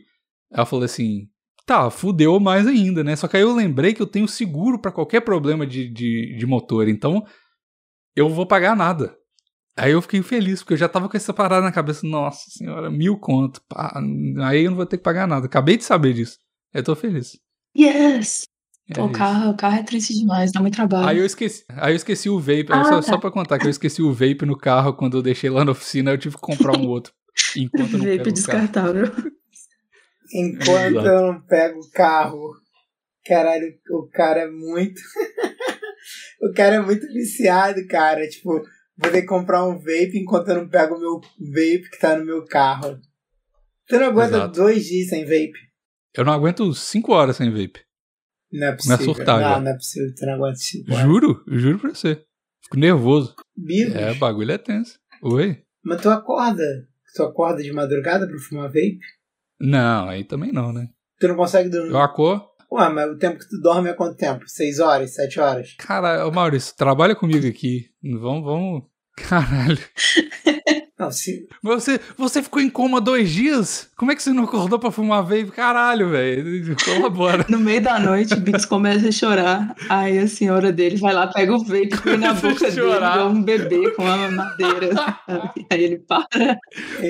Ela 0.51 0.67
falou 0.67 0.85
assim: 0.85 1.27
tá, 1.65 1.89
fudeu 1.89 2.39
mais 2.39 2.67
ainda, 2.67 3.03
né? 3.03 3.15
Só 3.15 3.27
que 3.27 3.37
aí 3.37 3.43
eu 3.43 3.55
lembrei 3.55 3.95
que 3.95 4.01
eu 4.03 4.07
tenho 4.07 4.27
seguro 4.27 4.79
pra 4.79 4.91
qualquer 4.91 5.21
problema 5.21 5.65
de, 5.65 5.89
de, 5.89 6.35
de 6.37 6.45
motor, 6.45 6.87
então 6.87 7.25
eu 8.15 8.29
vou 8.29 8.45
pagar 8.45 8.75
nada. 8.75 9.19
Aí 9.77 9.91
eu 9.93 10.01
fiquei 10.01 10.21
feliz, 10.21 10.59
porque 10.61 10.73
eu 10.73 10.77
já 10.77 10.89
tava 10.89 11.07
com 11.07 11.15
essa 11.15 11.33
parada 11.33 11.61
na 11.65 11.71
cabeça, 11.71 12.05
nossa 12.05 12.49
senhora, 12.49 12.91
mil 12.91 13.17
conto, 13.17 13.61
pá, 13.69 13.93
aí 14.45 14.63
eu 14.65 14.71
não 14.71 14.77
vou 14.77 14.85
ter 14.85 14.97
que 14.97 15.03
pagar 15.03 15.27
nada. 15.27 15.45
Acabei 15.45 15.77
de 15.77 15.83
saber 15.85 16.13
disso. 16.13 16.37
Eu 16.73 16.83
tô 16.83 16.95
feliz. 16.95 17.39
Yes! 17.77 18.43
É 18.89 18.93
Pô, 18.95 19.05
o 19.05 19.11
carro, 19.11 19.51
o 19.51 19.55
carro 19.57 19.77
é 19.77 19.83
triste 19.83 20.13
demais, 20.13 20.51
dá 20.51 20.59
muito 20.59 20.75
trabalho. 20.75 21.07
Aí 21.07 21.17
eu 21.17 21.25
esqueci, 21.25 21.63
aí 21.69 21.93
eu 21.93 21.95
esqueci 21.95 22.29
o 22.29 22.37
vape, 22.39 22.67
Ah, 22.69 22.83
só, 22.83 22.95
tá. 22.97 23.01
só 23.03 23.17
pra 23.17 23.31
contar 23.31 23.57
que 23.57 23.65
eu 23.65 23.69
esqueci 23.71 24.01
o 24.01 24.11
vape 24.11 24.45
no 24.45 24.57
carro 24.57 24.93
quando 24.93 25.17
eu 25.17 25.21
deixei 25.21 25.49
lá 25.49 25.63
na 25.63 25.71
oficina, 25.71 26.11
eu 26.11 26.17
tive 26.17 26.35
que 26.35 26.41
comprar 26.41 26.77
um 26.77 26.87
outro. 26.89 27.13
Enquanto 27.55 27.93
eu 27.93 27.99
não 27.99 28.05
pego 28.05 28.17
Vape 28.17 28.19
o 28.19 28.23
carro. 28.23 28.33
descartável. 28.33 29.05
Enquanto 30.33 30.91
Exato. 30.91 31.07
eu 31.07 31.33
não 31.33 31.41
pego 31.41 31.79
o 31.79 31.91
carro. 31.91 32.51
Caralho, 33.25 33.73
o 33.91 34.07
cara 34.11 34.41
é 34.41 34.49
muito. 34.49 34.99
o 36.41 36.53
cara 36.53 36.75
é 36.75 36.81
muito 36.81 37.05
viciado, 37.07 37.79
cara. 37.87 38.27
Tipo, 38.27 38.61
vou 39.01 39.11
ter 39.11 39.21
que 39.21 39.27
comprar 39.27 39.65
um 39.65 39.77
vape 39.77 40.11
enquanto 40.17 40.49
eu 40.49 40.55
não 40.55 40.69
pego 40.69 40.95
o 40.95 40.99
meu 40.99 41.19
vape 41.39 41.89
que 41.89 41.99
tá 41.99 42.17
no 42.17 42.25
meu 42.25 42.45
carro. 42.45 42.99
Tu 43.87 43.97
não 43.99 44.07
aguenta 44.07 44.35
Exato. 44.37 44.59
dois 44.59 44.85
dias 44.85 45.09
sem 45.09 45.23
vape? 45.25 45.53
Eu 46.15 46.25
não 46.25 46.33
aguento 46.33 46.73
5 46.73 47.11
horas 47.13 47.37
sem 47.37 47.49
vape. 47.49 47.81
Não 48.51 48.67
é 48.67 48.71
possível. 48.75 48.97
surtar 49.05 49.39
não, 49.39 49.61
não 49.61 49.71
é 49.71 49.73
possível. 49.75 50.13
Tu 50.15 50.25
não 50.25 50.33
aguenta 50.33 50.55
cinco 50.57 50.91
horas. 50.93 51.03
Juro, 51.05 51.43
juro 51.47 51.79
pra 51.79 51.89
você. 51.95 52.23
Fico 52.63 52.77
nervoso. 52.77 53.33
Bigos, 53.55 53.95
É, 53.95 54.11
o 54.11 54.15
bagulho 54.15 54.51
é 54.51 54.57
tenso. 54.57 54.99
Oi? 55.23 55.63
mas 55.83 56.01
tu 56.01 56.09
acorda. 56.09 56.63
Tu 57.15 57.23
acorda 57.23 57.61
de 57.63 57.71
madrugada 57.71 58.27
pra 58.27 58.37
fumar 58.39 58.67
vape? 58.67 58.99
Não, 59.59 60.09
aí 60.09 60.23
também 60.25 60.51
não, 60.51 60.71
né? 60.73 60.89
Tu 61.19 61.27
não 61.29 61.35
consegue 61.35 61.69
dormir. 61.69 61.91
Eu 61.91 61.99
acordo. 62.01 62.45
Ué, 62.71 62.89
mas 62.89 63.09
o 63.11 63.17
tempo 63.17 63.37
que 63.39 63.47
tu 63.49 63.59
dorme 63.61 63.89
é 63.89 63.93
quanto 63.93 64.15
tempo? 64.17 64.43
Seis 64.47 64.79
horas? 64.79 65.13
Sete 65.13 65.39
horas? 65.39 65.73
Cara, 65.77 66.25
ô 66.27 66.31
Maurício, 66.31 66.73
trabalha 66.75 67.15
comigo 67.15 67.45
aqui. 67.47 67.89
Vamos, 68.01 68.43
vamos. 68.43 68.83
Caralho. 69.15 69.77
Não, 71.01 71.09
se... 71.09 71.47
Você, 71.63 71.99
você 72.15 72.43
ficou 72.43 72.61
em 72.61 72.69
coma 72.69 73.01
dois 73.01 73.31
dias? 73.31 73.89
Como 73.97 74.11
é 74.11 74.15
que 74.15 74.21
você 74.21 74.31
não 74.31 74.43
acordou 74.43 74.77
pra 74.77 74.91
fumar 74.91 75.23
vape? 75.23 75.51
Caralho, 75.51 76.11
velho. 76.11 76.75
Colabora. 76.85 77.43
No 77.49 77.59
meio 77.59 77.81
da 77.81 77.99
noite, 77.99 78.35
o 78.35 78.39
Bix 78.39 78.65
começa 78.65 79.07
a 79.07 79.11
chorar. 79.11 79.75
Aí 79.89 80.19
a 80.19 80.27
senhora 80.27 80.71
dele 80.71 80.97
vai 80.97 81.11
lá, 81.11 81.25
pega 81.25 81.55
o 81.55 81.63
vape, 81.63 81.89
põe 82.03 82.17
na 82.17 82.33
boca 82.35 82.69
dele, 82.69 82.81
igual 82.81 83.29
um 83.29 83.41
bebê 83.41 83.89
com 83.91 84.03
uma 84.03 84.29
madeira. 84.29 84.89
Aí 85.71 85.83
ele 85.83 85.97
para. 85.97 86.59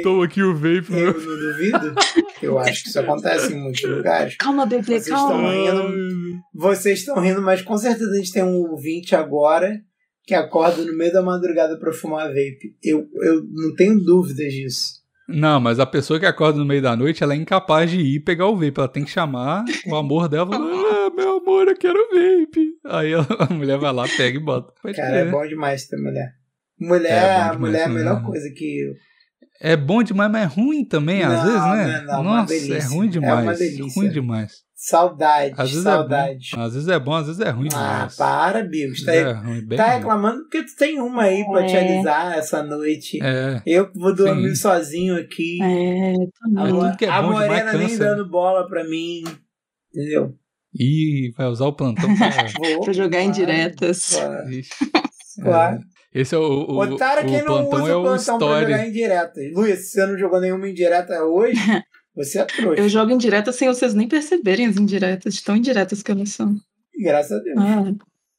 Toma 0.03 0.23
aqui 0.23 0.41
o 0.41 0.55
vape. 0.55 0.85
Eu 0.89 1.13
não 1.13 1.13
duvido. 1.13 1.95
Eu 2.41 2.59
acho 2.59 2.83
que 2.83 2.89
isso 2.89 2.99
acontece 2.99 3.53
em 3.53 3.61
muitos 3.61 3.83
lugares. 3.89 4.37
Calma, 4.37 4.65
bebê, 4.65 5.01
Vocês 5.01 5.09
calma. 5.09 5.53
estão 5.53 5.89
rindo. 5.89 6.41
Vocês 6.53 6.99
estão 6.99 7.19
rindo, 7.19 7.41
mas 7.41 7.61
com 7.61 7.77
certeza 7.77 8.09
a 8.09 8.15
gente 8.15 8.31
tem 8.31 8.43
um 8.43 8.71
ouvinte 8.71 9.15
agora 9.15 9.81
que 10.25 10.33
acorda 10.33 10.83
no 10.83 10.95
meio 10.95 11.11
da 11.11 11.21
madrugada 11.21 11.77
pra 11.79 11.91
fumar 11.93 12.27
vape. 12.27 12.75
Eu, 12.83 13.07
eu 13.23 13.43
não 13.51 13.73
tenho 13.75 13.99
dúvidas 13.99 14.51
disso. 14.53 15.01
Não, 15.27 15.59
mas 15.61 15.79
a 15.79 15.85
pessoa 15.85 16.19
que 16.19 16.25
acorda 16.25 16.59
no 16.59 16.65
meio 16.65 16.81
da 16.81 16.95
noite, 16.95 17.23
ela 17.23 17.33
é 17.33 17.37
incapaz 17.37 17.89
de 17.89 17.99
ir 17.99 18.19
pegar 18.21 18.47
o 18.47 18.55
vape. 18.55 18.73
Ela 18.77 18.87
tem 18.87 19.05
que 19.05 19.11
chamar 19.11 19.63
o 19.87 19.95
amor 19.95 20.27
dela 20.27 20.49
e 20.49 20.53
falar, 20.53 20.65
ah, 21.07 21.09
meu 21.15 21.37
amor, 21.37 21.67
eu 21.69 21.77
quero 21.77 21.99
vape. 22.09 22.67
Aí 22.85 23.13
a 23.15 23.53
mulher 23.53 23.77
vai 23.77 23.93
lá, 23.93 24.05
pega 24.17 24.37
e 24.37 24.41
bota. 24.43 24.73
Pode 24.81 24.95
Cara, 24.95 25.09
crer. 25.11 25.27
é 25.27 25.31
bom 25.31 25.47
demais 25.47 25.87
ter 25.87 25.97
mulher. 25.97 26.31
Mulher, 26.79 27.11
É 27.11 27.21
bom 27.21 27.51
demais 27.53 27.59
mulher 27.59 27.79
é 27.79 27.83
a 27.83 27.87
ter 27.87 27.93
melhor 27.93 28.23
coisa 28.25 28.49
que. 28.55 28.91
É 29.63 29.77
bom 29.77 30.01
demais, 30.03 30.31
mas 30.31 30.41
é 30.43 30.45
ruim 30.45 30.83
também, 30.83 31.21
às 31.21 31.31
Não, 31.33 31.43
vezes, 31.45 31.59
não 31.61 31.75
né? 31.75 31.83
é 31.99 32.01
não, 32.05 32.21
uma 32.21 32.41
Nossa, 32.41 32.53
é 32.55 32.59
delícia. 32.59 32.89
ruim 32.89 33.07
É 33.07 33.11
demais. 33.11 33.43
uma 33.43 33.53
delícia. 33.53 34.01
ruim 34.01 34.09
demais. 34.09 34.51
Saudade, 34.83 35.53
Às 35.59 35.69
vezes 35.69 35.83
saudade. 35.83 36.49
é 36.53 36.55
bom. 36.57 36.61
Às 36.63 36.73
vezes 36.73 36.87
é 36.89 36.99
bom, 36.99 37.13
às 37.13 37.27
vezes 37.27 37.39
é 37.39 37.49
ruim 37.51 37.67
ah, 37.71 37.91
demais. 37.97 38.15
para, 38.15 38.63
Bill. 38.63 38.91
Às 38.91 39.03
Tá, 39.03 39.13
é 39.13 39.31
ruim, 39.31 39.67
tá 39.67 39.85
ruim. 39.85 39.95
reclamando 39.97 40.41
porque 40.41 40.63
tu 40.63 40.75
tem 40.75 40.99
uma 40.99 41.21
aí 41.21 41.45
pra 41.45 41.67
te 41.67 41.75
É. 41.75 41.79
alisar 41.95 42.35
essa 42.35 42.63
noite. 42.63 43.19
É. 43.21 43.61
Eu 43.63 43.91
que 43.91 43.99
vou 43.99 44.15
dormir 44.15 44.49
Sim. 44.49 44.55
sozinho 44.55 45.15
aqui. 45.19 45.59
É, 45.61 46.13
A, 46.59 46.67
tudo 46.67 46.97
que 46.97 47.05
é 47.05 47.09
a 47.09 47.21
morena 47.21 47.73
nem 47.73 47.89
cansa, 47.89 47.99
dando 48.05 48.27
bola 48.27 48.67
pra 48.67 48.83
mim. 48.83 49.21
Entendeu? 49.93 50.33
Ih, 50.73 51.31
vai 51.37 51.45
usar 51.45 51.65
o 51.67 51.73
plantão 51.73 52.09
pra. 52.17 52.29
Pra 52.83 52.93
jogar 52.93 53.21
indiretas. 53.21 54.15
Claro. 54.19 54.49
Claro. 55.43 55.79
Esse 56.13 56.35
é 56.35 56.37
o. 56.39 56.41
o 56.41 56.77
Otário 56.79 57.23
o 57.23 57.31
quem 57.31 57.37
não 57.43 57.69
plantão 57.69 57.83
usa 57.83 57.91
é 57.91 57.95
o 57.95 57.99
o 57.99 58.03
plantão 58.03 58.37
pra 58.37 58.47
jogar 58.61 58.71
story. 58.77 58.89
indireta. 58.89 59.39
Luiz, 59.53 59.79
se 59.79 59.91
você 59.93 60.05
não 60.07 60.17
jogou 60.17 60.41
nenhuma 60.41 60.67
indireta 60.67 61.23
hoje, 61.23 61.53
você 62.15 62.39
é 62.39 62.45
trouxa. 62.45 62.81
Eu 62.81 62.89
jogo 62.89 63.11
indiretas 63.11 63.55
sem 63.55 63.67
vocês 63.67 63.93
nem 63.93 64.07
perceberem 64.07 64.67
as 64.67 64.77
indiretas, 64.77 65.35
de 65.35 65.43
tão 65.43 65.55
indiretas 65.55 66.01
que 66.03 66.11
elas 66.11 66.29
são. 66.29 66.55
Graças 66.99 67.31
a 67.31 67.39
Deus. 67.43 67.57
Ah, 67.57 67.93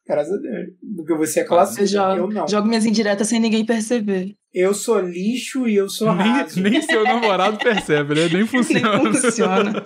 Graças 0.06 0.34
a 0.34 0.36
Deus. 0.36 0.68
Porque 0.96 1.14
você 1.14 1.40
é 1.40 1.44
clássico. 1.44 1.82
eu 1.82 1.86
jogo, 1.86 2.16
Eu 2.16 2.28
não. 2.28 2.48
jogo 2.48 2.68
minhas 2.68 2.84
indiretas 2.84 3.28
sem 3.28 3.40
ninguém 3.40 3.64
perceber. 3.64 4.34
Eu 4.52 4.74
sou 4.74 5.00
lixo 5.00 5.66
e 5.68 5.76
eu 5.76 5.88
sou 5.88 6.08
raso. 6.08 6.60
Nem, 6.60 6.72
nem 6.72 6.82
seu 6.82 7.02
namorado 7.04 7.56
percebe, 7.58 8.14
né? 8.14 8.28
Nem 8.28 8.46
funciona. 8.46 8.98
Nem 9.02 9.14
funciona. 9.14 9.72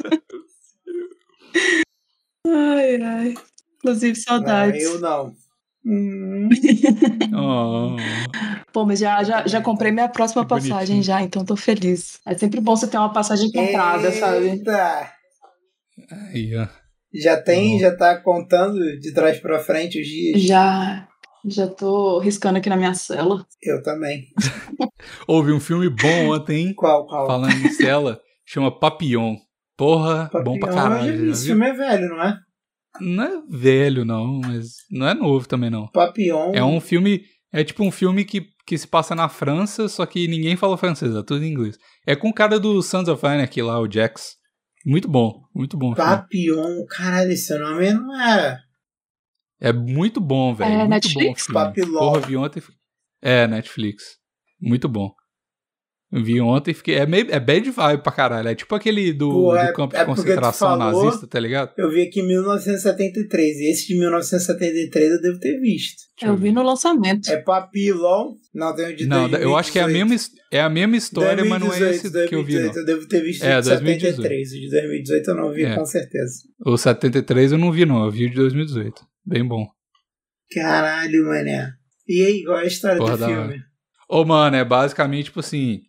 ai, 2.46 3.02
ai. 3.02 3.34
Inclusive, 3.76 4.16
Não, 4.18 4.24
saudades. 4.24 4.82
eu 4.84 5.00
não. 5.00 5.34
Hum, 5.86 6.48
Oh. 7.34 7.96
Pô, 8.72 8.84
mas 8.84 8.98
já, 8.98 9.22
já, 9.22 9.46
já 9.46 9.60
comprei 9.62 9.92
minha 9.92 10.08
próxima 10.08 10.42
Que 10.42 10.48
passagem 10.48 10.76
bonitinho. 10.96 11.02
já, 11.02 11.22
então 11.22 11.44
tô 11.44 11.54
feliz. 11.56 12.18
É 12.26 12.36
sempre 12.36 12.60
bom 12.60 12.74
você 12.76 12.86
ter 12.88 12.96
uma 12.98 13.12
passagem 13.12 13.50
comprada, 13.52 14.10
sabe? 14.12 14.46
Eita. 14.48 15.10
Aí, 16.32 16.56
ó. 16.56 16.66
Já 17.14 17.40
tem, 17.40 17.74
Bom. 17.74 17.78
já 17.78 17.96
tá 17.96 18.16
contando 18.20 18.78
de 18.98 19.14
trás 19.14 19.38
pra 19.38 19.58
frente 19.58 20.00
os 20.00 20.06
dias? 20.06 20.42
Já, 20.42 21.08
já 21.46 21.66
tô 21.66 22.18
riscando 22.18 22.58
aqui 22.58 22.68
na 22.68 22.76
minha 22.76 22.92
cela. 22.94 23.46
Eu 23.62 23.82
também. 23.82 24.24
Houve 25.26 25.52
um 25.52 25.60
filme 25.60 25.88
bom 25.88 26.30
ontem, 26.34 26.66
hein? 26.68 26.74
Qual, 26.74 27.06
qual? 27.06 27.26
Falando 27.26 27.54
em 27.64 27.70
cela, 27.70 28.20
chama 28.44 28.70
Papillon. 28.76 29.36
Porra, 29.76 30.30
bom 30.44 30.58
pra 30.58 30.68
Papillon, 30.68 30.74
caralho. 30.74 31.30
Esse 31.30 31.46
filme 31.46 31.66
é 31.68 31.72
velho, 31.72 32.08
não 32.08 32.22
é? 32.22 32.38
Não 33.00 33.24
é 33.24 33.42
velho, 33.48 34.04
não, 34.04 34.40
mas 34.40 34.74
não 34.90 35.08
é 35.08 35.14
novo 35.14 35.46
também, 35.46 35.70
não. 35.70 35.88
Papillon. 35.88 36.52
É 36.54 36.64
um 36.64 36.80
filme. 36.80 37.22
É 37.52 37.64
tipo 37.64 37.84
um 37.84 37.90
filme 37.90 38.24
que, 38.24 38.48
que 38.66 38.76
se 38.76 38.86
passa 38.86 39.14
na 39.14 39.28
França, 39.28 39.88
só 39.88 40.04
que 40.04 40.28
ninguém 40.28 40.56
fala 40.56 40.76
francês, 40.76 41.14
é 41.14 41.22
tudo 41.22 41.44
em 41.44 41.50
inglês. 41.50 41.78
É 42.06 42.14
com 42.14 42.28
o 42.28 42.34
cara 42.34 42.58
do 42.58 42.82
Sons 42.82 43.08
of 43.08 43.24
Anarchy 43.24 43.62
lá, 43.62 43.80
o 43.80 43.90
Jax. 43.90 44.36
Muito 44.84 45.08
bom, 45.08 45.42
muito 45.54 45.76
bom. 45.76 45.92
o 45.92 45.94
filme. 45.94 46.10
Papillon. 46.10 46.86
Caralho, 46.86 47.32
esse 47.32 47.58
nome 47.58 47.92
não 47.92 48.20
é. 48.20 48.58
É 49.60 49.72
muito 49.72 50.20
bom, 50.20 50.54
velho. 50.54 50.70
É 50.70 50.76
muito 50.78 50.90
Netflix? 50.90 51.46
bom 51.46 51.52
filme. 51.52 51.66
Papillon. 51.66 51.98
Porra, 51.98 52.20
vi 52.20 52.36
ontem. 52.36 52.62
É, 53.22 53.46
Netflix. 53.46 54.18
Muito 54.60 54.88
bom. 54.88 55.12
Eu 56.12 56.22
vi 56.22 56.40
ontem 56.40 56.70
e 56.70 56.74
fiquei. 56.74 56.94
É, 56.94 57.04
meio, 57.04 57.26
é 57.30 57.40
bad 57.40 57.68
vibe 57.68 58.02
pra 58.02 58.12
caralho. 58.12 58.48
É 58.48 58.54
tipo 58.54 58.72
aquele 58.76 59.12
do, 59.12 59.28
Pô, 59.28 59.50
do 59.50 59.56
é- 59.58 59.72
campo 59.72 59.92
de 59.94 60.00
é 60.00 60.04
concentração 60.04 60.78
falou- 60.78 61.04
nazista, 61.04 61.26
tá 61.26 61.40
ligado? 61.40 61.72
Eu 61.76 61.90
vi 61.90 62.02
aqui 62.02 62.20
em 62.20 62.26
1973. 62.28 63.56
E 63.58 63.70
esse 63.72 63.88
de 63.88 63.98
1973 63.98 65.10
eu 65.10 65.20
devo 65.20 65.38
ter 65.40 65.58
visto. 65.60 66.02
Deixa 66.18 66.32
Eu 66.32 66.36
vi 66.36 66.52
no 66.52 66.62
lançamento. 66.62 67.28
É 67.28 67.36
Papillon. 67.38 68.34
Não, 68.54 68.74
tem 68.74 68.86
o 68.92 68.96
de 68.96 69.04
Não, 69.06 69.28
eu 69.30 69.56
acho 69.56 69.72
que 69.72 69.78
é 69.80 69.82
a 69.82 69.86
2018. 69.86 70.08
mesma, 70.08 70.44
é 70.52 70.60
a 70.62 70.70
mesma 70.70 70.96
história, 70.96 71.44
mas 71.44 71.60
não 71.60 71.66
é 71.74 71.78
2018, 71.78 72.16
esse 72.16 72.28
que 72.28 72.34
eu 72.36 72.44
vi, 72.44 72.54
não. 72.54 72.60
2018, 72.62 72.76
Eu 72.78 72.84
devo 72.86 73.08
ter 73.08 73.20
visto 73.22 73.42
É, 73.42 73.60
de 73.60 73.68
2018. 73.68 74.16
73. 74.16 74.48
O 74.48 74.54
de 74.60 74.70
2018 74.70 75.28
eu 75.30 75.34
não 75.34 75.52
vi, 75.52 75.64
É. 75.64 75.74
com 75.74 75.84
certeza. 75.84 76.34
O 76.64 76.76
73 76.78 77.50
eu 77.52 77.58
não 77.58 77.72
vi, 77.72 77.84
não. 77.84 78.04
Eu 78.04 78.10
vi 78.12 78.26
o 78.26 78.30
de 78.30 78.36
2018. 78.36 79.02
Bem 79.26 79.44
bom. 79.46 79.66
Caralho, 80.54 81.24
mané. 81.26 81.72
E 82.08 82.22
aí, 82.24 82.44
qual 82.44 82.58
é 82.58 82.62
a 82.62 82.66
história 82.66 82.98
Porra 82.98 83.16
do 83.16 83.26
filme? 83.26 83.60
Ô, 84.08 84.24
mano, 84.24 84.56
é 84.56 84.64
basicamente, 84.64 85.24
tipo 85.26 85.40
assim, 85.40 85.80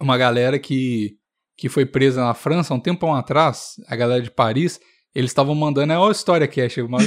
uma 0.00 0.16
galera 0.18 0.58
que, 0.58 1.16
que 1.56 1.68
foi 1.68 1.86
presa 1.86 2.24
na 2.24 2.34
França 2.34 2.72
há 2.72 2.76
um 2.76 2.80
tempão 2.80 3.14
atrás, 3.14 3.74
a 3.88 3.96
galera 3.96 4.22
de 4.22 4.30
Paris, 4.30 4.80
eles 5.14 5.30
estavam 5.30 5.54
mandando, 5.54 5.92
é 5.92 5.98
ó 5.98 6.08
a 6.08 6.12
história 6.12 6.46
que 6.46 6.60
é, 6.60 6.68
chega 6.68 6.86
uma 6.86 6.98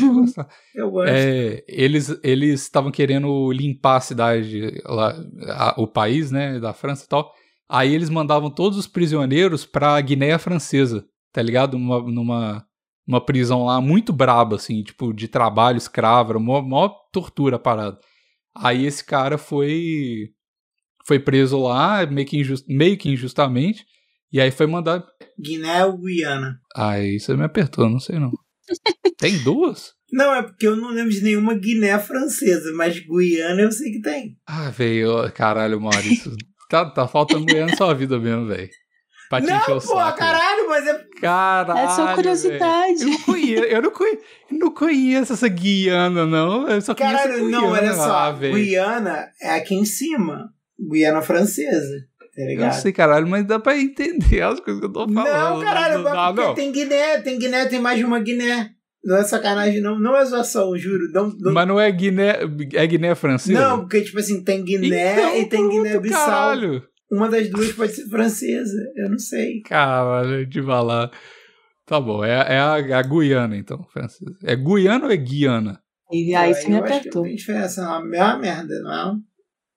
Eu 0.74 0.90
gosto. 0.90 1.10
é, 1.10 1.64
eles 1.68 2.10
eles 2.24 2.62
estavam 2.64 2.92
querendo 2.92 3.52
limpar 3.52 3.98
a 3.98 4.02
cidade, 4.02 4.82
lá, 4.86 5.16
a- 5.50 5.76
o 5.78 5.86
país, 5.88 6.32
né, 6.32 6.60
da 6.60 6.74
França 6.74 7.06
e 7.06 7.08
tal. 7.08 7.32
Aí 7.70 7.94
eles 7.94 8.10
mandavam 8.10 8.50
todos 8.50 8.80
os 8.80 8.88
prisioneiros 8.88 9.64
pra 9.66 10.02
Guiné 10.02 10.36
Francesa, 10.40 11.06
tá 11.32 11.40
ligado? 11.42 11.78
Numa, 11.78 12.02
numa, 12.12 12.66
numa 13.08 13.22
prisão 13.24 13.66
lá 13.66 13.80
muito 13.80 14.12
braba, 14.12 14.56
assim, 14.56 14.82
tipo, 14.82 15.14
de 15.14 15.28
trabalho, 15.28 15.78
escravo, 15.78 16.40
mó, 16.40 16.64
mó 16.64 16.90
tortura 17.14 17.58
a 17.58 17.60
parada. 17.60 18.00
Aí 18.56 18.88
esse 18.88 19.06
cara 19.06 19.38
foi 19.38 20.30
foi 21.10 21.18
preso 21.20 21.60
lá, 21.60 22.06
meio 22.06 22.28
que, 22.28 22.38
injust, 22.38 22.64
meio 22.70 22.96
que 22.96 23.10
injustamente, 23.10 23.84
e 24.32 24.40
aí 24.40 24.52
foi 24.52 24.68
mandado. 24.68 25.04
Guiné 25.44 25.84
ou 25.84 25.98
Guiana? 25.98 26.60
Aí 26.76 27.20
você 27.20 27.36
me 27.36 27.44
apertou, 27.44 27.90
não 27.90 28.00
sei 28.00 28.20
não. 28.20 28.32
Tem 29.18 29.36
duas? 29.40 29.94
Não, 30.14 30.32
é 30.36 30.44
porque 30.44 30.68
eu 30.68 30.76
não 30.76 30.90
lembro 30.90 31.12
de 31.12 31.22
nenhuma 31.24 31.56
Guiné 31.56 31.98
francesa, 31.98 32.72
mas 32.76 33.00
Guiana 33.00 33.60
eu 33.60 33.72
sei 33.72 33.92
que 33.92 34.02
tem. 34.02 34.38
Ah, 34.48 34.70
velho, 34.70 35.32
caralho, 35.34 35.82
Maurício. 35.82 36.32
Tá, 36.70 36.86
tá 36.88 37.08
faltando 37.08 37.42
mulher 37.46 37.66
na 37.66 37.76
sua 37.76 37.94
vida 37.96 38.20
mesmo, 38.20 38.46
velho. 38.48 38.70
Pra 39.30 39.40
Não, 39.42 39.58
o 39.58 39.66
pô, 39.66 39.80
saco. 39.80 40.18
caralho, 40.18 40.70
mas 40.70 40.88
é. 40.88 41.06
Caralho. 41.22 41.80
É 41.80 41.96
só 41.96 42.16
curiosidade. 42.16 43.02
Eu 43.04 43.10
não 43.10 43.22
conheço, 43.22 43.64
eu 43.64 43.82
não 43.82 43.92
conheço, 43.92 44.22
eu 44.52 44.58
não 44.60 44.72
conheço 44.72 45.34
essa 45.34 45.48
Guiana, 45.48 46.26
não. 46.26 46.68
Eu 46.68 46.82
só 46.82 46.96
conheço 46.96 47.16
Caralho, 47.24 47.50
não, 47.50 47.62
Guiana 47.72 47.78
olha 47.82 47.94
só. 47.94 48.08
lá. 48.08 48.32
Guiana 48.32 49.28
é 49.42 49.56
aqui 49.56 49.76
em 49.76 49.86
cima. 49.86 50.52
Guiana 50.92 51.22
francesa. 51.22 52.08
Tá 52.20 52.42
Eu 52.42 52.60
não 52.60 52.72
sei, 52.72 52.92
caralho, 52.92 53.28
mas 53.28 53.46
dá 53.46 53.60
pra 53.60 53.78
entender 53.78 54.42
as 54.42 54.60
coisas 54.60 54.80
que 54.80 54.88
eu 54.88 54.94
tô 54.94 55.08
falando. 55.12 55.58
Não, 55.58 55.62
caralho, 55.62 56.04
não, 56.04 56.34
porque 56.34 56.48
não. 56.48 56.54
tem 56.54 56.72
Guiné, 56.72 57.20
tem 57.22 57.40
Guiné, 57.40 57.66
tem 57.66 57.80
mais 57.80 57.98
de 57.98 58.06
uma 58.06 58.20
Guiné. 58.20 58.72
Não 59.04 59.16
é 59.16 59.24
sacanagem, 59.24 59.82
não. 59.82 59.98
Não 59.98 60.16
é 60.16 60.26
zoação, 60.26 60.78
juro. 60.78 61.12
Não, 61.14 61.30
não, 61.40 61.54
Mas 61.54 61.68
não 61.68 61.80
é 61.80 61.90
Guiné, 61.92 62.40
é 62.74 62.88
Guiné 62.88 63.16
francesa? 63.16 63.60
não, 63.60 63.80
porque, 63.80 64.02
tipo 64.02 64.20
assim, 64.20 64.44
tem 64.44 64.64
Guiné 64.64 65.14
Então, 65.14 65.38
e 65.38 65.46
tem 65.46 65.70
Guiné-Bissau. 65.70 66.26
Caralho. 66.26 66.84
Uma 67.12 67.30
das 67.30 67.50
duas 67.50 67.72
pode 67.72 67.94
ser 67.94 68.08
francesa. 68.08 68.78
Eu 68.96 69.10
não 69.10 69.18
sei. 69.18 69.62
Caralho, 69.62 70.46
de 70.46 70.62
falar. 70.62 71.10
Tá 71.86 72.00
bom, 72.00 72.24
é, 72.24 72.34
é 72.34 72.60
a, 72.60 73.00
a 73.00 73.02
Guiana, 73.02 73.58
então, 73.58 73.84
francesa. 73.92 74.38
É 74.44 74.56
Guiana 74.56 75.06
ou 75.06 75.12
é 75.12 75.18
Guiana? 75.18 75.82
E 76.12 76.36
aí 76.36 76.54
você 76.54 76.68
me 76.68 76.78
apertou. 76.78 77.22
Não 77.22 77.30
tem 77.30 77.36
diferença, 77.36 77.82
não. 77.84 77.94
É 77.94 77.98
a 77.98 78.02
mesma 78.02 78.38
merda, 78.38 78.82
não 78.82 78.94
é? 78.94 79.29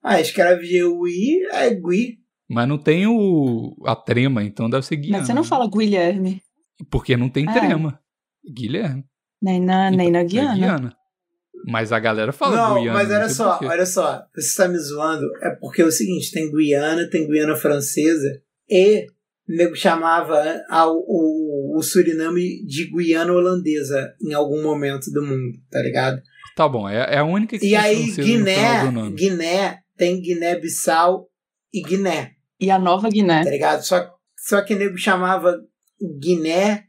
Ah, 0.03 0.21
escreve 0.21 0.65
G-U-I, 0.67 1.47
é 1.53 1.71
Gui. 1.75 2.19
Mas 2.51 2.69
não 2.69 2.77
tem 2.77 3.07
o, 3.07 3.75
a 3.87 3.95
trema, 3.97 4.43
então 4.43 4.69
deve 4.69 4.85
ser 4.85 4.97
Guiana. 4.97 5.19
Mas 5.19 5.27
você 5.27 5.35
não 5.35 5.45
fala 5.45 5.69
Guilherme. 5.71 6.43
Porque 6.91 7.16
não 7.16 7.29
tem 7.29 7.49
É. 7.49 7.53
trema. 7.53 7.99
Guilherme. 8.55 9.05
Nem 9.41 9.61
na, 9.61 9.91
nem 9.91 10.11
na 10.11 10.22
Então, 10.22 10.53
é 10.53 10.55
Guiana. 10.55 10.97
Mas 11.66 11.93
a 11.93 11.99
galera 12.01 12.33
fala 12.33 12.57
não, 12.57 12.81
Guiana. 12.83 12.99
mas 12.99 13.11
olha 13.11 13.26
sei 13.29 13.35
só, 13.37 13.59
olha 13.62 13.87
só. 13.87 14.22
Você 14.35 14.57
tá 14.62 14.68
me 14.68 14.79
zoando. 14.79 15.24
É 15.41 15.51
porque 15.61 15.81
é 15.83 15.85
o 15.85 15.93
seguinte, 15.93 16.33
tem 16.33 16.51
Guiana, 16.51 17.09
tem 17.09 17.26
Guiana 17.29 17.55
francesa 17.55 18.29
e 18.68 19.07
o 19.49 19.57
nego 19.57 19.76
chamava 19.76 20.35
a- 20.68 20.89
o, 20.91 21.76
o 21.79 21.83
Suriname 21.83 22.64
de 22.66 22.91
Guiana 22.91 23.33
holandesa 23.33 24.12
em 24.20 24.33
algum 24.35 24.61
momento 24.62 25.11
do 25.12 25.22
mundo, 25.22 25.57
tá 25.70 25.81
ligado? 25.81 26.20
Tá 26.57 26.68
bom, 26.68 26.89
é, 26.89 27.14
é 27.14 27.18
a 27.18 27.24
única 27.24 27.57
que 27.59 27.66
E 27.66 27.76
aí, 27.76 28.11
Guiné. 28.12 28.83
Guiné 29.14 29.82
tem 30.03 30.20
Guiné-Bissau 30.20 31.28
e 31.72 31.80
Guiné, 31.80 32.32
E 32.61 32.70
a 32.72 32.78
Nova 32.78 33.09
Guiné. 33.09 33.44
tá 33.44 33.50
ligado? 33.50 33.82
Só, 33.84 34.05
só 34.36 34.61
que 34.62 34.74
nego 34.74 34.96
chamava 34.98 35.57
Guiné 36.20 36.84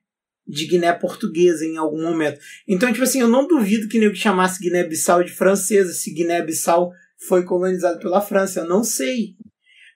de 0.48 0.66
Guiné 0.66 0.92
portuguesa 0.94 1.64
em 1.64 1.78
algum 1.78 2.02
momento. 2.02 2.40
Então, 2.68 2.92
tipo 2.92 3.04
assim, 3.04 3.22
eu 3.22 3.28
não 3.28 3.48
duvido 3.48 3.88
que 3.88 4.00
nego 4.00 4.16
chamasse 4.16 4.60
Guiné-Bissau 4.60 5.24
de 5.24 5.32
francesa, 5.32 5.94
se 5.94 6.12
Guiné-Bissau 6.12 6.90
foi 7.28 7.44
colonizado 7.46 8.00
pela 8.00 8.20
França. 8.20 8.62
Eu 8.62 8.68
não 8.68 8.84
sei. 8.84 9.36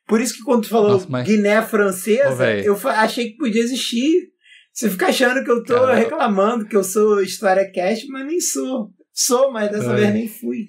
Por 0.07 0.21
isso 0.21 0.35
que 0.35 0.43
quando 0.43 0.61
tu 0.63 0.69
falou 0.69 0.91
Nossa, 0.91 1.07
mas- 1.09 1.27
Guiné 1.27 1.61
francesa, 1.63 2.35
véi. 2.35 2.67
eu 2.67 2.77
achei 2.89 3.31
que 3.31 3.37
podia 3.37 3.61
existir. 3.63 4.29
Você 4.71 4.91
fica 4.91 5.07
achando 5.07 5.43
que 5.43 5.49
eu 5.49 5.63
tô 5.63 5.73
Cara, 5.73 5.95
reclamando 5.95 6.67
que 6.67 6.75
eu 6.77 6.83
sou 6.83 7.19
história 7.21 7.69
cast, 7.71 8.05
mas 8.09 8.27
nem 8.27 8.39
sou. 8.39 8.91
Sou, 9.11 9.51
mas 9.51 9.71
dessa 9.71 9.91
Véi. 9.95 10.01
vez 10.01 10.13
nem 10.13 10.27
fui. 10.27 10.67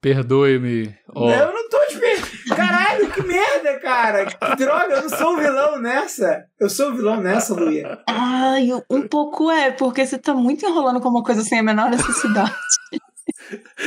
Perdoe-me. 0.00 0.94
ó. 1.14 1.28
Não, 1.28 1.34
eu 1.36 1.52
não 1.52 1.68
tô 1.68 1.78
te 1.86 1.98
per- 1.98 2.56
Caralho, 2.56 3.10
que 3.10 3.22
merda, 3.22 3.78
cara. 3.80 4.24
Que 4.26 4.56
droga, 4.56 4.94
eu 4.94 5.02
não 5.02 5.08
sou 5.10 5.34
o 5.34 5.36
vilão 5.36 5.78
nessa. 5.80 6.44
Eu 6.58 6.70
sou 6.70 6.90
o 6.90 6.94
vilão 6.96 7.20
nessa, 7.20 7.54
Luia. 7.54 7.98
Ai, 8.08 8.68
um 8.90 9.02
pouco 9.06 9.50
é, 9.50 9.70
porque 9.70 10.04
você 10.06 10.18
tá 10.18 10.32
muito 10.34 10.64
enrolando 10.64 11.00
com 11.00 11.08
uma 11.10 11.22
coisa 11.22 11.42
sem 11.42 11.58
a 11.58 11.62
menor 11.62 11.90
necessidade. 11.90 12.52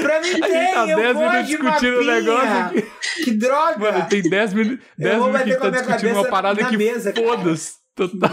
Pra 0.01 0.21
mim 0.21 0.29
A 0.41 0.47
tem, 0.47 0.73
tá 0.73 0.87
eu 0.87 0.97
10 0.97 1.13
gosto 1.13 1.27
minutos 1.29 1.47
discutindo 1.47 1.97
o 1.99 2.03
negócio 2.05 2.49
aqui. 2.65 2.91
Que 3.23 3.31
droga. 3.31 3.79
Mano, 3.79 4.05
tem 4.09 4.21
10 4.21 4.53
minu 4.53 4.71
Eu 4.73 4.79
10 4.97 5.17
vou 5.17 5.27
minutos 5.31 5.45
que 5.45 5.51
a 5.53 5.55
a 5.55 5.59
tá 5.59 5.69
discutindo 5.81 6.13
uma 6.19 6.29
parada 6.29 6.63
que 6.65 6.77
mesa, 6.77 7.13
foda-se. 7.13 7.71
Total. 7.95 8.31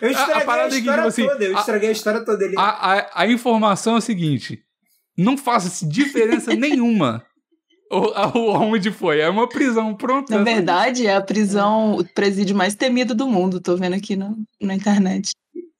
Eu 0.00 0.10
estraguei 0.10 0.34
a 0.34 0.38
a, 0.38 0.44
parada 0.44 0.68
é 0.68 0.70
que, 0.70 0.76
história 0.78 0.96
tipo 1.02 1.08
assim, 1.08 1.26
toda. 1.28 1.44
Eu 1.44 1.56
a- 1.56 1.60
estraguei 1.60 1.88
a 1.88 1.92
história 1.92 2.24
toda. 2.24 2.44
Ele... 2.44 2.54
A, 2.58 2.62
a, 2.94 3.10
a 3.22 3.26
informação 3.28 3.94
é 3.94 3.98
a 3.98 4.00
seguinte: 4.00 4.60
não 5.22 5.36
faça 5.36 5.86
diferença 5.86 6.54
nenhuma 6.54 7.24
o, 7.90 7.96
a- 8.14 8.32
o- 8.36 8.50
aonde 8.52 8.90
foi. 8.90 9.20
É 9.20 9.28
uma 9.28 9.48
prisão, 9.48 9.94
pronto. 9.94 10.30
Na 10.30 10.42
verdade, 10.42 11.06
é 11.06 11.14
a 11.16 11.20
prisão, 11.20 11.96
o 11.96 12.04
presídio 12.14 12.54
mais 12.56 12.74
temido 12.74 13.14
do 13.14 13.26
mundo. 13.28 13.60
Tô 13.60 13.76
vendo 13.76 13.94
aqui 13.94 14.16
na, 14.16 14.32
na 14.60 14.74
internet. 14.74 15.30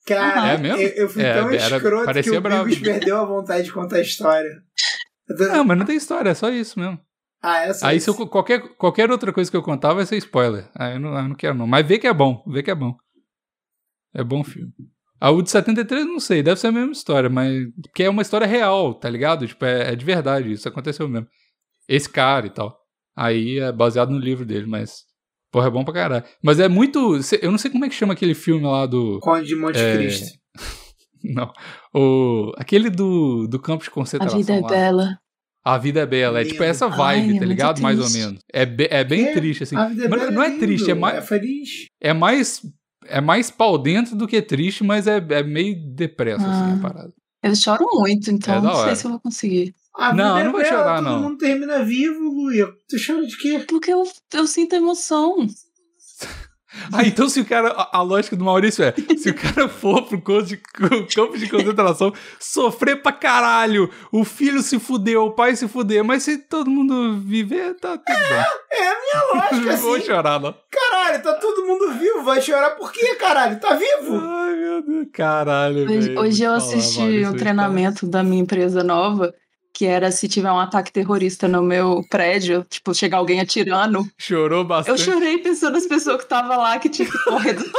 Cara, 0.07 0.53
É 0.53 0.59
mesmo? 0.59 0.79
eu, 0.81 0.89
eu 0.89 1.09
fui 1.09 1.23
É, 1.23 1.35
tão 1.35 1.51
era- 1.51 1.77
escroto 1.77 2.01
que 2.01 2.07
parecia 2.07 2.39
o. 2.39 2.43
Bigos 2.65 2.79
perdeu 2.81 3.17
a 3.19 3.25
vontade 3.25 3.65
de 3.65 3.73
contar 3.73 3.97
a 3.97 4.01
história. 4.01 4.61
Tô- 5.29 5.45
Não, 5.49 5.65
mas 5.65 5.79
não 5.79 5.87
tem 5.87 5.97
história, 5.97 6.31
é 6.31 6.35
só 6.35 6.51
isso 6.51 6.81
mesmo. 6.81 6.99
Ah, 7.43 7.61
é 7.65 7.73
só 7.73 7.87
Aí 7.87 7.97
isso. 7.99 8.13
se 8.13 8.21
eu, 8.23 8.27
qualquer, 8.27 8.61
qualquer 8.77 9.11
outra 9.11 9.33
coisa 9.33 9.49
que 9.51 9.57
eu 9.57 9.63
contar 9.63 9.95
vai 9.95 10.05
ser 10.05 10.17
spoiler. 10.17 10.69
Aí 10.75 10.95
eu 10.95 11.01
não, 11.01 11.17
eu 11.17 11.29
não 11.29 11.35
quero, 11.37 11.55
não. 11.55 11.67
Mas 11.67 11.87
vê 11.87 11.99
que 11.99 12.07
é 12.09 12.13
bom, 12.13 12.43
vê 12.47 12.63
que 12.63 12.71
é 12.71 12.75
bom. 12.75 12.97
É 14.13 14.25
bom 14.25 14.43
filme. 14.43 14.73
A 15.21 15.31
o 15.31 15.43
de 15.43 15.51
73, 15.51 16.07
não 16.07 16.19
sei, 16.19 16.43
deve 16.43 16.59
ser 16.59 16.69
a 16.69 16.73
mesma 16.73 16.93
história, 16.93 17.29
mas. 17.29 17.67
Porque 17.83 18.05
é 18.05 18.09
uma 18.11 18.23
história 18.23 18.47
real, 18.47 18.95
tá 18.95 19.11
ligado? 19.11 19.47
Tipo, 19.47 19.65
é, 19.67 19.93
é 19.93 19.97
de 19.97 20.05
verdade, 20.05 20.51
isso 20.53 20.69
aconteceu 20.69 21.09
mesmo. 21.09 21.27
Esse 21.89 22.09
cara 22.09 22.47
e 22.47 22.51
tal. 22.51 22.77
Aí 23.17 23.59
é 23.59 23.71
baseado 23.71 24.11
no 24.11 24.19
livro 24.19 24.47
dele, 24.47 24.67
mas. 24.67 25.01
Porra, 25.53 25.67
é 25.67 25.71
bom 25.71 25.85
pra 25.85 25.93
caralho. 25.93 26.25
Mas 26.43 26.59
é 26.61 26.69
muito. 26.69 27.19
Eu 27.43 27.51
não 27.51 27.59
sei 27.59 27.71
como 27.71 27.85
é 27.85 27.89
que 27.89 27.95
chama 27.95 28.13
aquele 28.15 28.35
filme 28.35 28.65
lá 28.65 28.87
do. 28.87 29.19
Conde 29.21 29.47
de 29.49 29.57
Monte 29.57 29.79
É, 29.79 29.97
Cristo. 29.97 30.39
Não. 31.23 31.53
O, 31.95 32.53
aquele 32.57 32.89
do, 32.89 33.47
do 33.47 33.59
campo 33.61 33.83
de 33.85 33.91
A 33.91 33.93
concentração. 33.93 34.39
vida 34.39 34.55
é 34.55 34.61
lá. 34.61 34.69
bela. 34.69 35.19
A 35.63 35.77
vida 35.77 36.01
é 36.01 36.07
bela. 36.07 36.41
É 36.41 36.45
tipo 36.45 36.55
Lindo. 36.55 36.65
essa 36.65 36.89
vibe, 36.89 37.03
Ai, 37.03 37.19
é 37.19 37.21
tá 37.21 37.29
muito 37.29 37.45
ligado? 37.45 37.83
Mais 37.83 37.99
ou 38.01 38.09
menos. 38.09 38.41
É, 38.51 38.65
be- 38.65 38.89
é 38.91 39.05
bem 39.05 39.27
É, 39.27 39.33
triste, 39.35 39.65
assim. 39.65 39.77
A 39.77 39.89
vida 39.89 40.07
é 40.07 40.09
Mas 40.09 40.21
bela 40.21 40.33
não 40.33 40.43
é 40.43 40.49
lindo, 40.49 40.61
triste, 40.61 40.91
é 40.91 40.95
mais- 40.95 41.19
É 41.19 41.21
feliz. 41.21 41.69
É 42.01 42.15
mais. 42.15 42.63
É 43.11 43.21
mais 43.21 43.51
pau 43.51 43.77
dentro 43.77 44.15
do 44.17 44.27
que 44.27 44.41
triste, 44.41 44.83
mas 44.85 45.07
é, 45.07 45.17
é 45.31 45.43
meio 45.43 45.77
depressa, 45.95 46.47
assim, 46.47 46.73
Ah. 46.73 46.75
a 46.79 46.81
parada. 46.81 47.13
Eu 47.43 47.55
choro 47.57 47.87
muito, 47.95 48.31
então 48.31 48.55
É 48.57 48.61
não 48.61 48.75
sei 48.85 48.95
se 48.97 49.05
eu 49.07 49.11
vou 49.13 49.21
conseguir. 49.21 49.75
A 49.97 50.13
Não, 50.15 50.37
vida 50.37 50.49
não 50.51 50.51
é 50.51 50.63
vai 50.63 50.71
bela, 50.71 50.83
chorar, 50.85 50.97
todo 51.03 51.05
não. 51.11 51.23
mundo 51.23 51.39
termina 51.39 51.83
vivo, 51.85 52.21
Luia. 52.31 52.67
Tu 52.89 52.97
chora 53.05 53.27
de 53.27 53.37
quê? 53.37 53.65
Porque 53.69 53.93
eu, 53.93 54.05
eu 54.35 54.47
sinto 54.47 54.75
emoção. 54.75 55.37
Ah, 56.93 57.03
então 57.05 57.29
se 57.29 57.41
o 57.41 57.45
cara. 57.45 57.71
A, 57.71 57.99
a 57.99 58.03
lógica 58.03 58.37
do 58.37 58.45
Maurício 58.45 58.85
é: 58.85 58.95
se 59.19 59.29
o 59.31 59.35
cara 59.35 59.69
for 59.69 60.03
pro 60.05 60.21
campo 60.23 60.43
de, 60.45 60.57
campo 61.13 61.37
de 61.37 61.49
concentração, 61.51 62.13
sofrer 62.39 63.03
pra 63.03 63.11
caralho, 63.11 63.91
o 64.13 64.25
filho 64.25 64.63
se 64.63 64.79
fudeu, 64.79 65.25
o 65.25 65.33
pai 65.33 65.57
se 65.57 65.67
fuder, 65.67 66.05
mas 66.05 66.23
se 66.23 66.39
todo 66.39 66.71
mundo 66.71 67.19
viver, 67.19 67.75
tá 67.75 67.99
tudo 67.99 68.05
bem. 68.17 68.45
É 68.71 68.87
a 68.89 68.95
minha 69.01 69.35
lógica, 69.35 69.67
Não 69.73 69.77
vou 69.79 69.97
assim. 69.97 70.07
chorar, 70.07 70.39
não. 70.41 70.55
Vai 72.25 72.41
chorar 72.43 72.71
por 72.71 72.93
quê, 72.93 73.15
caralho? 73.17 73.59
Tá 73.61 73.75
vivo? 73.75 74.17
Ai, 74.23 74.55
meu 74.57 74.83
Deus. 74.83 75.07
Caralho. 75.13 75.85
Hoje, 75.85 75.99
velho, 76.09 76.21
hoje 76.21 76.43
eu 76.45 76.53
assisti 76.53 77.25
um 77.27 77.35
treinamento 77.35 78.07
da 78.07 78.23
minha 78.23 78.43
empresa 78.43 78.83
nova, 78.85 79.33
que 79.73 79.87
era 79.87 80.11
se 80.11 80.29
tiver 80.29 80.51
um 80.53 80.59
ataque 80.59 80.93
terrorista 80.93 81.47
no 81.49 81.63
meu 81.63 82.03
prédio, 82.11 82.65
tipo, 82.69 82.95
chegar 82.95 83.19
alguém 83.19 83.41
atirando. 83.41 84.07
Chorou 84.19 84.61
Eu 84.61 84.65
bastante. 84.65 85.03
chorei 85.03 85.39
pensando 85.39 85.73
nas 85.75 85.87
pessoas 85.87 86.17
que 86.19 86.23
estavam 86.25 86.59
lá 86.59 86.79
que 86.79 86.89
tinha 86.89 87.09
que 87.11 87.19
correr 87.25 87.55
do 87.55 87.65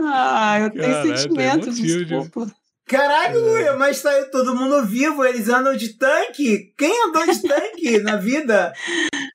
Ah, 0.00 0.58
eu 0.60 0.70
tenho 0.70 0.82
Caralho, 0.84 1.08
tem 1.08 1.16
sentimentos, 1.16 1.66
motivo 1.78 1.86
de- 1.98 2.04
desculpa. 2.04 2.54
Caralho, 2.86 3.38
É. 3.38 3.40
Luia, 3.40 3.72
mas 3.76 4.02
tá 4.02 4.10
todo 4.30 4.54
mundo 4.54 4.84
vivo. 4.84 5.24
Eles 5.24 5.48
andam 5.48 5.74
de 5.74 5.94
tanque. 5.96 6.72
Quem 6.76 7.06
andou 7.08 7.24
de 7.26 7.40
tanque 7.42 7.98
na 8.00 8.16
vida? 8.16 8.72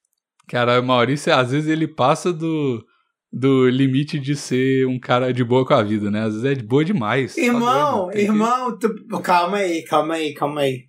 Cara, 0.50 0.80
o 0.80 0.84
Maurício, 0.84 1.34
às 1.34 1.52
vezes 1.52 1.70
ele 1.70 1.88
passa 1.88 2.34
do, 2.34 2.84
do 3.32 3.70
limite 3.70 4.20
de 4.20 4.36
ser 4.36 4.88
um 4.88 5.00
cara 5.00 5.32
de 5.34 5.44
boa 5.44 5.66
com 5.66 5.74
a 5.74 5.84
vida, 5.84 6.10
né? 6.10 6.22
Às 6.24 6.34
vezes 6.34 6.46
é 6.46 6.54
de 6.56 6.64
boa 6.64 6.84
demais. 6.84 7.36
Tá 7.36 7.42
Irmão, 7.42 7.98
doido, 8.06 8.12
tem 8.14 8.26
que- 8.26 8.32
irmão, 8.32 8.78
tu... 8.78 8.90
calma 9.22 9.58
aí, 9.58 9.84
calma 9.84 10.14
aí, 10.16 10.34
calma 10.34 10.62
aí. 10.62 10.84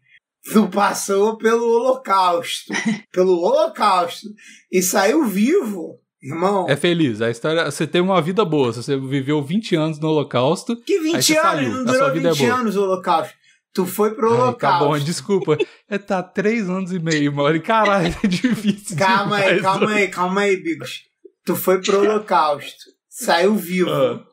Tu 0.52 0.66
passou 0.68 1.36
pelo 1.36 1.62
holocausto. 1.66 2.72
pelo 3.12 3.38
holocausto. 3.42 4.26
E 4.72 4.80
saiu 4.82 5.24
vivo. 5.26 5.98
Irmão, 6.22 6.66
É 6.68 6.76
feliz. 6.76 7.20
A 7.22 7.30
história. 7.30 7.70
Você 7.70 7.86
tem 7.86 8.00
uma 8.00 8.20
vida 8.20 8.44
boa. 8.44 8.72
Você 8.72 8.94
viveu 8.98 9.42
20 9.42 9.74
anos 9.76 9.98
no 9.98 10.08
Holocausto. 10.08 10.76
que 10.82 10.92
aí 10.94 11.02
20 11.02 11.22
você 11.22 11.38
anos, 11.38 11.42
saiu, 11.50 11.70
não 11.72 11.84
durou 11.84 12.12
vida 12.12 12.28
é 12.28 12.32
20 12.32 12.40
boa. 12.46 12.54
anos 12.61 12.76
o 12.76 12.82
holocausto. 12.82 13.34
Tu 13.72 13.86
foi 13.86 14.14
pro 14.14 14.30
Ai, 14.30 14.36
tá 14.36 14.42
holocausto. 14.44 14.84
bom, 14.84 14.98
desculpa. 14.98 15.58
É, 15.88 15.96
tá 15.98 16.22
três 16.22 16.68
anos 16.68 16.92
e 16.92 16.98
meio, 16.98 17.32
Mauri. 17.32 17.60
Caralho, 17.60 18.14
é 18.22 18.26
difícil. 18.26 18.96
Calma 18.96 19.36
aí, 19.36 19.56
demais. 19.56 19.62
calma 19.62 19.90
aí, 19.92 20.08
calma 20.08 20.40
aí, 20.40 20.56
Bigos. 20.62 21.02
Tu 21.44 21.54
foi 21.56 21.80
pro 21.80 22.00
holocausto. 22.00 22.84
Saiu 23.08 23.54
vivo. 23.54 23.90
Ah. 23.90 24.24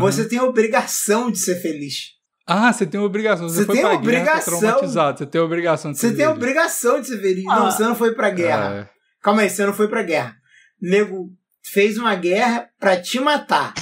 Você 0.00 0.28
tem 0.28 0.38
a 0.38 0.44
obrigação 0.44 1.30
de 1.30 1.38
ser 1.38 1.56
feliz. 1.62 2.16
Ah, 2.46 2.72
você 2.72 2.84
tem 2.86 2.98
obrigação. 2.98 3.48
Você, 3.48 3.58
Você 3.60 3.66
foi 3.66 3.74
tem 3.76 3.84
pra 3.84 3.90
guerra, 3.92 4.00
tá 4.00 4.02
obrigação. 4.02 4.58
traumatizado. 4.60 5.18
Você 5.18 5.26
tem 5.26 5.40
obrigação 5.40 5.92
de 5.92 5.98
Você 5.98 6.08
ser 6.08 6.16
tem 6.16 6.24
a 6.24 6.28
feliz. 6.28 6.42
obrigação 6.42 7.00
de 7.00 7.06
ser 7.06 7.20
feliz. 7.20 7.44
Ah. 7.46 7.56
Não, 7.56 7.70
você 7.70 7.82
não 7.84 7.94
foi 7.94 8.14
pra 8.14 8.30
guerra. 8.30 8.74
É. 8.74 8.88
Calma 9.22 9.42
aí, 9.42 9.50
você 9.50 9.64
não 9.66 9.72
foi 9.72 9.86
pra 9.88 10.02
guerra. 10.02 10.34
Nego 10.80 11.30
fez 11.62 11.98
uma 11.98 12.14
guerra 12.14 12.68
pra 12.80 13.00
te 13.00 13.20
matar. 13.20 13.74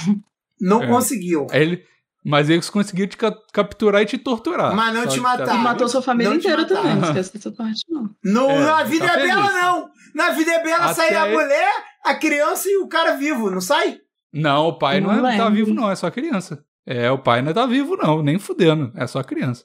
Não 0.59 0.83
É. 0.83 0.87
conseguiu. 0.87 1.47
Aí 1.51 1.61
ele, 1.61 1.83
mas 2.27 2.49
eles 2.49 2.69
conseguiram 2.69 3.09
te 3.09 3.17
ca- 3.17 3.37
capturar 3.53 4.01
e 4.01 4.05
te 4.05 4.17
torturar. 4.17 4.75
Mas 4.75 4.93
não 4.93 5.03
Só 5.03 5.09
te 5.09 5.19
matar. 5.21 5.45
tá- 5.45 5.55
E 5.55 5.57
matou 5.59 5.87
sua 5.87 6.01
família 6.01 6.29
Não 6.31 6.37
te 6.37 6.43
inteira 6.45 6.65
também, 6.65 6.95
não 6.95 7.03
esquece 7.07 7.33
dessa 7.33 7.51
parte, 7.51 7.81
não. 7.89 8.09
No, 8.23 8.49
É, 8.51 8.59
na 8.65 8.83
vida 8.83 9.07
tá 9.07 9.19
é 9.19 9.23
bela, 9.27 9.51
não. 9.51 9.89
Na 10.13 10.29
vida 10.31 10.51
é 10.51 10.63
bela 10.63 10.85
Até 10.85 10.93
sai 10.93 11.13
a 11.15 11.23
aí- 11.23 11.33
mulher, 11.33 11.71
a 12.03 12.15
criança 12.15 12.67
e 12.69 12.77
o 12.77 12.87
cara 12.87 13.15
vivo, 13.15 13.49
não 13.49 13.61
sai? 13.61 13.99
Não, 14.33 14.67
o 14.67 14.77
pai 14.77 14.99
não, 14.99 15.15
Não 15.15 15.27
é- 15.27 15.37
tá 15.37 15.49
vivo, 15.49 15.73
não, 15.73 15.89
é 15.89 15.95
só 15.95 16.09
criança. 16.11 16.63
É, 16.85 17.09
o 17.11 17.17
pai 17.19 17.41
não 17.41 17.53
tá 17.53 17.65
vivo, 17.65 17.95
não, 17.97 18.21
nem 18.21 18.37
fudendo. 18.39 18.91
É 18.95 19.05
só 19.07 19.21
criança. 19.23 19.63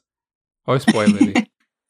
Olha 0.66 0.76
o 0.76 0.78
spoiler 0.78 1.22
ali. 1.22 1.34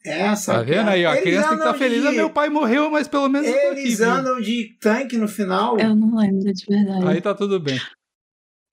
Essa. 0.04 0.54
Tá 0.56 0.62
vendo 0.62 0.88
aí? 0.88 1.04
ó, 1.06 1.10
A 1.10 1.12
Eles 1.12 1.22
criança 1.24 1.48
tem 1.48 1.56
que 1.56 1.62
estar 1.62 1.68
andam 1.70 1.78
feliz. 1.78 2.02
de- 2.02 2.08
Ah, 2.08 2.12
meu 2.12 2.30
pai 2.30 2.48
morreu, 2.48 2.90
mas 2.90 3.06
pelo 3.08 3.28
menos 3.28 3.46
eu 3.48 3.52
tô 3.54 3.68
aqui, 3.68 3.80
Eles 3.80 3.98
viu? 3.98 4.10
andam 4.10 4.40
de 4.40 4.76
tanque 4.80 5.16
no 5.16 5.28
final. 5.28 5.78
Eu 5.78 5.94
não 5.94 6.16
lembro 6.16 6.52
de 6.52 6.66
verdade. 6.66 7.06
Aí 7.08 7.20
tá 7.20 7.34
tudo 7.34 7.60
bem. 7.60 7.78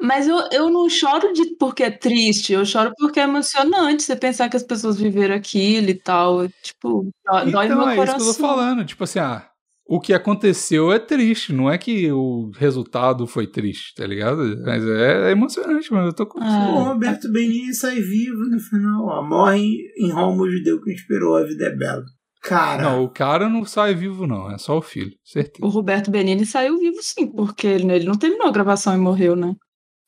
Mas 0.01 0.27
eu, 0.27 0.37
eu 0.51 0.69
não 0.69 0.89
choro 0.89 1.33
de 1.33 1.55
porque 1.57 1.83
é 1.83 1.91
triste, 1.91 2.53
eu 2.53 2.65
choro 2.65 2.91
porque 2.97 3.19
é 3.19 3.23
emocionante 3.23 4.03
você 4.03 4.15
pensar 4.15 4.47
que 4.49 4.55
as 4.55 4.63
pessoas 4.63 4.97
viveram 4.97 5.35
aquilo 5.35 5.89
e 5.89 5.93
tal. 5.93 6.47
Tipo, 6.63 7.09
dó- 7.25 7.43
dói 7.45 7.65
Então, 7.65 7.77
meu 7.79 7.89
é 7.89 7.95
coração. 7.95 8.17
isso 8.17 8.37
que 8.37 8.41
eu 8.43 8.47
tô 8.47 8.55
falando. 8.55 8.85
Tipo 8.85 9.03
assim, 9.03 9.19
ah, 9.19 9.45
o 9.85 9.99
que 9.99 10.13
aconteceu 10.13 10.91
é 10.93 10.99
triste. 10.99 11.51
Não 11.51 11.69
é 11.69 11.77
que 11.77 12.09
o 12.11 12.49
resultado 12.55 13.27
foi 13.27 13.45
triste, 13.45 13.93
tá 13.95 14.07
ligado? 14.07 14.37
Mas 14.65 14.85
é, 14.87 15.27
é 15.29 15.31
emocionante, 15.31 15.91
mano. 15.91 16.07
Eu 16.07 16.13
tô 16.13 16.25
com. 16.25 16.39
Ah. 16.41 16.69
O 16.69 16.83
Roberto 16.85 17.29
Benigni 17.29 17.73
sai 17.73 17.99
vivo 17.99 18.45
no 18.49 18.59
final. 18.59 19.05
Ó. 19.05 19.21
Morre 19.27 19.67
em 19.97 20.11
Roma 20.11 20.43
o 20.43 20.49
judeu 20.49 20.81
que 20.81 20.93
inspirou 20.93 21.35
a 21.35 21.43
vida 21.43 21.65
é 21.65 21.75
bela. 21.75 22.03
Cara, 22.41 22.81
Não, 22.83 23.03
o 23.03 23.09
cara 23.09 23.49
não 23.49 23.65
sai 23.65 23.93
vivo, 23.93 24.25
não. 24.25 24.49
É 24.49 24.57
só 24.57 24.77
o 24.77 24.81
filho. 24.81 25.11
Certeza. 25.25 25.65
O 25.65 25.67
Roberto 25.67 26.09
Benini 26.09 26.45
saiu 26.45 26.77
vivo 26.79 26.99
sim, 27.01 27.27
porque 27.27 27.67
ele, 27.67 27.91
ele 27.91 28.05
não 28.05 28.15
terminou 28.17 28.47
a 28.47 28.51
gravação 28.51 28.95
e 28.95 28.97
morreu, 28.97 29.35
né? 29.35 29.53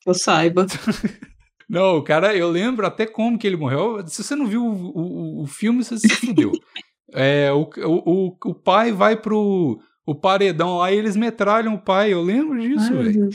Que 0.02 0.10
eu 0.10 0.14
saiba. 0.14 0.66
Não, 1.68 1.96
o 1.96 2.02
cara, 2.02 2.36
eu 2.36 2.50
lembro 2.50 2.86
até 2.86 3.06
como 3.06 3.38
que 3.38 3.46
ele 3.46 3.56
morreu. 3.56 4.06
Se 4.06 4.22
você 4.22 4.34
não 4.36 4.46
viu 4.46 4.62
o, 4.62 5.40
o, 5.40 5.42
o 5.42 5.46
filme, 5.46 5.82
você 5.82 5.96
se 5.96 6.08
fudeu. 6.08 6.52
é, 7.14 7.50
o, 7.50 7.62
o, 7.62 8.28
o, 8.28 8.36
o 8.50 8.54
pai 8.54 8.92
vai 8.92 9.16
pro 9.16 9.80
o 10.04 10.14
paredão 10.14 10.78
lá 10.78 10.92
e 10.92 10.98
eles 10.98 11.16
metralham 11.16 11.74
o 11.74 11.80
pai. 11.80 12.12
Eu 12.12 12.20
lembro 12.20 12.60
disso, 12.60 12.92
velho. 12.92 13.30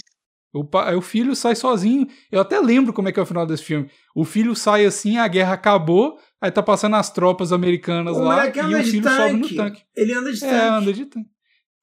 O, 0.54 0.64
o 0.98 1.02
filho 1.02 1.36
sai 1.36 1.56
sozinho. 1.56 2.06
Eu 2.32 2.42
até 2.42 2.60
lembro 2.60 2.94
como 2.94 3.10
é 3.10 3.12
que 3.12 3.20
é 3.20 3.24
o 3.24 3.26
final 3.26 3.46
desse 3.46 3.64
filme. 3.64 3.90
O 4.14 4.24
filho 4.24 4.56
sai 4.56 4.86
assim, 4.86 5.18
a 5.18 5.28
guerra 5.28 5.54
acabou, 5.54 6.20
Aí 6.40 6.52
tá 6.52 6.62
passando 6.62 6.96
as 6.96 7.10
tropas 7.10 7.52
americanas 7.52 8.16
O 8.16 8.22
lá 8.22 8.46
e 8.48 8.76
o 8.76 8.84
filho 8.84 9.10
sobe 9.10 9.34
no 9.34 9.42
tanque. 9.42 9.56
tanque. 9.56 9.84
Ele 9.96 10.14
anda 10.14 10.32
de 10.32 10.40
tanque. 10.40 10.54
É, 10.54 10.68
anda 10.68 10.94
de 10.94 11.06
tanque. 11.06 11.30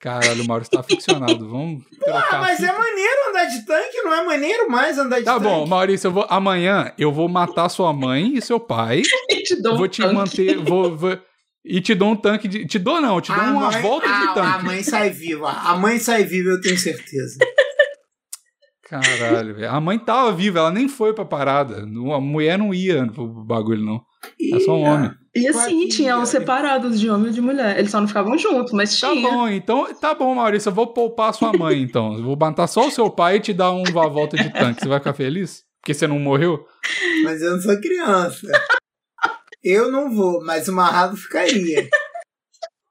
Caralho, 0.04 0.42
o 0.44 0.46
Maurício 0.46 0.70
tá 0.70 0.82
ficcionado. 0.82 1.48
Vamos 1.48 1.82
trocar 1.98 2.28
Ah, 2.34 2.40
mas 2.40 2.62
a 2.62 2.66
é 2.66 2.72
maneiro 2.78 3.30
andar 3.30 3.44
de 3.46 3.64
tanque, 3.64 4.02
não 4.02 4.12
é 4.12 4.22
maneiro 4.22 4.70
mais 4.70 4.98
andar 4.98 5.18
de 5.18 5.24
Tá 5.24 5.32
tanque? 5.34 5.44
bom, 5.46 5.66
Maurício, 5.66 6.08
eu 6.08 6.12
vou, 6.12 6.26
amanhã 6.28 6.92
eu 6.98 7.10
vou 7.10 7.26
matar 7.26 7.70
sua 7.70 7.90
mãe 7.90 8.34
e 8.36 8.42
seu 8.42 8.60
pai. 8.60 9.00
E 9.30 9.42
te 9.42 9.62
dou 9.62 9.72
um 9.74 9.76
vou 9.78 9.88
te 9.88 10.02
tanque. 10.02 10.14
manter. 10.14 10.56
Vou, 10.58 10.94
vou- 10.94 11.18
e 11.64 11.80
te 11.80 11.94
dou 11.94 12.10
um 12.10 12.16
tanque 12.16 12.46
de. 12.46 12.66
Te 12.66 12.78
dou, 12.78 13.00
não, 13.00 13.18
te 13.18 13.32
dou 13.32 13.40
A 13.40 13.50
uma 13.50 13.70
mãe- 13.70 13.80
volta 13.80 14.06
a, 14.06 14.20
de 14.20 14.26
A 14.28 14.34
tanque. 14.34 14.64
mãe 14.66 14.82
sai 14.82 15.08
viva. 15.08 15.48
A 15.50 15.74
mãe 15.78 15.98
sai 15.98 16.22
viva, 16.22 16.50
eu 16.50 16.60
tenho 16.60 16.76
certeza. 16.78 17.38
Caralho, 18.86 19.54
velho. 19.54 19.70
A 19.70 19.80
mãe 19.80 19.98
tava 19.98 20.30
viva, 20.32 20.58
ela 20.58 20.70
nem 20.70 20.88
foi 20.88 21.14
pra 21.14 21.24
parada. 21.24 21.78
A 21.82 22.20
mulher 22.20 22.58
não 22.58 22.74
ia 22.74 23.06
pro 23.10 23.26
bagulho, 23.26 23.82
não. 23.82 24.02
É 24.54 24.60
só 24.60 24.74
um 24.76 24.82
homem. 24.82 25.10
E 25.36 25.50
Claro 25.50 25.66
assim, 25.66 25.88
tinham 25.88 26.24
separados 26.24 27.00
de 27.00 27.10
homem 27.10 27.30
e 27.30 27.34
de 27.34 27.40
mulher. 27.40 27.76
Eles 27.78 27.90
só 27.90 28.00
não 28.00 28.06
ficavam 28.06 28.38
juntos, 28.38 28.72
mas 28.72 28.98
Tá 29.00 29.10
tinha. 29.10 29.28
bom, 29.28 29.48
então. 29.48 29.92
Tá 29.94 30.14
bom, 30.14 30.32
Maurício. 30.34 30.68
Eu 30.68 30.74
vou 30.74 30.86
poupar 30.86 31.34
sua 31.34 31.52
mãe, 31.52 31.80
então. 31.82 32.14
Eu 32.16 32.22
vou 32.22 32.36
matar 32.36 32.66
só 32.68 32.86
o 32.86 32.90
seu 32.90 33.10
pai 33.10 33.36
e 33.36 33.40
te 33.40 33.52
dar 33.52 33.72
uma 33.72 34.08
volta 34.08 34.36
de 34.36 34.48
tanque. 34.52 34.80
Você 34.82 34.88
vai 34.88 34.98
ficar 35.00 35.12
feliz? 35.14 35.64
Porque 35.80 35.92
você 35.92 36.06
não 36.06 36.18
morreu? 36.20 36.64
Mas 37.24 37.42
eu 37.42 37.50
não 37.52 37.60
sou 37.60 37.78
criança. 37.80 38.46
Eu 39.62 39.90
não 39.90 40.14
vou, 40.14 40.44
mas 40.44 40.68
o 40.68 40.72
Marrado 40.72 41.16
ficaria. 41.16 41.88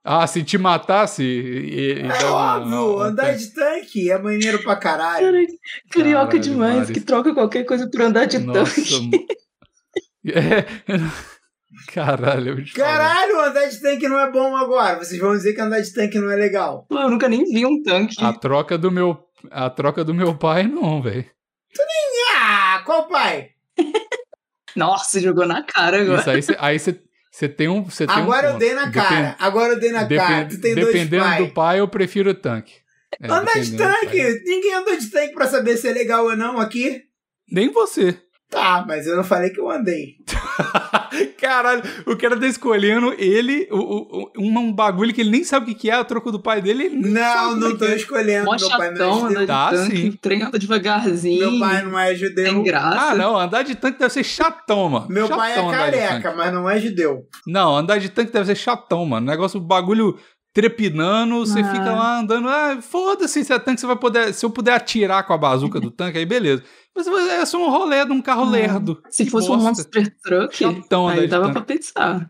Ah, 0.03 0.27
se 0.27 0.43
te 0.43 0.57
matasse. 0.57 1.23
E, 1.23 1.75
e 1.75 1.99
É 2.01 2.07
dar 2.09 2.25
uma- 2.31 2.57
óbvio, 2.57 2.95
uma- 2.95 3.05
andar 3.05 3.33
de 3.37 3.53
tanque 3.53 4.11
é 4.11 4.17
maneiro 4.21 4.61
pra 4.63 4.75
caralho. 4.75 5.25
Cara, 5.25 5.37
carioca 5.89 6.25
Caralho, 6.25 6.39
demais, 6.41 6.71
Maurício. 6.73 6.93
que 6.93 6.99
troca 6.99 7.33
qualquer 7.33 7.63
coisa 7.63 7.89
por 7.89 8.01
andar 8.01 8.25
de 8.25 8.37
Nossa, 8.39 8.75
tanque. 8.75 9.25
É. 10.25 10.65
Caralho, 11.93 12.57
eu 12.59 12.63
te 12.65 12.73
falo. 12.73 12.85
Caralho, 12.87 13.39
andar 13.41 13.65
de 13.65 13.79
tanque 13.81 14.07
não 14.07 14.19
é 14.19 14.31
bom 14.31 14.55
agora. 14.55 14.97
Vocês 15.03 15.19
vão 15.19 15.31
dizer 15.35 15.53
que 15.53 15.61
andar 15.61 15.79
de 15.81 15.93
tanque 15.93 16.19
não 16.19 16.29
é 16.31 16.35
legal. 16.35 16.87
Eu 16.91 17.09
nunca 17.09 17.27
nem 17.27 17.43
vi 17.43 17.65
um 17.65 17.81
tanque. 17.81 18.23
A 18.23 18.33
troca 18.33 18.77
do 18.77 18.91
meu. 18.91 19.17
A 19.51 19.69
troca 19.69 20.03
do 20.03 20.13
meu 20.13 20.35
pai, 20.37 20.63
não, 20.63 21.01
velho. 21.01 21.25
Ah, 22.35 22.81
qual 22.85 23.07
pai? 23.07 23.49
Nossa, 24.75 25.19
jogou 25.19 25.45
na 25.45 25.63
cara 25.63 26.01
agora. 26.01 26.19
Isso 26.19 26.29
aí 26.29 26.41
você 26.41 26.55
aí 26.59 26.79
você- 26.79 26.99
você 27.31 27.49
tem 27.49 27.67
um. 27.67 27.83
Você 27.83 28.05
tem 28.07 28.15
um 28.15 28.19
Agora 28.23 28.49
eu 28.51 28.57
dei 28.57 28.73
na 28.73 28.85
Depen- 28.85 29.01
cara. 29.03 29.35
Agora 29.39 29.73
eu 29.73 29.79
dei 29.79 29.91
na 29.91 30.03
depen- 30.03 30.17
cara. 30.27 30.47
Tu 30.47 30.61
tem 30.61 30.75
dois 30.75 30.87
dependendo 30.87 31.23
pais. 31.23 31.47
do 31.47 31.53
pai, 31.53 31.79
eu 31.79 31.87
prefiro 31.87 32.29
o 32.31 32.33
tanque. 32.35 32.73
É, 33.21 33.27
Andar 33.27 33.59
de 33.59 33.75
tanque? 33.77 34.05
pai. 34.17 34.39
Ninguém 34.45 34.73
andou 34.75 34.95
de 34.97 35.07
tanque 35.09 35.33
pra 35.33 35.47
saber 35.47 35.77
se 35.77 35.87
é 35.87 35.93
legal 35.93 36.25
ou 36.25 36.35
não 36.35 36.59
aqui. 36.59 37.01
Nem 37.51 37.69
você. 37.71 38.17
Tá, 38.53 38.85
mas 38.87 39.07
eu 39.07 39.15
não 39.17 39.23
falei 39.23 39.49
que 39.49 39.59
eu 39.59 39.69
andei. 39.69 40.15
Caralho, 41.39 41.81
o 42.07 42.15
cara 42.15 42.39
tá 42.39 42.47
escolhendo 42.47 43.13
ele, 43.17 43.67
o, 43.71 43.77
o- 43.77 44.31
um, 44.37 44.57
um 44.59 44.73
bagulho 44.73 45.13
que 45.13 45.21
ele 45.21 45.29
nem 45.29 45.43
sabe 45.43 45.65
o 45.65 45.67
que 45.69 45.81
que 45.83 45.89
é, 45.89 45.93
a 45.93 46.03
troco 46.03 46.31
do 46.31 46.39
pai 46.41 46.61
dele. 46.61 46.89
Não, 46.89 47.21
sabe 47.21 47.59
não 47.59 47.67
como 47.69 47.77
tô 47.77 47.85
é 47.85 47.87
que 47.89 47.93
é. 47.93 47.97
escolhendo. 47.97 48.45
Mó 48.45 48.55
Meu 48.59 48.69
pai 48.69 48.91
não 48.91 49.05
é 49.05 49.19
judeu. 49.21 49.39
de 49.41 49.47
Tá, 49.47 49.69
tanque. 49.71 49.97
sim. 49.97 50.09
O 50.09 50.17
trem 50.17 50.41
anda 50.43 50.59
devagarzinho. 50.59 51.51
Meu 51.51 51.59
pai 51.59 51.83
não 51.83 51.99
é 51.99 52.15
judeu. 52.15 52.45
Tem 52.45 52.63
graça. 52.63 53.11
Ah, 53.11 53.15
não, 53.15 53.37
andar 53.37 53.63
de 53.63 53.75
tanque 53.75 53.99
deve 53.99 54.13
ser 54.13 54.23
chatão, 54.23 54.89
mano. 54.89 55.07
Meu 55.09 55.27
Chatão 55.27 55.37
pai 55.37 55.51
é 55.53 55.71
careca, 55.71 56.33
mas 56.35 56.53
não 56.53 56.69
é 56.69 56.79
judeu. 56.79 57.23
Não, 57.45 57.75
andar 57.75 57.97
de 57.99 58.09
tanque 58.09 58.31
deve 58.31 58.45
ser 58.45 58.55
chatão, 58.55 59.05
mano. 59.05 59.25
Negócio, 59.27 59.59
bagulho 59.59 60.17
trepinando, 60.53 61.39
você 61.39 61.59
Ah. 61.61 61.71
fica 61.73 61.91
lá 61.91 62.19
andando. 62.19 62.47
Ah, 62.47 62.77
foda-se, 62.81 63.43
se 63.43 63.51
é 63.53 63.59
tanque, 63.59 63.81
você 63.81 63.87
vai 63.87 63.95
poder. 63.97 64.33
Se 64.33 64.45
eu 64.45 64.49
puder 64.51 64.73
atirar 64.75 65.25
com 65.25 65.33
a 65.33 65.37
bazuca 65.37 65.79
do 65.79 65.89
tanque, 65.91 66.17
aí 66.17 66.25
beleza. 66.25 66.63
Mas 66.95 67.07
é 67.07 67.43
só 67.45 67.57
um 67.57 67.69
rolê 67.71 68.05
de 68.05 68.11
um 68.11 68.21
carro 68.21 68.43
Ah. 68.43 68.49
lerdo. 68.49 69.01
Se 69.09 69.25
Que 69.25 69.31
fosse 69.31 69.49
um 69.49 69.57
bosta. 69.57 69.67
Monster 69.69 70.15
Truck, 70.23 70.55
Chatão 70.55 71.07
aí 71.07 71.27
dava 71.27 71.51
pra 71.51 71.61
pensar. 71.61 72.29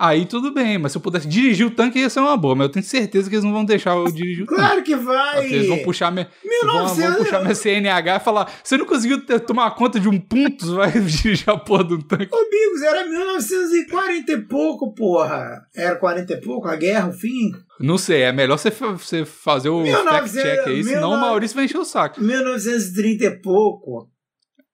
Aí 0.00 0.26
tudo 0.26 0.52
bem, 0.52 0.78
mas 0.78 0.92
se 0.92 0.98
eu 0.98 1.02
pudesse 1.02 1.26
dirigir 1.26 1.66
o 1.66 1.70
tanque 1.72 1.98
ia 1.98 2.08
ser 2.08 2.20
uma 2.20 2.36
boa, 2.36 2.54
mas 2.54 2.66
eu 2.68 2.72
tenho 2.72 2.84
certeza 2.84 3.28
que 3.28 3.34
eles 3.34 3.44
não 3.44 3.52
vão 3.52 3.64
deixar 3.64 3.96
eu 3.96 4.04
dirigir 4.12 4.44
o 4.44 4.46
tanque. 4.46 4.60
Claro 4.60 4.82
que 4.84 4.94
vai. 4.94 5.40
Porque 5.40 5.54
Eles 5.54 5.68
vão 5.68 5.78
puxar 5.78 6.12
minha, 6.12 6.28
vão, 6.62 6.72
vão 6.72 6.94
1900 6.94 7.16
puxar 7.18 7.40
minha 7.42 7.54
CNH 7.54 8.16
e 8.16 8.20
falar: 8.20 8.52
você 8.62 8.76
não 8.76 8.86
conseguiu 8.86 9.26
ter- 9.26 9.40
tomar 9.40 9.68
conta 9.72 9.98
de 9.98 10.08
um 10.08 10.20
ponto, 10.20 10.64
você 10.66 10.72
vai 10.74 10.92
dirigir 11.02 11.50
a 11.50 11.56
porra 11.58 11.82
do 11.82 11.98
tanque. 12.02 12.28
Ô, 12.32 12.38
Bigos, 12.48 12.82
era 12.82 13.04
1940 13.06 14.32
e 14.32 14.36
pouco, 14.42 14.94
porra. 14.94 15.62
Era 15.74 15.96
40 15.96 16.32
e 16.32 16.40
pouco 16.40 16.68
a 16.68 16.76
guerra, 16.76 17.08
o 17.08 17.12
fim? 17.12 17.50
Não 17.80 17.98
sei, 17.98 18.22
é 18.22 18.32
melhor 18.32 18.56
você, 18.58 18.70
você 18.70 19.24
fazer 19.24 19.68
o 19.68 19.80
1900, 19.82 20.12
fact-check 20.32 20.68
aí, 20.68 20.84
senão 20.84 21.08
o 21.08 21.12
1900. 21.12 21.20
Maurício 21.20 21.54
vai 21.56 21.64
encher 21.64 21.78
o 21.78 21.84
saco. 21.84 22.20
1930 22.20 23.24
e 23.24 23.42
pouco. 23.42 24.08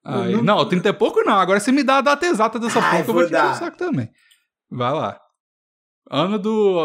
Aí, 0.04 0.32
não- 0.36 0.42
não, 0.42 0.68
30 0.68 0.90
e 0.90 0.92
pouco 0.92 1.22
não, 1.24 1.32
agora 1.38 1.58
você 1.58 1.72
me 1.72 1.82
dá 1.82 1.96
a 1.98 2.00
data 2.02 2.26
exata 2.26 2.58
dessa 2.58 2.78
porra 2.80 3.02
que 3.02 3.08
eu 3.08 3.14
vou 3.14 3.22
te 3.24 3.28
encher 3.32 3.38
o 3.42 3.48
dar. 3.48 3.54
saco 3.54 3.76
também. 3.78 4.10
Vai 4.76 4.92
lá. 4.92 5.18
Ano 6.10 6.38
do. 6.38 6.80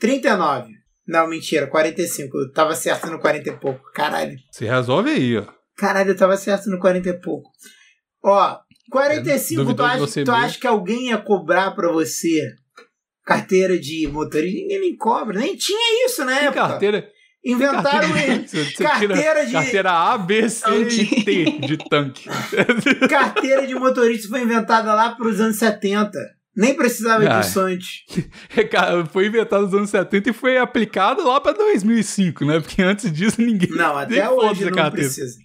39. 0.00 0.72
Não, 1.06 1.26
mentira, 1.28 1.66
45. 1.66 2.36
Eu 2.36 2.52
tava 2.52 2.74
certo 2.74 3.06
no 3.10 3.18
40 3.18 3.48
e 3.48 3.56
pouco. 3.56 3.80
Caralho. 3.92 4.36
Você 4.50 4.66
resolve 4.66 5.10
aí, 5.10 5.38
ó. 5.38 5.44
Caralho, 5.76 6.10
eu 6.10 6.16
tava 6.16 6.36
certo 6.36 6.68
no 6.70 6.78
40 6.78 7.08
e 7.08 7.20
pouco. 7.20 7.50
Ó, 8.22 8.58
45, 8.90 9.54
tu, 9.60 9.64
Duvidou 9.64 9.86
de 9.86 9.92
acha, 9.92 10.00
você 10.00 10.24
tu 10.24 10.32
mesmo? 10.32 10.44
acha 10.46 10.58
que 10.60 10.66
alguém 10.66 11.08
ia 11.08 11.18
cobrar 11.18 11.70
pra 11.72 11.90
você 11.92 12.40
carteira 13.24 13.78
de 13.78 14.06
motorista? 14.08 14.58
Ninguém 14.60 14.80
nem 14.80 14.96
cobra. 14.96 15.38
Nem 15.38 15.56
tinha 15.56 16.06
isso 16.06 16.24
na 16.24 16.36
Que 16.38 16.44
época. 16.46 16.68
carteira? 16.68 17.08
Inventaram 17.44 17.82
carteira 18.12 18.46
você 18.48 18.72
Carteira 18.82 19.46
de- 19.46 19.52
carteira 19.52 19.92
A, 19.92 20.18
B, 20.18 20.48
C 20.50 20.68
e 20.82 21.24
T 21.24 21.44
de 21.60 21.78
tanque. 21.88 22.28
Carteira 23.08 23.66
de 23.66 23.74
motorista 23.76 24.28
foi 24.28 24.42
inventada 24.42 24.92
lá 24.92 25.14
pros 25.14 25.40
anos 25.40 25.56
70. 25.56 26.10
Nem 26.58 26.74
precisava 26.74 27.22
Ai. 27.28 27.40
disso 27.40 27.60
antes. 27.60 28.00
Cara, 28.68 29.06
foi 29.06 29.28
inventado 29.28 29.62
nos 29.62 29.74
anos 29.74 29.90
70 29.90 30.30
e 30.30 30.32
foi 30.32 30.58
aplicado 30.58 31.24
lá 31.24 31.40
pra 31.40 31.52
2005, 31.52 32.44
né? 32.44 32.58
Porque 32.58 32.82
antes 32.82 33.12
disso 33.12 33.40
ninguém. 33.40 33.70
Não, 33.70 33.94
até 33.96 34.28
hoje 34.28 34.64
não 34.64 34.72
carteira. 34.72 34.90
precisa. 35.08 35.36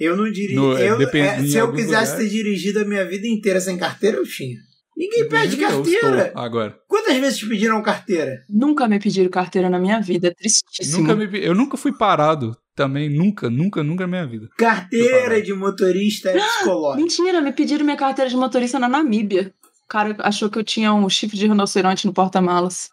Eu 0.00 0.16
não 0.16 0.28
dirijo. 0.30 0.60
No- 0.60 0.76
é, 0.76 0.88
eu, 0.90 1.00
é, 1.00 1.38
se 1.44 1.56
eu 1.56 1.70
quisesse 1.70 1.86
lugares. 1.86 2.12
ter 2.14 2.28
dirigido 2.28 2.80
a 2.80 2.84
minha 2.84 3.04
vida 3.04 3.28
inteira 3.28 3.60
sem 3.60 3.78
carteira, 3.78 4.16
eu 4.16 4.24
tinha. 4.24 4.56
Ninguém 4.96 5.28
pede 5.28 5.56
carteira. 5.56 6.32
agora. 6.34 6.76
Quantas 6.88 7.16
vezes 7.16 7.38
te 7.38 7.46
pediram 7.48 7.80
carteira? 7.80 8.40
Nunca 8.50 8.88
me 8.88 8.98
pediram 8.98 9.30
carteira 9.30 9.70
na 9.70 9.78
minha 9.78 10.00
vida, 10.00 10.28
é 10.28 10.34
tristíssimo. 10.34 11.02
Nunca 11.02 11.14
me, 11.14 11.44
eu 11.44 11.54
nunca 11.54 11.76
fui 11.76 11.92
parado 11.96 12.56
também, 12.74 13.08
nunca, 13.08 13.48
nunca, 13.48 13.82
nunca 13.84 14.04
na 14.04 14.08
minha 14.08 14.26
vida. 14.26 14.48
Carteira 14.58 15.40
de 15.40 15.54
motorista 15.54 16.30
é 16.30 16.32
psicológica. 16.38 17.00
Mentira, 17.02 17.40
me 17.40 17.52
pediram 17.52 17.84
minha 17.84 17.96
carteira 17.96 18.28
de 18.28 18.36
motorista 18.36 18.78
na 18.78 18.88
Namíbia. 18.88 19.54
O 19.90 19.92
cara 19.92 20.16
achou 20.20 20.48
que 20.48 20.56
eu 20.56 20.62
tinha 20.62 20.94
um 20.94 21.08
chifre 21.10 21.36
de 21.36 21.48
rinoceronte 21.48 22.06
no 22.06 22.12
porta-malas. 22.12 22.88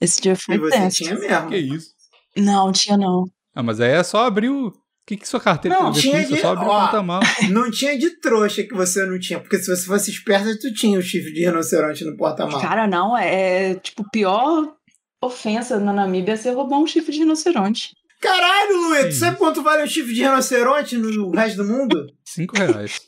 Esse 0.00 0.18
dia 0.22 0.34
foi 0.34 0.54
E 0.54 0.58
você 0.58 0.78
tenso. 0.78 0.96
tinha 0.96 1.14
mesmo. 1.14 1.48
Que 1.50 1.56
isso? 1.58 1.90
Não, 2.34 2.72
tinha 2.72 2.96
não. 2.96 3.24
Ah, 3.54 3.62
mas 3.62 3.82
aí 3.82 3.90
é 3.90 4.02
só 4.02 4.24
abrir 4.24 4.48
o. 4.48 4.68
O 4.68 4.72
que, 5.06 5.18
que 5.18 5.28
sua 5.28 5.40
carteira 5.40 5.78
Não, 5.78 5.92
tinha? 5.92 6.20
É 6.20 6.24
de- 6.24 6.40
só 6.40 6.52
abrir 6.52 6.64
o 6.66 6.68
ó. 6.70 6.80
porta-mala. 6.80 7.22
Não 7.50 7.70
tinha 7.70 7.98
de 7.98 8.18
trouxa 8.20 8.62
que 8.62 8.74
você 8.74 9.04
não 9.04 9.18
tinha. 9.18 9.38
Porque 9.40 9.58
se 9.58 9.66
você 9.74 9.84
fosse 9.84 10.10
esperta, 10.10 10.58
tu 10.58 10.72
tinha 10.72 10.98
o 10.98 11.02
chifre 11.02 11.32
de 11.34 11.40
rinoceronte 11.44 12.02
no 12.04 12.16
porta-malas. 12.16 12.62
Cara, 12.62 12.86
não, 12.86 13.16
é, 13.16 13.70
é, 13.70 13.74
tipo, 13.76 14.04
pior 14.10 14.74
ofensa 15.22 15.78
na 15.78 15.92
Namíbia 15.92 16.32
é 16.32 16.36
você 16.36 16.50
roubar 16.50 16.78
um 16.78 16.86
chifre 16.86 17.12
de 17.12 17.18
rinoceronte. 17.20 17.90
Caralho, 18.20 18.88
Luiz, 18.88 19.14
tu 19.14 19.18
sabe 19.20 19.36
quanto 19.38 19.62
vale 19.62 19.82
um 19.82 19.86
chifre 19.86 20.12
de 20.14 20.20
rinoceronte 20.22 20.96
no 20.96 21.30
resto 21.30 21.58
do 21.62 21.64
mundo? 21.70 22.06
Cinco 22.24 22.56
reais. 22.56 23.00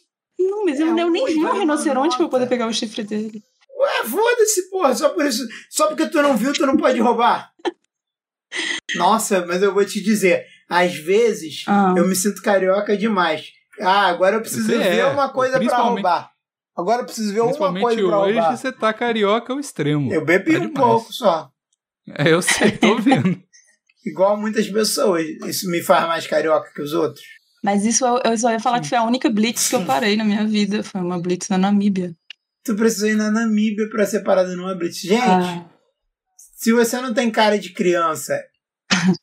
Não, 0.48 0.64
mas 0.64 0.78
eu, 0.80 0.86
É, 0.86 1.02
eu 1.02 1.10
nem 1.10 1.22
hoje 1.24 1.34
vi 1.34 1.44
um 1.44 1.52
rinoceronte 1.52 2.16
pra 2.16 2.24
eu 2.26 2.30
poder 2.30 2.46
pegar 2.46 2.66
o 2.66 2.72
chifre 2.72 3.02
dele. 3.02 3.42
Ué, 3.78 4.04
foda-se, 4.08 4.70
porra. 4.70 4.94
Só 4.94 5.08
por 5.10 5.24
isso. 5.24 5.46
Só 5.70 5.86
porque 5.88 6.06
tu 6.08 6.20
não 6.22 6.36
viu, 6.36 6.52
tu 6.52 6.66
não 6.66 6.76
pode 6.76 6.98
roubar. 7.00 7.50
Nossa, 8.96 9.44
mas 9.46 9.62
eu 9.62 9.72
vou 9.72 9.84
te 9.84 10.00
dizer. 10.02 10.44
Às 10.68 10.94
vezes, 10.94 11.64
Ah. 11.66 11.94
eu 11.96 12.06
me 12.06 12.14
sinto 12.14 12.42
carioca 12.42 12.96
demais. 12.96 13.48
Ah, 13.80 14.06
agora 14.08 14.36
eu 14.36 14.40
preciso 14.40 14.66
Você 14.66 14.78
ver 14.78 14.98
é, 14.98 15.06
uma 15.06 15.28
coisa 15.30 15.58
pra 15.58 15.76
roubar. 15.78 16.30
Agora 16.76 17.02
eu 17.02 17.06
preciso 17.06 17.32
ver 17.32 17.40
uma 17.40 17.52
coisa 17.80 18.02
pra 18.06 18.18
hoje, 18.20 18.38
roubar. 18.38 18.56
você 18.56 18.72
tá 18.72 18.92
carioca 18.92 19.52
ao 19.52 19.58
extremo. 19.60 20.12
Eu 20.12 20.24
bebi 20.24 20.52
Tá 20.52 20.60
um 20.60 20.72
pouco 20.72 21.12
só. 21.12 21.50
É, 22.18 22.32
eu 22.32 22.42
sei, 22.42 22.72
tô 22.72 22.96
vendo. 22.96 23.40
Igual 24.04 24.36
muitas 24.36 24.68
pessoas. 24.68 25.26
Isso 25.46 25.68
me 25.70 25.82
faz 25.82 26.06
mais 26.06 26.26
carioca 26.26 26.70
que 26.74 26.80
os 26.82 26.92
outros. 26.92 27.24
Mas 27.62 27.84
isso 27.84 28.06
eu, 28.06 28.20
eu 28.24 28.36
só 28.38 28.50
ia 28.50 28.60
falar 28.60 28.80
que 28.80 28.88
foi 28.88 28.98
a 28.98 29.04
única 29.04 29.28
blitz 29.28 29.68
que 29.68 29.76
eu 29.76 29.84
parei 29.84 30.16
na 30.16 30.24
minha 30.24 30.46
vida. 30.46 30.82
Foi 30.82 31.00
uma 31.00 31.20
blitz 31.20 31.48
na 31.48 31.58
Namíbia. 31.58 32.14
Tu 32.64 32.74
precisou 32.74 33.08
ir 33.08 33.16
na 33.16 33.30
Namíbia 33.30 33.88
pra 33.90 34.06
ser 34.06 34.20
parado 34.20 34.56
numa 34.56 34.74
blitz. 34.74 35.00
Gente, 35.00 35.22
Ah, 35.22 35.64
se 36.56 36.72
você 36.72 37.00
não 37.00 37.12
tem 37.14 37.30
cara 37.30 37.58
de 37.58 37.70
criança 37.72 38.38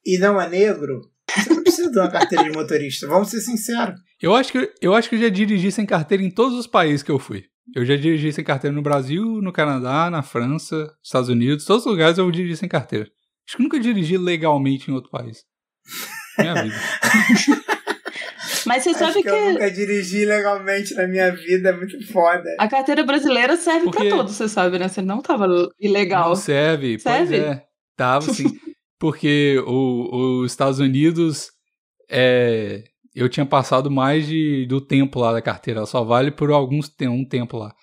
e 0.06 0.18
não 0.18 0.40
é 0.42 0.50
negro, 0.50 1.02
você 1.36 1.54
não 1.54 1.64
precisa 1.64 1.92
de 1.92 2.00
uma 2.00 2.10
carteira 2.10 2.44
de 2.44 2.52
motorista. 2.52 3.08
Vamos 3.08 3.30
ser 3.30 3.42
sinceros. 3.42 4.00
Eu 4.22 4.36
acho, 4.36 4.52
que, 4.52 4.72
eu 4.82 4.96
acho 4.96 5.10
que 5.10 5.16
eu 5.16 5.20
já 5.20 5.30
dirigi 5.30 5.72
sem 5.72 5.86
carteira 5.86 6.24
em 6.24 6.32
todos 6.32 6.58
os 6.58 6.66
países 6.66 7.04
que 7.04 7.12
eu 7.12 7.20
fui. 7.20 7.46
Eu 7.76 7.86
já 7.86 7.96
dirigi 7.96 8.32
sem 8.32 8.44
carteira 8.44 8.76
no 8.76 8.82
Brasil, 8.82 9.24
no 9.42 9.52
Canadá, 9.52 10.10
na 10.10 10.24
França, 10.24 10.92
Estados 11.04 11.30
Unidos, 11.30 11.66
todos 11.66 11.86
os 11.86 11.92
lugares 11.92 12.18
eu 12.18 12.32
dirigi 12.32 12.56
sem 12.58 12.70
carteira. 12.70 13.08
Acho 13.48 13.58
que 13.58 13.64
nunca 13.64 13.80
dirigi 13.80 14.18
legalmente 14.18 14.90
em 14.90 14.94
outro 14.94 15.12
país. 15.12 15.44
Minha 16.40 16.54
vida. 16.64 16.76
Mas 18.66 18.84
você 18.84 18.90
Acho 18.90 19.00
sabe 19.00 19.14
que, 19.16 19.24
que, 19.24 19.30
eu 19.30 19.52
nunca 19.54 19.72
dirigi 19.72 20.26
legalmente 20.26 20.94
na 20.96 21.08
minha 21.08 21.32
vida, 21.32 21.70
é 21.70 21.74
muito 21.74 22.06
foda. 22.12 22.44
a 22.60 22.68
carteira 22.68 23.04
brasileira 23.04 23.56
serve 23.58 23.86
Porque- 23.86 24.08
pra 24.08 24.18
todos, 24.18 24.36
você 24.36 24.48
sabe, 24.50 24.80
né? 24.80 24.88
Você 24.88 25.02
não 25.02 25.22
tava 25.22 25.48
ilegal. 25.80 26.30
Não 26.30 26.36
serve, 26.36 27.00
Serve? 27.00 27.28
pois 27.38 27.42
é. 27.42 27.64
Tava 27.96 28.34
sim. 28.34 28.46
Porque 29.00 29.62
o- 29.66 30.42
os 30.42 30.52
Estados 30.52 30.80
Unidos, 30.80 31.52
é, 32.10 32.84
eu 33.16 33.30
tinha 33.30 33.46
passado 33.46 33.92
mais 33.92 34.26
de, 34.28 34.66
do 34.68 34.82
tempo 34.82 35.20
lá 35.20 35.32
da 35.32 35.42
carteira. 35.42 35.82
Ela 35.82 35.88
só 35.88 36.04
vale 36.04 36.32
por 36.32 36.52
alguns 36.52 36.90
tem 36.90 37.08
um 37.08 37.24
tempo 37.28 37.58
lá. 37.58 37.74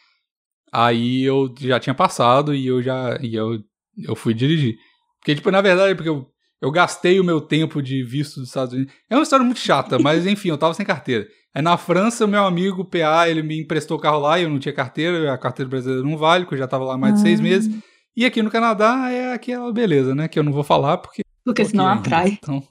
Aí 0.72 1.22
eu 1.22 1.54
já 1.60 1.78
tinha 1.78 1.94
passado 1.94 2.52
e 2.54 2.66
eu 2.66 2.82
já 2.82 3.16
e 3.22 3.34
eu, 3.34 3.60
eu 3.96 4.16
fui 4.16 4.34
dirigir. 4.34 4.76
Porque, 5.20 5.36
tipo, 5.36 5.50
na 5.50 5.60
verdade, 5.60 5.94
porque 5.94 6.08
eu, 6.08 6.26
eu 6.62 6.70
gastei 6.70 7.20
o 7.20 7.24
meu 7.24 7.40
tempo 7.40 7.82
de 7.82 8.02
visto 8.02 8.40
dos 8.40 8.48
Estados 8.48 8.74
Unidos. 8.74 8.92
É 9.10 9.14
uma 9.16 9.22
história 9.22 9.44
muito 9.44 9.60
chata, 9.60 9.98
mas 9.98 10.26
enfim, 10.26 10.48
eu 10.48 10.58
tava 10.58 10.74
sem 10.74 10.84
carteira. 10.86 11.26
Aí 11.54 11.62
na 11.62 11.76
França, 11.76 12.24
o 12.24 12.28
meu 12.28 12.44
amigo 12.44 12.84
PA, 12.84 13.28
ele 13.28 13.42
me 13.42 13.60
emprestou 13.60 13.96
o 13.96 14.00
carro 14.00 14.18
lá 14.18 14.38
e 14.38 14.42
eu 14.42 14.50
não 14.50 14.58
tinha 14.58 14.74
carteira, 14.74 15.32
a 15.32 15.38
carteira 15.38 15.68
brasileira 15.70 16.02
não 16.02 16.16
vale, 16.16 16.44
porque 16.44 16.54
eu 16.54 16.58
já 16.58 16.66
tava 16.66 16.84
lá 16.84 16.98
mais 16.98 17.14
de 17.14 17.20
seis 17.20 17.38
Ah. 17.38 17.42
meses. 17.42 17.82
E 18.16 18.24
aqui 18.24 18.42
no 18.42 18.50
Canadá 18.50 19.10
é 19.10 19.32
aquela 19.32 19.72
beleza, 19.72 20.14
né? 20.14 20.26
Que 20.28 20.38
eu 20.38 20.42
não 20.44 20.52
vou 20.52 20.62
falar 20.64 20.98
porque. 20.98 21.22
Porque 21.44 21.64
senão 21.64 21.86
atrai. 21.86 22.38
Então, 22.42 22.62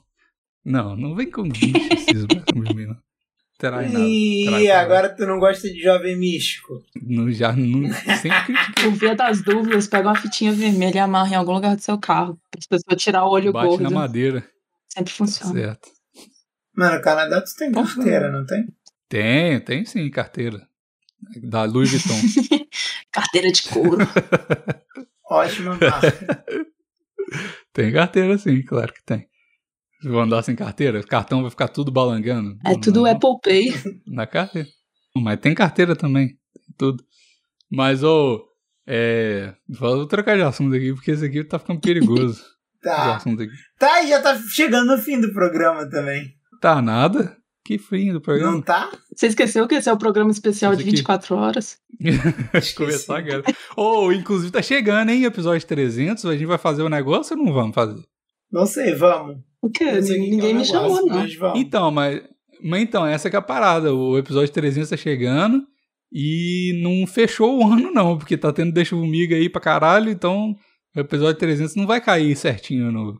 não, 0.64 0.96
não 0.96 1.14
vem 1.14 1.30
com 1.30 1.42
misticismo 1.42 2.28
comigo, 2.52 2.80
não. 2.88 2.96
Terá 3.64 3.82
em 3.82 3.90
nada. 3.90 4.60
E 4.60 4.70
agora 4.70 5.08
tu 5.08 5.24
não 5.24 5.38
gosta 5.38 5.70
de 5.70 5.80
jovem 5.80 6.18
místico. 6.18 6.84
Não, 7.02 7.32
já 7.32 7.50
não, 7.50 7.90
sempre 8.20 8.44
critiquei. 8.44 8.84
Por 8.84 8.92
via 8.92 9.14
das 9.14 9.40
dúvidas, 9.42 9.86
pega 9.86 10.10
uma 10.10 10.20
fitinha 10.20 10.52
vermelha 10.52 10.96
e 10.96 10.98
amarra 10.98 11.30
em 11.30 11.34
algum 11.34 11.52
lugar 11.52 11.74
do 11.74 11.80
seu 11.80 11.96
carro. 11.96 12.38
Para 12.50 12.58
as 12.58 12.66
pessoas 12.66 13.02
tirar 13.02 13.24
o 13.24 13.30
olho 13.30 13.54
Bate 13.54 13.66
gordo. 13.66 13.84
na 13.84 13.88
madeira. 13.88 14.46
Sempre 14.86 15.14
funciona. 15.14 15.54
Certo. 15.54 15.88
Mano, 16.76 16.96
no 16.96 17.02
Canadá 17.02 17.40
tu 17.40 17.56
tem 17.56 17.72
carteira, 17.72 18.30
não 18.30 18.44
tem? 18.44 18.66
Tem, 19.08 19.60
tem 19.60 19.84
sim, 19.86 20.10
carteira. 20.10 20.68
Da 21.42 21.64
Louis 21.64 21.90
Vuitton. 21.90 22.68
Carteira 23.10 23.50
de 23.50 23.62
couro. 23.62 24.06
Ótima 25.24 25.78
marca. 25.80 26.44
tem 27.72 27.90
carteira 27.90 28.36
sim, 28.36 28.60
claro 28.60 28.92
que 28.92 29.02
tem. 29.04 29.26
Eu 30.04 30.18
andar 30.20 30.42
sem 30.42 30.54
carteira, 30.54 31.00
o 31.00 31.06
cartão 31.06 31.40
vai 31.42 31.50
ficar 31.50 31.68
tudo 31.68 31.90
balangando. 31.90 32.56
É 32.64 32.78
tudo 32.78 33.02
Não, 33.02 33.10
Apple 33.10 33.38
Pay. 33.42 33.72
Na 34.06 34.26
carteira. 34.26 34.68
Mas 35.16 35.40
tem 35.40 35.54
carteira 35.54 35.96
também. 35.96 36.28
Tem 36.28 36.74
tudo. 36.76 37.02
Mas, 37.70 38.02
ô. 38.02 38.44
é, 38.86 39.54
vou 39.68 40.06
trocar 40.06 40.36
de 40.36 40.42
assunto 40.42 40.74
aqui, 40.74 40.92
porque 40.92 41.12
esse 41.12 41.24
aqui 41.24 41.42
tá 41.44 41.58
ficando 41.58 41.80
perigoso. 41.80 42.42
Tá. 42.84 43.16
assunto 43.16 43.42
aqui. 43.42 43.52
Tá, 43.78 44.02
e 44.02 44.08
já 44.08 44.20
tá 44.20 44.38
chegando 44.54 44.94
no 44.94 45.00
fim 45.00 45.18
do 45.18 45.32
programa 45.32 45.88
também. 45.88 46.34
Tá 46.60 46.82
nada? 46.82 47.34
Que 47.64 47.78
fim 47.78 48.08
do 48.08 48.14
Não 48.14 48.20
programa. 48.20 48.62
tá? 48.62 48.90
Você 49.16 49.28
esqueceu 49.28 49.66
que 49.66 49.76
esse 49.76 49.88
é 49.88 49.92
o 49.94 49.96
programa 49.96 50.30
especial 50.30 50.74
Esse 50.74 50.82
de 50.82 50.88
aqui. 50.90 50.96
24 50.98 51.34
horas? 51.34 51.78
Esqueci. 52.52 52.74
Começar 52.74 53.16
agora. 53.20 53.42
Ou, 53.74 54.12
inclusive, 54.12 54.52
tá 54.52 54.60
chegando, 54.60 55.08
hein? 55.08 55.24
Episódio 55.24 55.66
300. 55.66 56.26
A 56.26 56.32
gente 56.34 56.44
vai 56.44 56.58
fazer 56.58 56.82
o 56.82 56.90
negócio 56.90 57.34
ou 57.34 57.42
não 57.42 57.54
vamos 57.54 57.74
fazer? 57.74 58.02
Não 58.52 58.66
sei, 58.66 58.94
vamos. 58.94 59.38
O 59.64 59.70
quê? 59.70 59.92
Ninguém 59.92 60.54
um 60.54 60.58
me 60.58 60.64
chamou, 60.66 61.06
não. 61.06 61.56
Então, 61.56 61.90
mas, 61.90 62.22
mas 62.62 62.82
então, 62.82 63.06
essa 63.06 63.30
que 63.30 63.36
é 63.36 63.38
a 63.38 63.42
parada. 63.42 63.94
O 63.94 64.18
episódio 64.18 64.52
300 64.52 64.90
tá 64.90 64.96
chegando 64.96 65.66
e 66.12 66.78
não 66.82 67.06
fechou 67.06 67.58
o 67.58 67.64
ano, 67.72 67.90
não, 67.90 68.18
porque 68.18 68.36
tá 68.36 68.52
tendo 68.52 68.72
Deixa 68.72 68.94
Vomiga 68.94 69.34
aí 69.34 69.48
pra 69.48 69.62
caralho, 69.62 70.10
então 70.10 70.54
o 70.94 71.00
episódio 71.00 71.40
300 71.40 71.76
não 71.76 71.86
vai 71.86 71.98
cair 71.98 72.36
certinho 72.36 72.92
no, 72.92 73.18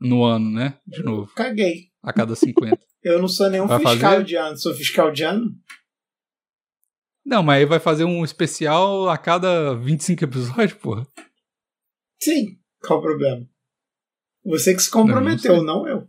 no 0.00 0.24
ano, 0.24 0.50
né? 0.50 0.78
De 0.86 1.02
novo, 1.02 1.30
Caguei. 1.34 1.88
a 2.02 2.14
cada 2.14 2.34
50. 2.34 2.78
Eu 3.04 3.20
não 3.20 3.28
sou 3.28 3.50
nenhum 3.50 3.66
Vai 3.66 3.80
fiscal 3.80 4.12
fazer? 4.12 4.24
de 4.24 4.36
ano. 4.36 4.56
Sou 4.56 4.72
fiscal 4.72 5.12
de 5.12 5.22
ano? 5.22 5.50
não, 7.26 7.42
mas 7.42 7.58
aí 7.58 7.66
vai 7.66 7.78
fazer 7.78 8.04
um 8.04 8.24
especial 8.24 9.10
a 9.10 9.18
cada 9.18 9.74
25 9.74 10.24
episódios, 10.24 10.72
porra. 10.80 11.06
Sim. 12.22 12.56
Qual 12.82 13.00
o 13.00 13.02
problema? 13.02 13.46
Você 14.44 14.74
que 14.74 14.82
se 14.82 14.90
comprometeu, 14.90 15.56
Não, 15.56 15.64
não, 15.64 15.88
eu. 15.88 16.08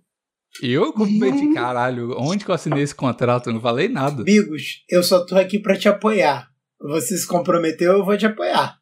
Eu 0.62 0.94
comprometi, 0.94 1.54
caralho, 1.54 2.16
onde 2.18 2.46
que 2.46 2.52
eu 2.52 2.56
assinei 2.56 2.84
esse 2.84 2.96
contrato? 2.96 3.50
Eu 3.50 3.54
não 3.54 3.62
falei 3.62 3.90
nada. 3.90 4.24
Bigos, 4.24 4.84
eu 4.90 5.04
só 5.04 5.26
tô 5.26 5.36
aqui 5.36 5.60
pra 5.60 5.78
te 5.78 5.90
apoiar. 5.90 6.50
Você 6.80 7.18
se 7.18 7.28
comprometeu, 7.28 7.94
eu 7.94 8.06
vou 8.06 8.18
te 8.18 8.26
apoiar. 8.26 8.78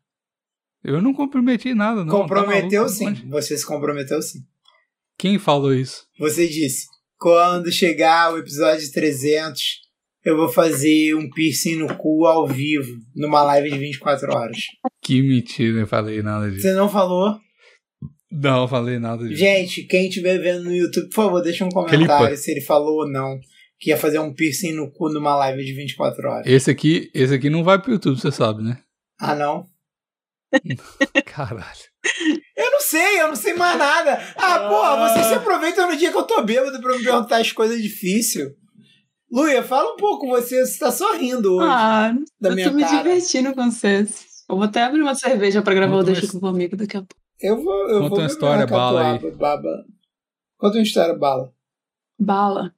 Eu 0.83 1.01
não 1.01 1.13
comprometi 1.13 1.73
nada, 1.73 2.03
não. 2.03 2.11
comprometeu 2.21 2.83
Tá 2.83 2.89
sim. 2.89 3.05
maluco? 3.05 3.29
Você 3.29 3.57
se 3.57 3.65
comprometeu 3.65 4.21
sim. 4.21 4.39
Quem 5.17 5.39
falou 5.39 5.73
isso? 5.73 6.05
Você 6.19 6.47
disse: 6.47 6.87
quando 7.17 7.71
chegar 7.71 8.33
o 8.33 8.37
episódio 8.37 8.91
300, 8.91 9.81
eu 10.25 10.35
vou 10.35 10.49
fazer 10.49 11.15
um 11.15 11.29
piercing 11.29 11.77
no 11.77 11.95
cu 11.97 12.25
ao 12.25 12.47
vivo, 12.47 12.97
numa 13.15 13.41
live 13.43 13.71
de 13.71 13.77
24 13.77 14.33
horas. 14.33 14.57
Que 15.01 15.21
mentira, 15.21 15.79
eu 15.79 15.87
falei 15.87 16.21
nada 16.21 16.49
disso. 16.51 16.63
Você 16.63 16.73
não 16.73 16.89
falou? 16.89 17.39
Não, 18.33 18.63
eu 18.63 18.67
falei 18.67 18.97
nada 18.99 19.23
disso. 19.27 19.39
Gente, 19.39 19.83
quem 19.83 20.07
estiver 20.07 20.37
vendo 20.39 20.63
no 20.65 20.73
YouTube, 20.73 21.07
por 21.09 21.15
favor, 21.15 21.41
deixa 21.41 21.63
um 21.65 21.69
comentário 21.69 22.07
Clipa. 22.07 22.37
se 22.37 22.51
ele 22.51 22.61
falou 22.61 23.01
ou 23.01 23.09
não 23.09 23.39
que 23.79 23.89
ia 23.89 23.97
fazer 23.97 24.17
um 24.19 24.33
piercing 24.33 24.71
no 24.73 24.89
cu 24.91 25.09
numa 25.09 25.35
live 25.35 25.63
de 25.63 25.73
24 25.73 26.29
horas. 26.29 26.45
Esse 26.47 26.71
aqui, 26.71 27.11
esse 27.13 27.33
aqui 27.33 27.49
não 27.49 27.63
vai 27.63 27.79
pro 27.81 27.91
YouTube, 27.91 28.19
você 28.19 28.31
sabe, 28.31 28.63
né? 28.63 28.79
Ah, 29.19 29.35
não? 29.35 29.65
Caralho. 31.25 31.63
Eu 32.55 32.71
não 32.71 32.81
sei, 32.81 33.21
eu 33.21 33.27
não 33.27 33.35
sei 33.35 33.53
mais 33.53 33.77
nada. 33.77 34.19
Ah, 34.35 34.59
porra, 34.69 35.09
você 35.09 35.23
se 35.27 35.33
aproveita 35.33 35.85
no 35.87 35.97
dia 35.97 36.11
que 36.11 36.17
eu 36.17 36.23
tô 36.23 36.41
bêbado 36.43 36.79
pra 36.81 36.95
me 36.97 37.03
perguntar 37.03 37.37
as 37.37 37.51
coisas 37.51 37.81
difíceis. 37.81 38.49
Luia, 39.31 39.63
fala 39.63 39.93
um 39.93 39.97
pouco, 39.97 40.27
você, 40.27 40.63
você 40.65 40.77
tá 40.77 40.91
só 40.91 41.15
rindo 41.17 41.55
hoje 41.55 41.67
Ah, 41.67 42.13
da 42.39 42.49
eu 42.49 42.55
minha 42.55 42.69
tô 42.69 42.75
me 42.75 42.83
cara. 42.83 42.97
divertindo 42.97 43.53
com 43.53 43.69
vocês. 43.71 44.25
Eu 44.49 44.55
vou 44.55 44.65
até 44.65 44.83
abrir 44.83 45.01
uma 45.01 45.15
cerveja 45.15 45.61
pra 45.61 45.73
gravar 45.73 45.95
o 45.95 45.97
Conta 45.99 46.11
uma 46.11 46.13
Deixa 46.19 46.35
his- 46.35 46.39
comigo 46.39 46.75
daqui 46.77 46.97
a 46.97 46.99
pouco. 47.01 47.22
Eu 47.39 47.61
vou, 47.63 47.89
eu 47.89 47.99
Conta 48.01 48.09
vou 48.09 48.19
uma 48.19 48.27
história, 48.27 48.67
bala 48.67 49.11
aí. 49.13 49.31
baba. 49.31 49.85
Conta 50.57 50.77
uma 50.77 50.83
história, 50.83 51.13
bala. 51.17 51.51
Bala. 52.19 52.73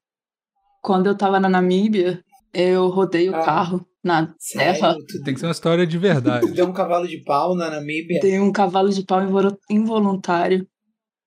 Quando 0.82 1.08
eu 1.08 1.16
tava 1.18 1.40
na 1.40 1.50
Namíbia, 1.50 2.24
eu 2.54 2.88
rodei 2.90 3.30
o 3.30 3.36
Ah. 3.36 3.44
carro 3.44 3.86
na 4.04 4.28
terra. 4.54 4.76
Sério? 4.76 5.06
Tu, 5.08 5.24
Tem 5.24 5.34
que 5.34 5.40
ser 5.40 5.46
uma 5.46 5.52
história 5.52 5.86
de 5.86 5.98
verdade. 5.98 6.52
deu 6.52 6.68
um 6.68 6.74
cavalo 6.74 7.08
de 7.08 7.18
pau 7.24 7.56
na 7.56 7.70
Namíbia? 7.70 8.20
Dei 8.22 8.40
um 8.40 8.52
cavalo 8.52 8.90
de 8.90 9.04
pau 9.04 9.22
involu- 9.24 9.58
involuntário. 9.70 10.68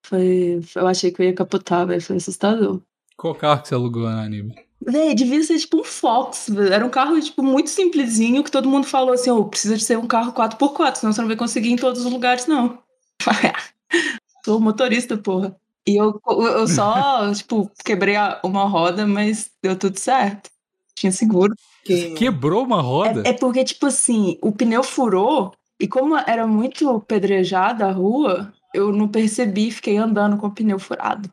Foi, 0.05 0.61
eu 0.75 0.87
achei 0.87 1.11
que 1.11 1.21
eu 1.23 1.27
ia 1.27 1.35
capotar, 1.35 1.87
velho. 1.87 2.01
Foi 2.01 2.17
assustador. 2.17 2.81
Qual 3.17 3.35
carro 3.35 3.61
que 3.63 3.69
você 3.69 3.75
alugou 3.75 4.05
na 4.05 4.23
Anime? 4.23 4.55
Véi, 4.81 5.13
devia 5.15 5.43
ser 5.43 5.59
tipo 5.59 5.81
um 5.81 5.85
Fox, 5.85 6.49
velho. 6.49 6.73
Era 6.73 6.87
um 6.87 6.89
carro, 6.91 7.21
tipo, 7.21 7.43
muito 7.43 7.69
simplesinho 7.69 8.45
que 8.45 8.51
todo 8.51 8.69
mundo 8.69 8.87
falou 8.87 9.13
assim, 9.13 9.29
ô, 9.31 9.45
precisa 9.45 9.77
de 9.77 9.83
ser 9.85 9.99
um 9.99 10.07
carro 10.07 10.33
4x4, 10.33 10.97
senão 11.01 11.13
você 11.13 11.21
não 11.21 11.29
vai 11.29 11.37
conseguir 11.37 11.69
ir 11.69 11.73
em 11.73 11.77
todos 11.77 12.05
os 12.07 12.11
lugares, 12.13 12.47
não. 12.47 12.79
Sou 14.45 14.61
motorista, 14.61 15.17
porra. 15.17 15.57
E 15.87 15.97
eu, 15.97 16.21
eu 16.29 16.67
só, 16.69 17.33
tipo, 17.35 17.71
quebrei 17.85 18.17
uma 18.45 18.65
roda, 18.65 19.07
mas 19.07 19.51
deu 19.63 19.77
tudo 19.79 19.99
certo. 19.99 20.51
Tinha 20.95 21.13
seguro. 21.13 21.55
Quem- 21.85 22.15
Quebrou 22.15 22.65
uma 22.65 22.81
roda? 22.81 23.23
É, 23.25 23.31
é 23.31 23.33
porque, 23.33 23.65
tipo 23.65 23.87
assim, 23.87 24.39
o 24.43 24.53
pneu 24.53 24.83
furou 24.83 25.53
e 25.81 25.87
como 25.89 26.17
era 26.17 26.47
muito 26.47 27.01
pedrejada 27.01 27.87
a 27.87 27.93
rua, 27.93 28.53
eu 28.75 28.93
não 28.93 29.09
percebi, 29.09 29.71
fiquei 29.71 29.97
andando 29.97 30.37
com 30.37 30.49
o 30.49 30.55
pneu 30.55 30.79
furado. 30.79 31.33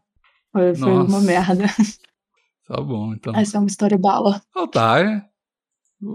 Foi, 0.52 0.74
foi 0.76 0.92
uma 0.94 1.04
Nossa. 1.04 1.22
merda. 1.22 1.66
Tá 2.68 2.82
bom, 2.82 3.14
então. 3.14 3.36
Essa 3.36 3.58
é 3.58 3.60
uma 3.60 3.68
história 3.68 3.98
bala. 3.98 4.42
Oh, 4.56 4.68
tá, 4.68 5.00
é. 5.00 5.26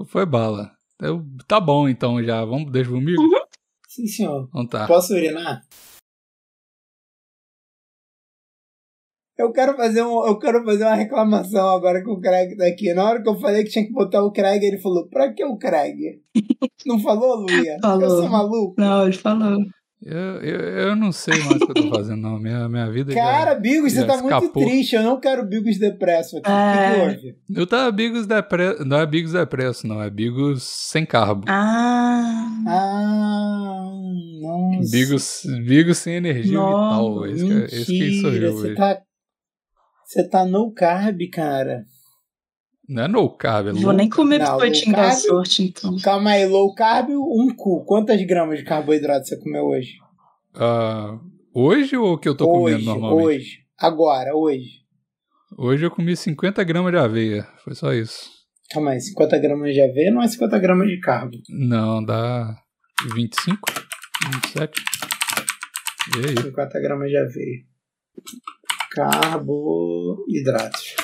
Foi 0.06 0.24
bala. 0.24 0.72
Eu- 1.00 1.24
tá 1.46 1.60
bom, 1.60 1.88
então, 1.88 2.22
já. 2.22 2.44
Vamos, 2.44 2.70
deixa 2.72 2.90
comigo? 2.90 3.20
Uhum. 3.22 3.39
Sim, 3.90 4.06
senhor. 4.06 4.46
Então 4.48 4.68
tá. 4.68 4.86
Posso 4.86 5.12
urinar? 5.12 5.66
Eu 9.36 9.50
quero 9.52 9.76
fazer 9.76 10.02
um, 10.02 10.24
eu 10.26 10.38
quero 10.38 10.64
fazer 10.64 10.84
uma 10.84 10.94
reclamação 10.94 11.70
agora 11.70 12.00
que 12.00 12.08
o 12.08 12.20
Craig 12.20 12.56
tá 12.56 12.66
aqui. 12.66 12.94
Na 12.94 13.04
hora 13.04 13.20
que 13.20 13.28
eu 13.28 13.40
falei 13.40 13.64
que 13.64 13.70
tinha 13.70 13.84
que 13.84 13.92
botar 13.92 14.22
o 14.22 14.30
Craig, 14.30 14.62
ele 14.62 14.78
falou: 14.78 15.08
"Pra 15.08 15.32
que 15.32 15.44
o 15.44 15.58
Craig?" 15.58 16.22
Não 16.86 17.00
falou, 17.00 17.34
Luia? 17.34 17.78
Falou. 17.82 18.02
Eu 18.02 18.10
sou 18.10 18.28
maluco. 18.28 18.74
Não, 18.78 19.04
ele 19.04 19.12
falou. 19.12 19.58
Eu, 20.02 20.16
eu, 20.40 20.60
eu 20.88 20.96
não 20.96 21.12
sei 21.12 21.38
mais 21.44 21.60
o 21.60 21.66
que 21.66 21.70
eu 21.72 21.74
tô 21.74 21.90
fazendo, 21.94 22.20
não. 22.22 22.38
Minha, 22.38 22.66
minha 22.70 22.90
vida 22.90 23.12
Cara, 23.12 23.54
Bigos, 23.54 23.92
você 23.92 24.00
já 24.00 24.06
tá 24.06 24.16
muito 24.22 24.34
escapou. 24.34 24.64
triste. 24.64 24.96
Eu 24.96 25.02
não 25.02 25.20
quero 25.20 25.44
Bigos 25.46 25.78
depresso 25.78 26.38
aqui. 26.38 26.48
O 26.48 26.52
É. 26.52 26.88
que, 26.88 26.94
que 26.94 27.00
houve? 27.02 27.36
já. 27.50 27.60
Eu 27.60 27.66
tava 27.66 27.92
Bigos 27.92 28.26
Depresso. 28.26 28.84
Não 28.86 28.98
é 28.98 29.06
Bigos 29.06 29.32
Depresso, 29.32 29.86
não. 29.86 30.02
É 30.02 30.08
Bigos 30.08 30.62
sem 30.62 31.04
carbo. 31.04 31.44
Ah. 31.48 32.46
Ah, 32.66 33.90
nossa. 34.40 34.90
Bigos, 34.90 35.42
Bigos 35.66 35.98
sem 35.98 36.14
energia 36.14 36.54
Nossa, 36.58 37.26
vital. 37.26 37.26
Esse, 37.26 37.44
que- 37.68 37.74
esse 37.76 37.86
que 37.92 38.20
sou 38.20 38.30
Mentira, 38.30 38.46
eu 38.46 38.52
você 38.52 38.66
hoje. 38.68 38.76
tá, 38.76 39.00
você 40.04 40.28
tá 40.28 40.44
no 40.46 40.72
carb, 40.72 41.18
cara. 41.32 41.84
Não 42.90 43.04
é 43.04 43.08
no 43.08 43.30
carb, 43.30 43.68
é 43.68 43.72
Vou 43.72 43.84
low 43.84 43.92
nem 43.92 44.10
comer 44.10 44.38
Não, 44.38 44.46
biscoitinho 44.46 44.96
low 44.96 45.04
da 45.06 45.12
sorte, 45.12 45.62
então. 45.62 45.96
Calma 46.02 46.30
aí, 46.30 46.44
low 46.44 46.74
carb, 46.74 47.10
um 47.10 47.54
cu. 47.56 47.84
Quantas 47.84 48.20
gramas 48.26 48.58
de 48.58 48.64
carboidrato 48.64 49.28
você 49.28 49.38
comeu 49.38 49.66
hoje? 49.66 49.92
Ah, 50.52 51.16
hoje 51.54 51.96
ou 51.96 52.18
que 52.18 52.28
eu 52.28 52.36
tô 52.36 52.50
hoje, 52.50 52.74
comendo 52.74 52.84
normalmente? 52.86 53.26
hoje. 53.26 53.58
Agora, 53.78 54.34
hoje. 54.34 54.80
Hoje 55.56 55.86
eu 55.86 55.90
comi 55.92 56.16
50 56.16 56.64
gramas 56.64 56.90
de 56.90 56.98
aveia. 56.98 57.46
Foi 57.62 57.76
só 57.76 57.92
isso. 57.92 58.28
Calma 58.72 58.90
aí, 58.90 59.00
50 59.00 59.38
gramas 59.38 59.72
de 59.72 59.80
aveia 59.80 60.10
não 60.10 60.20
é 60.20 60.26
50 60.26 60.58
gramas 60.58 60.88
de 60.88 60.98
carbo. 60.98 61.36
Não, 61.48 62.04
dá 62.04 62.56
25, 63.14 63.68
27. 64.34 64.82
E 66.16 66.28
aí? 66.28 66.42
50 66.42 66.80
gramas 66.80 67.08
de 67.08 67.16
aveia. 67.16 67.60
Carboidratos. 68.90 70.96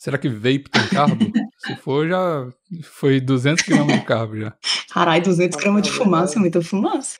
Será 0.00 0.16
que 0.16 0.30
vape 0.30 0.70
tem 0.70 0.88
carbo? 0.88 1.30
Se 1.60 1.76
for, 1.76 2.08
já 2.08 2.50
foi 2.84 3.20
200 3.20 3.62
gramas 3.66 3.98
de 3.98 4.04
carbo 4.06 4.34
já. 4.34 4.56
Caralho, 4.90 5.22
200 5.22 5.60
gramas 5.60 5.82
de 5.82 5.90
fumaça 5.90 6.38
é 6.38 6.40
muita 6.40 6.62
fumaça. 6.62 7.18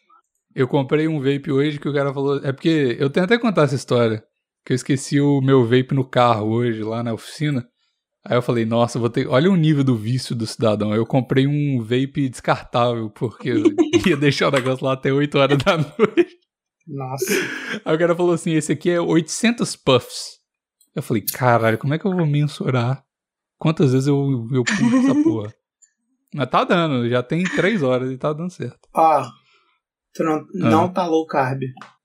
Eu 0.55 0.67
comprei 0.67 1.07
um 1.07 1.19
vape 1.19 1.53
hoje 1.53 1.79
que 1.79 1.87
o 1.87 1.93
cara 1.93 2.13
falou. 2.15 2.43
É 2.43 2.53
porque 2.53 2.97
eu 2.99 3.11
tenho 3.11 3.27
até 3.27 3.37
que 3.37 3.43
contar 3.43 3.65
essa 3.65 3.75
história. 3.75 4.25
Que 4.65 4.73
eu 4.73 4.75
esqueci 4.77 5.21
o 5.21 5.43
meu 5.43 5.63
vape 5.63 5.95
no 5.95 6.09
carro 6.09 6.49
hoje, 6.49 6.83
lá 6.83 7.03
na 7.03 7.13
oficina. 7.13 7.69
Aí 8.25 8.39
eu 8.39 8.43
falei, 8.43 8.65
nossa, 8.65 8.99
vou 8.99 9.11
ter. 9.11 9.29
Olha 9.29 9.51
o 9.51 9.57
nível 9.57 9.85
do 9.85 9.95
vício 9.95 10.35
do 10.35 10.47
cidadão. 10.47 10.95
Eu 10.95 11.05
comprei 11.05 11.47
um 11.47 11.83
vape 11.83 12.31
descartável, 12.31 13.11
porque 13.11 13.51
eu 13.51 13.65
ia 14.09 14.17
deixar 14.17 14.49
o 14.49 14.53
negócio 14.53 14.87
lá 14.87 14.95
até 14.95 15.13
8 15.13 15.37
horas 15.37 15.59
da 15.59 15.77
noite. 15.77 16.35
Nossa. 16.89 17.35
Aí 17.85 17.95
o 17.95 17.99
cara 17.99 18.17
falou 18.17 18.33
assim: 18.33 18.53
esse 18.53 18.73
aqui 18.73 18.89
é 18.89 18.99
800 18.99 19.77
puffs. 19.77 20.40
Eu 20.95 21.03
falei, 21.03 21.23
caralho, 21.23 21.79
como 21.79 21.95
é 21.95 21.99
que 21.99 22.07
eu 22.07 22.15
vou 22.15 22.27
mensurar 22.27 23.05
quantas 23.59 23.93
vezes 23.93 24.09
eu, 24.09 24.49
eu 24.53 24.65
pulo 24.65 24.99
essa 24.99 25.15
porra? 25.23 25.55
Mas 26.35 26.49
tá 26.49 26.65
dando, 26.65 27.09
já 27.09 27.23
tem 27.23 27.45
3 27.45 27.83
horas 27.83 28.11
e 28.11 28.19
tá 28.19 28.33
dando 28.33 28.51
certo. 28.51 28.89
Ó, 28.95 29.25
tu 30.15 30.25
não, 30.25 30.47
não 30.55 30.93
tá 30.93 31.07
low 31.07 31.27
carb. 31.27 31.63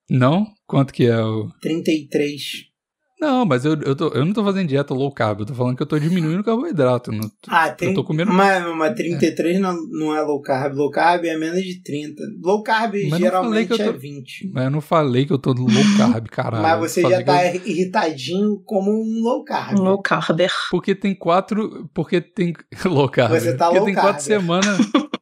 Não? 0.10 0.48
Quanto 0.68 0.94
que 0.94 1.06
é 1.06 1.20
o. 1.20 1.50
33. 1.62 2.75
Não, 3.20 3.46
mas 3.46 3.64
eu, 3.64 3.80
eu, 3.82 3.96
tô, 3.96 4.10
eu 4.10 4.26
não 4.26 4.34
tô 4.34 4.44
fazendo 4.44 4.68
dieta 4.68 4.94
low 4.94 5.10
carb, 5.10 5.40
eu 5.40 5.46
tô 5.46 5.54
falando 5.56 5.78
que 5.78 5.82
eu 5.82 5.88
tô 5.88 5.98
diminuindo 5.98 6.42
o 6.42 6.44
carboidrato. 6.44 7.14
Não, 7.14 7.32
Ah, 7.48 7.70
tem. 7.72 7.94
tô 7.94 8.04
comendo- 8.04 8.34
Mas, 8.34 8.76
mas 8.76 8.94
33 8.94 9.60
não, 9.60 9.74
não 9.90 10.14
é 10.14 10.22
low 10.22 10.42
carb. 10.42 10.76
Low 10.76 10.92
carb 10.92 11.24
é 11.24 11.38
menos 11.38 11.62
de 11.64 11.82
30. 11.82 12.22
Low 12.44 12.62
carb 12.62 12.92
falei 12.92 13.10
geralmente 13.18 13.68
que 13.68 13.74
eu 13.74 13.78
tô- 13.78 13.84
é 13.84 13.92
20. 13.94 14.52
Mas 14.54 14.66
eu 14.66 14.70
não 14.72 14.82
falei 14.82 15.26
que 15.26 15.32
eu 15.32 15.38
tô 15.40 15.54
low 15.54 15.68
carb, 15.98 16.28
caralho. 16.28 16.62
Mas 16.62 16.80
você 16.80 17.06
Eu 17.06 17.10
já 17.10 17.16
que 17.24 17.30
eu- 17.30 17.34
tá 17.34 17.56
irritadinho 17.56 18.62
como 18.66 18.92
um 18.92 19.22
low 19.24 19.44
carb. 19.46 19.80
Um 19.80 19.84
low 19.84 20.02
carber. 20.02 20.52
Porque 20.70 20.94
tem 20.94 21.16
quatro. 21.16 21.90
Porque 21.94 22.20
tem. 22.20 22.54
low 22.86 23.08
carb. 23.08 23.32
Você 23.40 23.56
tá 23.56 23.66
porque 23.68 23.78
low 23.80 23.86
tem 23.86 23.96
carb. 23.96 24.08
quatro 24.08 24.24
semanas. 24.26 24.78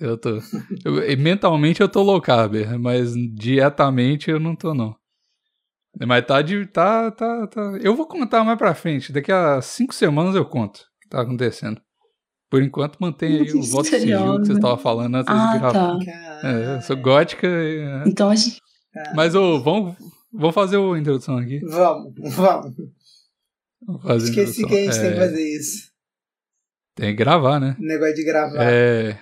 eu 0.00 0.16
tô. 0.16 0.30
eu- 0.84 1.18
mentalmente 1.18 1.82
eu 1.82 1.88
tô 1.90 2.02
low 2.02 2.20
carb, 2.22 2.54
mas 2.80 3.12
dietamente 3.34 4.30
eu 4.30 4.40
não 4.40 4.56
tô, 4.56 4.72
não. 4.74 4.94
Mas 6.06 6.24
tá 6.26 6.40
de. 6.42 6.66
Tá, 6.66 7.10
tá, 7.10 7.46
tá. 7.46 7.60
Eu 7.82 7.94
vou 7.94 8.06
contar 8.06 8.42
mais 8.44 8.56
pra 8.58 8.74
frente. 8.74 9.12
Daqui 9.12 9.30
a 9.30 9.60
cinco 9.60 9.94
semanas 9.94 10.34
eu 10.34 10.44
conto 10.44 10.78
o 10.78 11.00
que 11.02 11.08
tá 11.08 11.20
acontecendo. 11.20 11.80
Por 12.50 12.62
enquanto, 12.62 12.98
mantém 12.98 13.40
aí 13.40 13.52
o 13.52 13.62
voto 13.62 13.84
de 13.90 13.98
sigilo 14.00 14.40
que 14.40 14.46
você 14.46 14.52
estava 14.54 14.76
falando 14.76 15.14
antes 15.16 15.32
de 15.32 15.40
Ah, 15.40 15.58
gravar. 15.58 15.98
tá. 15.98 15.98
É, 16.48 16.76
eu 16.76 16.82
sou 16.82 16.96
gótica. 16.96 17.46
e, 17.46 17.78
é. 17.80 18.04
Então 18.06 18.28
a 18.30 18.34
gente. 18.34 18.58
Mas 19.14 19.34
ô, 19.34 19.62
vamos, 19.62 19.96
vamos 20.32 20.54
fazer 20.54 20.76
a 20.76 20.98
introdução 20.98 21.38
aqui. 21.38 21.60
Vamos, 21.64 22.12
vamos. 22.34 22.74
Vamos 23.86 24.02
fazer 24.02 24.28
Esqueci 24.30 24.62
introdução. 24.62 24.68
que 24.68 24.74
a 24.76 24.92
gente 24.92 25.00
tem 25.00 25.08
É, 25.08 25.12
que 25.12 25.18
fazer 25.18 25.56
isso. 25.56 25.92
Tem 26.94 27.08
que 27.08 27.14
gravar, 27.16 27.58
né? 27.58 27.74
Negócio 27.78 28.14
de 28.14 28.24
gravar. 28.24 28.62
É, 28.62 29.18